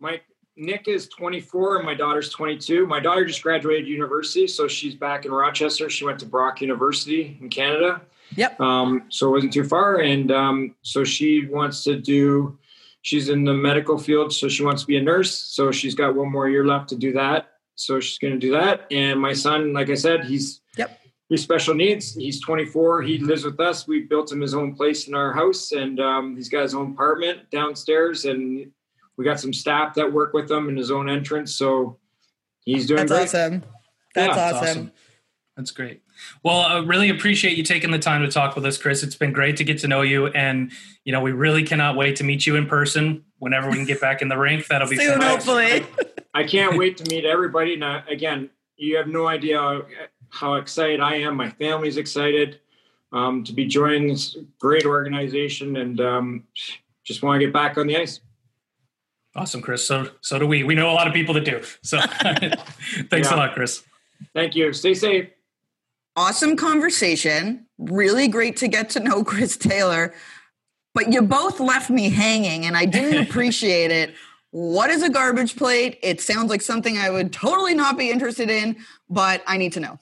My 0.00 0.20
Nick 0.56 0.86
is 0.86 1.08
24 1.08 1.76
and 1.78 1.86
my 1.86 1.94
daughter's 1.94 2.28
22. 2.30 2.86
My 2.86 3.00
daughter 3.00 3.24
just 3.24 3.42
graduated 3.42 3.88
university, 3.88 4.46
so 4.46 4.68
she's 4.68 4.94
back 4.94 5.24
in 5.24 5.32
Rochester. 5.32 5.88
She 5.88 6.04
went 6.04 6.18
to 6.20 6.26
Brock 6.26 6.60
University 6.60 7.38
in 7.40 7.48
Canada. 7.48 8.02
Yep. 8.36 8.60
Um, 8.60 9.04
so 9.08 9.28
it 9.28 9.30
wasn't 9.30 9.52
too 9.52 9.64
far, 9.64 10.00
and 10.00 10.30
um, 10.30 10.74
so 10.82 11.04
she 11.04 11.46
wants 11.46 11.84
to 11.84 11.96
do. 11.98 12.58
She's 13.02 13.28
in 13.28 13.44
the 13.44 13.52
medical 13.52 13.98
field, 13.98 14.32
so 14.32 14.48
she 14.48 14.62
wants 14.62 14.82
to 14.82 14.86
be 14.86 14.96
a 14.96 15.02
nurse. 15.02 15.36
So 15.36 15.72
she's 15.72 15.94
got 15.94 16.14
one 16.14 16.30
more 16.30 16.48
year 16.48 16.64
left 16.64 16.88
to 16.90 16.96
do 16.96 17.12
that. 17.14 17.50
So 17.74 17.98
she's 17.98 18.18
going 18.18 18.34
to 18.34 18.38
do 18.38 18.52
that. 18.52 18.86
And 18.90 19.20
my 19.20 19.32
son, 19.32 19.72
like 19.72 19.90
I 19.90 19.94
said, 19.94 20.24
he's 20.24 20.60
Yep. 20.78 21.00
he's 21.28 21.42
special 21.42 21.74
needs. 21.74 22.14
He's 22.14 22.40
24. 22.40 23.02
He 23.02 23.18
lives 23.18 23.44
with 23.44 23.58
us. 23.58 23.88
We 23.88 24.02
built 24.02 24.30
him 24.30 24.40
his 24.40 24.54
own 24.54 24.74
place 24.74 25.08
in 25.08 25.14
our 25.14 25.32
house, 25.32 25.72
and 25.72 25.98
um, 26.00 26.36
he's 26.36 26.48
got 26.48 26.62
his 26.62 26.74
own 26.74 26.92
apartment 26.92 27.50
downstairs. 27.50 28.24
And 28.24 28.70
we 29.16 29.24
got 29.24 29.40
some 29.40 29.52
staff 29.52 29.94
that 29.94 30.12
work 30.12 30.32
with 30.32 30.50
him 30.50 30.68
in 30.68 30.76
his 30.76 30.90
own 30.90 31.08
entrance. 31.08 31.54
So 31.54 31.98
he's 32.64 32.86
doing 32.86 33.06
That's 33.06 33.32
great. 33.32 33.42
awesome. 33.42 33.62
That's 34.14 34.28
Yeah, 34.28 34.34
That's 34.34 34.56
awesome. 34.56 34.92
That's 35.56 35.70
great. 35.70 36.02
Well, 36.42 36.60
I 36.60 36.78
really 36.78 37.10
appreciate 37.10 37.58
you 37.58 37.62
taking 37.62 37.90
the 37.90 37.98
time 37.98 38.22
to 38.22 38.28
talk 38.28 38.54
with 38.54 38.64
us, 38.64 38.78
Chris. 38.78 39.02
It's 39.02 39.14
been 39.14 39.32
great 39.32 39.56
to 39.58 39.64
get 39.64 39.78
to 39.80 39.88
know 39.88 40.02
you, 40.02 40.28
and 40.28 40.72
you 41.04 41.12
know 41.12 41.20
we 41.20 41.32
really 41.32 41.62
cannot 41.62 41.96
wait 41.96 42.16
to 42.16 42.24
meet 42.24 42.46
you 42.46 42.56
in 42.56 42.66
person 42.66 43.24
whenever 43.38 43.68
we 43.68 43.76
can 43.76 43.84
get 43.84 44.00
back 44.00 44.22
in 44.22 44.28
the 44.28 44.38
rink. 44.38 44.66
That'll 44.68 44.88
be 44.88 44.96
Soon, 44.98 45.20
fantastic. 45.20 45.84
hopefully. 45.84 46.06
I 46.32 46.44
can't 46.44 46.78
wait 46.78 46.96
to 46.98 47.10
meet 47.10 47.26
everybody. 47.26 47.76
Now, 47.76 48.02
again, 48.08 48.48
you 48.76 48.96
have 48.96 49.08
no 49.08 49.26
idea 49.26 49.58
how, 49.58 49.82
how 50.30 50.54
excited 50.54 51.00
I 51.00 51.16
am. 51.16 51.36
My 51.36 51.50
family's 51.50 51.98
excited 51.98 52.60
um, 53.12 53.44
to 53.44 53.52
be 53.52 53.66
joining 53.66 54.08
this 54.08 54.38
great 54.58 54.86
organization, 54.86 55.76
and 55.76 56.00
um, 56.00 56.44
just 57.04 57.22
want 57.22 57.40
to 57.40 57.46
get 57.46 57.52
back 57.52 57.76
on 57.76 57.86
the 57.86 57.96
ice. 57.98 58.20
Awesome, 59.34 59.62
Chris. 59.62 59.86
So 59.86 60.10
so 60.20 60.38
do 60.38 60.46
we. 60.46 60.62
We 60.62 60.74
know 60.74 60.90
a 60.90 60.92
lot 60.92 61.06
of 61.08 61.14
people 61.14 61.34
that 61.34 61.44
do. 61.44 61.62
So 61.82 62.00
thanks 63.10 63.28
Yeah. 63.30 63.34
a 63.34 63.36
lot, 63.36 63.54
Chris. 63.54 63.82
Thank 64.34 64.54
you. 64.54 64.72
Stay 64.72 64.94
safe. 64.94 65.28
awesome 66.16 66.56
conversation. 66.56 67.66
Really 67.78 68.28
great 68.28 68.56
to 68.58 68.68
get 68.68 68.90
to 68.90 69.00
know 69.00 69.24
Chris 69.32 69.56
Taylor. 69.56 70.12
But 70.94 71.10
you 71.12 71.22
both 71.22 71.58
left 71.58 71.88
me 71.88 72.10
hanging 72.10 72.66
and 72.66 72.76
I 72.76 72.84
didn't 72.84 73.22
appreciate 73.28 73.90
it. 73.90 74.14
What 74.50 74.90
is 74.90 75.02
a 75.02 75.08
garbage 75.08 75.56
plate? 75.56 75.98
It 76.02 76.20
sounds 76.20 76.50
like 76.50 76.60
something 76.60 76.98
I 76.98 77.08
would 77.08 77.32
totally 77.32 77.74
not 77.74 77.96
be 77.96 78.10
interested 78.10 78.50
in, 78.50 78.76
but 79.08 79.42
I 79.46 79.56
need 79.56 79.72
to 79.72 79.80
know. 79.80 79.98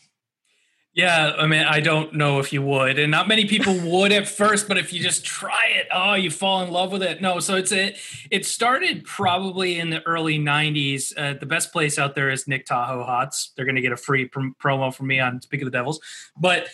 Yeah, 0.92 1.34
I 1.38 1.46
mean, 1.46 1.62
I 1.62 1.78
don't 1.78 2.14
know 2.14 2.40
if 2.40 2.52
you 2.52 2.62
would, 2.62 2.98
and 2.98 3.12
not 3.12 3.28
many 3.28 3.44
people 3.46 3.78
would 3.78 4.10
at 4.10 4.26
first, 4.26 4.66
but 4.66 4.76
if 4.76 4.92
you 4.92 5.00
just 5.00 5.24
try 5.24 5.68
it, 5.76 5.86
oh, 5.92 6.14
you 6.14 6.32
fall 6.32 6.62
in 6.62 6.70
love 6.72 6.90
with 6.90 7.02
it. 7.04 7.22
No, 7.22 7.38
so 7.38 7.54
it's 7.54 7.70
a, 7.70 7.94
it 8.28 8.44
started 8.44 9.04
probably 9.04 9.78
in 9.78 9.90
the 9.90 10.04
early 10.04 10.36
'90s. 10.36 11.12
Uh, 11.16 11.34
the 11.38 11.46
best 11.46 11.70
place 11.72 11.96
out 11.96 12.16
there 12.16 12.28
is 12.28 12.48
Nick 12.48 12.66
Tahou 12.66 13.06
Hots. 13.06 13.52
They're 13.54 13.64
going 13.64 13.76
to 13.76 13.80
get 13.82 13.92
a 13.92 13.96
free 13.96 14.24
prom- 14.26 14.56
promo 14.60 14.92
from 14.92 15.06
me 15.06 15.20
on 15.20 15.40
Speak 15.40 15.60
of 15.62 15.66
the 15.66 15.70
Devils, 15.70 16.00
but 16.36 16.64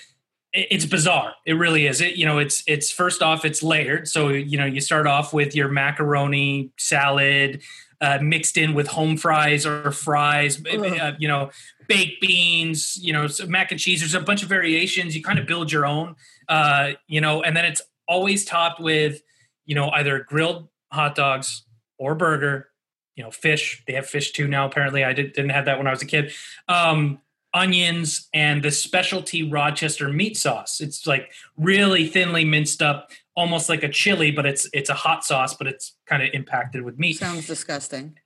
it- 0.55 0.69
it's 0.71 0.87
bizarre. 0.87 1.35
It 1.45 1.53
really 1.53 1.87
is. 1.87 2.01
It 2.01 2.17
you 2.17 2.25
know, 2.25 2.39
it's 2.39 2.63
it's 2.67 2.91
first 2.91 3.21
off, 3.23 3.45
it's 3.45 3.63
layered. 3.63 4.09
So 4.09 4.29
you 4.31 4.57
know, 4.57 4.65
you 4.65 4.81
start 4.81 5.07
off 5.07 5.35
with 5.35 5.55
your 5.55 5.69
macaroni 5.69 6.71
salad. 6.79 7.61
Uh, 7.99 8.19
mixed 8.21 8.59
in 8.59 8.75
with 8.75 8.87
home 8.89 9.17
fries 9.17 9.65
or 9.65 9.91
fries, 9.91 10.63
uh, 11.01 11.13
you 11.19 11.27
know, 11.27 11.49
baked 11.89 12.21
beans, 12.21 12.99
you 13.01 13.13
know, 13.13 13.29
mac 13.47 13.71
and 13.71 13.81
cheese. 13.81 14.01
There's 14.01 14.15
a 14.15 14.21
bunch 14.21 14.43
of 14.43 14.49
variations. 14.49 15.17
You 15.17 15.23
kind 15.23 15.39
of 15.39 15.47
build 15.47 15.71
your 15.71 15.87
own, 15.87 16.17
uh, 16.49 16.93
you 17.07 17.21
know, 17.21 17.43
and 17.43 17.57
then 17.57 17.65
it's 17.65 17.83
always 18.09 18.45
topped 18.45 18.81
with, 18.81 19.23
you 19.65 19.75
know, 19.75 19.91
either 19.91 20.21
grilled 20.21 20.69
hot 20.93 21.15
dogs 21.15 21.65
or 21.99 22.15
burger, 22.15 22.69
you 23.15 23.25
know, 23.25 23.31
fish. 23.31 23.83
They 23.87 23.95
have 23.95 24.07
fish 24.07 24.33
too 24.33 24.47
now. 24.47 24.67
Apparently, 24.67 25.05
I 25.05 25.13
did, 25.13 25.33
didn't 25.33 25.51
have 25.51 25.65
that 25.67 25.79
when 25.79 25.87
I 25.87 25.91
was 25.91 26.03
a 26.03 26.07
kid. 26.07 26.33
Um, 26.69 27.21
onions 27.55 28.29
and 28.35 28.63
the 28.63 28.71
specialty 28.71 29.43
Rochester 29.43 30.09
meat 30.13 30.37
sauce. 30.37 30.81
It's 30.81 31.07
like 31.07 31.33
really 31.57 32.07
thinly 32.07 32.45
minced 32.45 32.83
up, 32.83 33.11
almost 33.35 33.69
like 33.69 33.83
a 33.83 33.89
chili, 33.89 34.31
but 34.31 34.47
it's 34.47 34.69
it's 34.73 34.91
a 34.91 34.95
hot 34.95 35.25
sauce, 35.25 35.55
but 35.55 35.67
it's 35.67 35.97
kind 36.07 36.23
of 36.23 36.29
impacted 36.35 36.83
with 36.83 36.99
meat 36.99 37.19
Sounds 37.19 37.47
disgusting. 37.47 38.19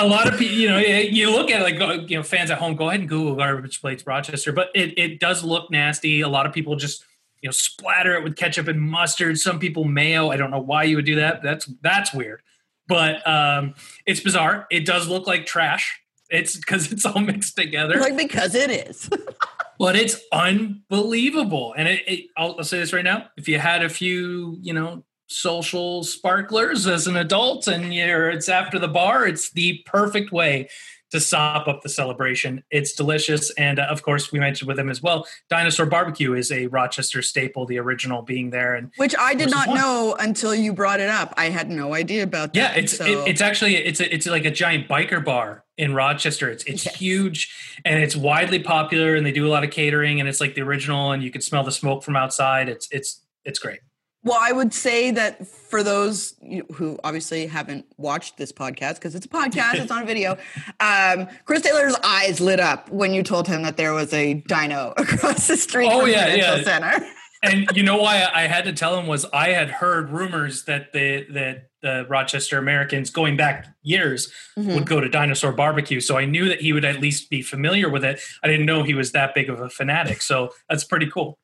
A 0.00 0.06
lot 0.06 0.32
of 0.32 0.38
people, 0.38 0.56
you 0.56 0.68
know, 0.68 0.78
you 0.78 1.30
look 1.30 1.50
at 1.50 1.60
it 1.60 1.78
like, 1.78 2.10
you 2.10 2.16
know, 2.16 2.22
fans 2.22 2.50
at 2.50 2.58
home, 2.58 2.76
go 2.76 2.88
ahead 2.88 3.00
and 3.00 3.08
Google 3.08 3.34
garbage 3.36 3.80
plates 3.80 4.06
Rochester, 4.06 4.52
but 4.52 4.70
it, 4.74 4.98
it 4.98 5.20
does 5.20 5.44
look 5.44 5.70
nasty. 5.70 6.20
A 6.20 6.28
lot 6.28 6.46
of 6.46 6.52
people 6.52 6.76
just, 6.76 7.04
you 7.42 7.48
know, 7.48 7.52
splatter 7.52 8.14
it 8.14 8.24
with 8.24 8.36
ketchup 8.36 8.68
and 8.68 8.80
mustard. 8.80 9.38
Some 9.38 9.58
people 9.58 9.84
mayo. 9.84 10.30
I 10.30 10.36
don't 10.36 10.50
know 10.50 10.60
why 10.60 10.84
you 10.84 10.96
would 10.96 11.04
do 11.04 11.16
that. 11.16 11.42
That's, 11.42 11.66
that's 11.82 12.12
weird, 12.12 12.42
but 12.88 13.26
um, 13.26 13.74
it's 14.06 14.20
bizarre. 14.20 14.66
It 14.70 14.86
does 14.86 15.08
look 15.08 15.26
like 15.26 15.46
trash. 15.46 16.00
It's 16.30 16.56
because 16.56 16.90
it's 16.92 17.04
all 17.04 17.20
mixed 17.20 17.56
together, 17.56 18.00
Like, 18.00 18.16
because 18.16 18.54
it 18.54 18.70
is. 18.70 19.08
but 19.78 19.96
it's 19.96 20.20
unbelievable. 20.32 21.74
And 21.76 21.88
it, 21.88 22.02
it 22.06 22.26
I'll, 22.36 22.56
I'll 22.58 22.64
say 22.64 22.78
this 22.78 22.92
right 22.92 23.04
now. 23.04 23.28
If 23.36 23.48
you 23.48 23.58
had 23.58 23.84
a 23.84 23.88
few, 23.88 24.58
you 24.60 24.72
know, 24.72 25.04
social 25.28 26.04
sparklers 26.04 26.86
as 26.86 27.06
an 27.06 27.16
adult 27.16 27.66
and 27.68 27.92
you're 27.92 28.30
it's 28.30 28.48
after 28.48 28.78
the 28.78 28.88
bar 28.88 29.26
it's 29.26 29.50
the 29.50 29.82
perfect 29.86 30.30
way 30.32 30.68
to 31.10 31.20
sop 31.20 31.66
up 31.68 31.82
the 31.82 31.88
celebration 31.88 32.62
it's 32.70 32.92
delicious 32.92 33.50
and 33.52 33.78
uh, 33.78 33.82
of 33.90 34.02
course 34.02 34.30
we 34.32 34.38
mentioned 34.38 34.66
with 34.68 34.78
him 34.78 34.88
as 34.88 35.02
well 35.02 35.26
dinosaur 35.48 35.86
barbecue 35.86 36.32
is 36.34 36.50
a 36.52 36.66
rochester 36.68 37.22
staple 37.22 37.66
the 37.66 37.78
original 37.78 38.22
being 38.22 38.50
there 38.50 38.74
and 38.74 38.90
Which 38.96 39.14
I 39.18 39.34
did 39.34 39.50
not 39.50 39.68
one. 39.68 39.76
know 39.78 40.16
until 40.18 40.54
you 40.54 40.72
brought 40.72 40.98
it 41.00 41.08
up. 41.08 41.32
I 41.36 41.48
had 41.50 41.70
no 41.70 41.94
idea 41.94 42.22
about 42.24 42.54
that. 42.54 42.74
yeah 42.74 42.80
it's 42.80 42.96
so- 42.96 43.04
it, 43.04 43.28
it's 43.28 43.40
actually 43.40 43.76
it's 43.76 44.00
a, 44.00 44.12
it's 44.14 44.26
like 44.26 44.44
a 44.44 44.50
giant 44.50 44.88
biker 44.88 45.24
bar 45.24 45.64
in 45.76 45.92
rochester 45.94 46.48
it's 46.50 46.64
it's 46.64 46.84
Yes. 46.86 46.96
huge 46.96 47.78
and 47.84 48.02
it's 48.02 48.16
widely 48.16 48.58
popular 48.60 49.14
and 49.16 49.24
they 49.26 49.32
do 49.32 49.46
a 49.46 49.50
lot 49.50 49.62
of 49.64 49.70
catering 49.70 50.20
and 50.20 50.28
it's 50.28 50.40
like 50.40 50.54
the 50.54 50.62
original 50.62 51.12
and 51.12 51.22
you 51.22 51.30
can 51.30 51.40
smell 51.40 51.62
the 51.64 51.72
smoke 51.72 52.02
from 52.04 52.16
outside 52.16 52.68
it's 52.68 52.88
it's 52.90 53.22
it's 53.44 53.58
great 53.58 53.80
Well, 54.26 54.38
I 54.40 54.50
would 54.50 54.74
say 54.74 55.12
that 55.12 55.46
for 55.46 55.82
those 55.84 56.34
who 56.74 56.98
obviously 57.04 57.46
haven't 57.46 57.86
watched 57.96 58.36
this 58.36 58.50
podcast, 58.52 58.94
because 58.94 59.14
it's 59.14 59.24
a 59.24 59.28
podcast, 59.28 59.74
it's 59.76 59.90
on 59.92 60.04
video, 60.04 60.36
um, 60.80 61.28
Chris 61.44 61.62
Taylor's 61.62 61.94
eyes 62.02 62.40
lit 62.40 62.58
up 62.58 62.90
when 62.90 63.14
you 63.14 63.22
told 63.22 63.46
him 63.46 63.62
that 63.62 63.76
there 63.76 63.92
was 63.94 64.12
a 64.12 64.34
dino 64.48 64.92
across 64.96 65.46
the 65.46 65.56
street 65.56 65.88
Oh, 65.92 66.00
from 66.00 66.10
yeah, 66.10 66.34
yeah. 66.34 66.62
Center. 66.62 67.06
and 67.44 67.68
you 67.76 67.84
know 67.84 67.98
why 67.98 68.28
I 68.34 68.48
had 68.48 68.64
to 68.64 68.72
tell 68.72 68.98
him 68.98 69.06
was 69.06 69.24
I 69.32 69.50
had 69.50 69.70
heard 69.70 70.10
rumors 70.10 70.64
that 70.64 70.92
the 70.92 71.24
that 71.32 71.68
the 71.82 72.04
Rochester 72.08 72.58
Americans 72.58 73.10
going 73.10 73.36
back 73.36 73.68
years 73.82 74.32
Mhm. 74.58 74.74
would 74.74 74.86
go 74.86 75.00
to 75.00 75.08
Dinosaur 75.08 75.52
Barbecue, 75.52 76.00
so 76.00 76.18
I 76.18 76.24
knew 76.24 76.48
that 76.48 76.60
he 76.60 76.72
would 76.72 76.84
at 76.84 77.00
least 77.00 77.30
be 77.30 77.42
familiar 77.42 77.88
with 77.88 78.04
it. 78.04 78.18
I 78.42 78.48
didn't 78.48 78.66
know 78.66 78.82
he 78.82 78.94
was 78.94 79.12
that 79.12 79.34
big 79.36 79.48
of 79.48 79.60
a 79.60 79.70
fanatic, 79.70 80.20
so 80.20 80.50
that's 80.68 80.82
pretty 80.82 81.08
cool. 81.08 81.38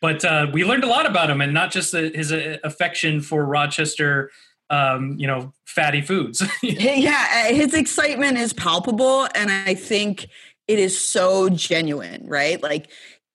But 0.00 0.24
uh, 0.24 0.48
we 0.52 0.64
learned 0.64 0.84
a 0.84 0.88
lot 0.88 1.06
about 1.06 1.30
him, 1.30 1.40
and 1.40 1.54
not 1.54 1.70
just 1.70 1.92
the, 1.92 2.10
his 2.14 2.32
uh, 2.32 2.58
affection 2.64 3.20
for 3.20 3.44
Rochester, 3.44 4.30
um, 4.68 5.16
you 5.18 5.26
know, 5.26 5.52
fatty 5.64 6.02
foods. 6.02 6.42
yeah, 6.62 7.46
uh, 7.48 7.54
his 7.54 7.74
excitement 7.74 8.38
is 8.38 8.52
palpable, 8.52 9.26
and 9.34 9.50
I 9.50 9.74
think 9.74 10.28
it 10.68 10.78
is 10.78 10.98
so 10.98 11.48
genuine, 11.48 12.26
right? 12.26 12.62
Like 12.62 12.88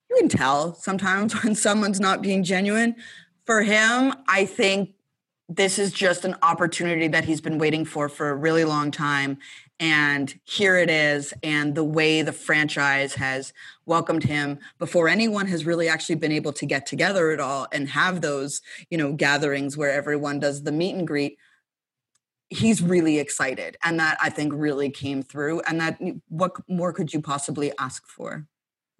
you 0.09 0.17
can 0.17 0.29
tell 0.29 0.75
sometimes 0.75 1.33
when 1.43 1.55
someone's 1.55 1.99
not 1.99 2.21
being 2.21 2.43
genuine. 2.43 2.95
For 3.45 3.63
him, 3.63 4.13
I 4.27 4.45
think 4.45 4.93
this 5.49 5.77
is 5.79 5.91
just 5.91 6.23
an 6.25 6.35
opportunity 6.41 7.07
that 7.09 7.25
he's 7.25 7.41
been 7.41 7.57
waiting 7.57 7.83
for 7.85 8.07
for 8.07 8.29
a 8.29 8.35
really 8.35 8.63
long 8.63 8.91
time. 8.91 9.37
And 9.81 10.33
here 10.43 10.77
it 10.77 10.91
is. 10.91 11.33
And 11.41 11.73
the 11.73 11.83
way 11.83 12.21
the 12.21 12.31
franchise 12.31 13.15
has 13.15 13.51
welcomed 13.87 14.23
him 14.23 14.59
before 14.77 15.09
anyone 15.09 15.47
has 15.47 15.65
really 15.65 15.89
actually 15.89 16.15
been 16.15 16.31
able 16.31 16.53
to 16.53 16.67
get 16.67 16.85
together 16.85 17.31
at 17.31 17.39
all 17.39 17.67
and 17.73 17.89
have 17.89 18.21
those, 18.21 18.61
you 18.91 18.97
know, 18.97 19.11
gatherings 19.11 19.75
where 19.75 19.91
everyone 19.91 20.39
does 20.39 20.63
the 20.63 20.71
meet 20.71 20.95
and 20.95 21.07
greet 21.07 21.37
he's 22.51 22.81
really 22.81 23.17
excited 23.17 23.77
and 23.81 23.97
that 23.97 24.17
i 24.21 24.29
think 24.29 24.51
really 24.53 24.89
came 24.89 25.23
through 25.23 25.61
and 25.61 25.79
that 25.79 25.97
what 26.27 26.51
more 26.67 26.91
could 26.91 27.13
you 27.13 27.21
possibly 27.21 27.71
ask 27.79 28.05
for 28.05 28.45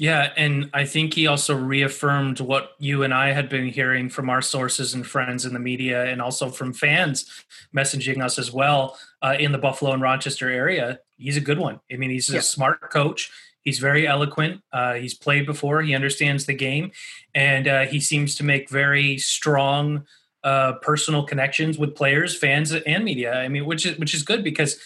Yeah, 0.02 0.34
and 0.36 0.68
I 0.74 0.84
think 0.86 1.14
he 1.14 1.28
also 1.28 1.56
reaffirmed 1.56 2.40
what 2.40 2.72
you 2.80 3.04
and 3.04 3.14
I 3.14 3.34
had 3.34 3.50
been 3.50 3.68
hearing 3.68 4.10
from 4.10 4.32
our 4.32 4.42
sources 4.42 4.96
and 4.96 5.06
friends 5.06 5.46
in 5.46 5.54
the 5.54 5.60
media, 5.60 6.06
and 6.06 6.20
also 6.20 6.50
from 6.50 6.74
fans 6.74 7.30
messaging 7.72 8.20
us 8.26 8.40
as 8.40 8.52
well 8.52 8.98
uh, 9.22 9.36
in 9.40 9.52
the 9.52 9.60
Buffalo 9.60 9.92
and 9.92 10.02
Rochester 10.02 10.50
area. 10.50 11.00
He's 11.18 11.38
a 11.38 11.40
good 11.40 11.60
one. 11.60 11.82
I 11.94 11.98
mean, 11.98 12.10
he's 12.10 12.32
a 12.32 12.38
Yeah. 12.38 12.40
smart 12.40 12.90
coach. 12.90 13.30
He's 13.62 13.78
very 13.78 14.08
eloquent. 14.08 14.64
Uh, 14.74 14.96
he's 14.96 15.14
played 15.14 15.46
before. 15.46 15.84
He 15.84 15.94
understands 15.94 16.48
the 16.48 16.56
game, 16.56 16.90
and 17.36 17.68
uh, 17.68 17.86
he 17.86 18.00
seems 18.00 18.34
to 18.38 18.44
make 18.44 18.72
very 18.72 19.20
strong 19.20 20.08
uh, 20.44 20.74
personal 20.82 21.26
connections 21.28 21.78
with 21.78 21.94
players, 21.94 22.36
fans, 22.36 22.74
and 22.74 23.06
media. 23.06 23.36
I 23.36 23.50
mean, 23.50 23.66
which 23.68 23.86
is 23.86 24.00
which 24.00 24.16
is 24.16 24.24
good 24.24 24.44
because, 24.44 24.80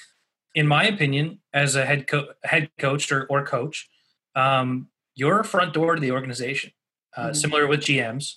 in 0.55 0.67
my 0.67 0.83
opinion, 0.83 1.39
as 1.53 1.77
a 1.77 1.85
head 1.85 2.05
co- 2.05 2.33
head 2.43 2.69
coach 2.77 3.09
or, 3.13 3.25
or 3.27 3.45
coach, 3.45 3.89
um, 4.35 4.89
you're 5.15 5.39
a 5.39 5.45
front 5.45 5.73
door 5.73 5.95
to 5.95 6.01
the 6.01 6.11
organization. 6.11 6.71
Uh, 7.15 7.23
mm-hmm. 7.23 7.33
Similar 7.33 7.67
with 7.67 7.79
GMs, 7.79 8.35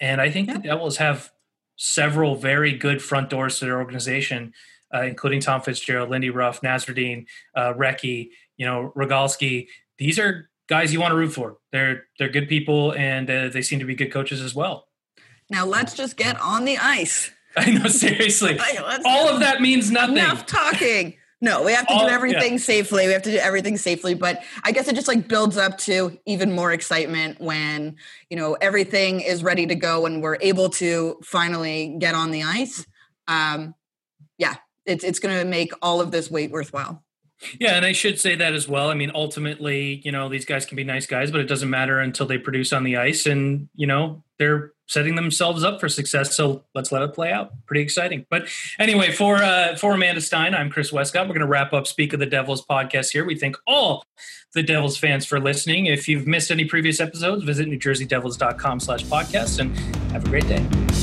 and 0.00 0.20
I 0.20 0.30
think 0.30 0.48
yeah. 0.48 0.54
the 0.54 0.60
Devils 0.60 0.98
have 0.98 1.30
several 1.76 2.36
very 2.36 2.72
good 2.72 3.02
front 3.02 3.30
doors 3.30 3.58
to 3.58 3.64
their 3.64 3.78
organization, 3.78 4.52
uh, 4.94 5.02
including 5.02 5.40
Tom 5.40 5.60
Fitzgerald, 5.60 6.10
Lindy 6.10 6.30
Ruff, 6.30 6.60
Nasreddine, 6.60 7.26
uh, 7.56 7.72
Recchi, 7.74 8.28
you 8.56 8.64
know, 8.64 8.92
Rogalski. 8.96 9.66
These 9.98 10.20
are 10.20 10.48
guys 10.68 10.92
you 10.92 11.00
want 11.00 11.12
to 11.12 11.16
root 11.16 11.32
for. 11.32 11.58
They're 11.72 12.04
they're 12.18 12.28
good 12.28 12.48
people, 12.48 12.92
and 12.94 13.28
uh, 13.28 13.48
they 13.48 13.62
seem 13.62 13.78
to 13.80 13.84
be 13.84 13.94
good 13.94 14.12
coaches 14.12 14.40
as 14.40 14.54
well. 14.54 14.86
Now 15.50 15.66
let's 15.66 15.94
just 15.94 16.16
get 16.16 16.40
on 16.40 16.64
the 16.64 16.78
ice. 16.78 17.30
I 17.56 17.70
know, 17.70 17.88
seriously. 17.88 18.58
All 19.04 19.28
of 19.28 19.40
that 19.40 19.60
means 19.60 19.90
nothing. 19.90 20.16
Enough 20.16 20.46
talking. 20.46 21.14
No, 21.42 21.64
we 21.64 21.72
have 21.72 21.88
to 21.88 21.92
All, 21.92 22.06
do 22.06 22.08
everything 22.08 22.52
yeah. 22.52 22.58
safely. 22.58 23.08
We 23.08 23.12
have 23.12 23.22
to 23.22 23.32
do 23.32 23.36
everything 23.36 23.76
safely. 23.76 24.14
But 24.14 24.44
I 24.62 24.70
guess 24.70 24.86
it 24.86 24.94
just 24.94 25.08
like 25.08 25.26
builds 25.26 25.58
up 25.58 25.76
to 25.78 26.16
even 26.24 26.52
more 26.52 26.72
excitement 26.72 27.40
when, 27.40 27.96
you 28.30 28.36
know, 28.36 28.54
everything 28.54 29.20
is 29.20 29.42
ready 29.42 29.66
to 29.66 29.74
go 29.74 30.06
and 30.06 30.22
we're 30.22 30.38
able 30.40 30.70
to 30.70 31.18
finally 31.24 31.96
get 31.98 32.14
on 32.14 32.30
the 32.30 32.44
ice. 32.44 32.86
Um, 33.26 33.74
yeah, 34.38 34.54
it's 34.86 35.02
it's 35.02 35.18
gonna 35.18 35.44
make 35.44 35.72
all 35.82 36.00
of 36.00 36.12
this 36.12 36.30
wait 36.30 36.52
worthwhile. 36.52 37.02
Yeah, 37.58 37.74
and 37.74 37.84
I 37.84 37.90
should 37.90 38.20
say 38.20 38.36
that 38.36 38.52
as 38.54 38.68
well. 38.68 38.88
I 38.88 38.94
mean, 38.94 39.10
ultimately, 39.12 40.00
you 40.04 40.12
know, 40.12 40.28
these 40.28 40.44
guys 40.44 40.64
can 40.64 40.76
be 40.76 40.84
nice 40.84 41.06
guys, 41.06 41.32
but 41.32 41.40
it 41.40 41.48
doesn't 41.48 41.70
matter 41.70 41.98
until 41.98 42.26
they 42.26 42.38
produce 42.38 42.72
on 42.72 42.84
the 42.84 42.96
ice 42.96 43.26
and, 43.26 43.68
you 43.74 43.88
know, 43.88 44.22
they're 44.38 44.72
setting 44.92 45.14
themselves 45.14 45.64
up 45.64 45.80
for 45.80 45.88
success. 45.88 46.36
So 46.36 46.64
let's 46.74 46.92
let 46.92 47.02
it 47.02 47.14
play 47.14 47.32
out. 47.32 47.52
Pretty 47.66 47.80
exciting. 47.80 48.26
But 48.28 48.48
anyway, 48.78 49.10
for 49.10 49.36
uh, 49.36 49.76
for 49.76 49.94
Amanda 49.94 50.20
Stein, 50.20 50.54
I'm 50.54 50.70
Chris 50.70 50.92
Westcott. 50.92 51.26
We're 51.26 51.34
going 51.34 51.40
to 51.40 51.46
wrap 51.46 51.72
up 51.72 51.86
Speak 51.86 52.12
of 52.12 52.20
the 52.20 52.26
Devils 52.26 52.64
podcast 52.64 53.10
here. 53.12 53.24
We 53.24 53.36
thank 53.36 53.56
all 53.66 54.04
the 54.52 54.62
Devils 54.62 54.98
fans 54.98 55.24
for 55.24 55.40
listening. 55.40 55.86
If 55.86 56.08
you've 56.08 56.26
missed 56.26 56.50
any 56.50 56.66
previous 56.66 57.00
episodes, 57.00 57.42
visit 57.42 57.68
NewJerseyDevils.com 57.68 58.80
slash 58.80 59.04
podcast 59.04 59.60
and 59.60 59.76
have 60.12 60.24
a 60.24 60.28
great 60.28 60.46
day. 60.46 61.01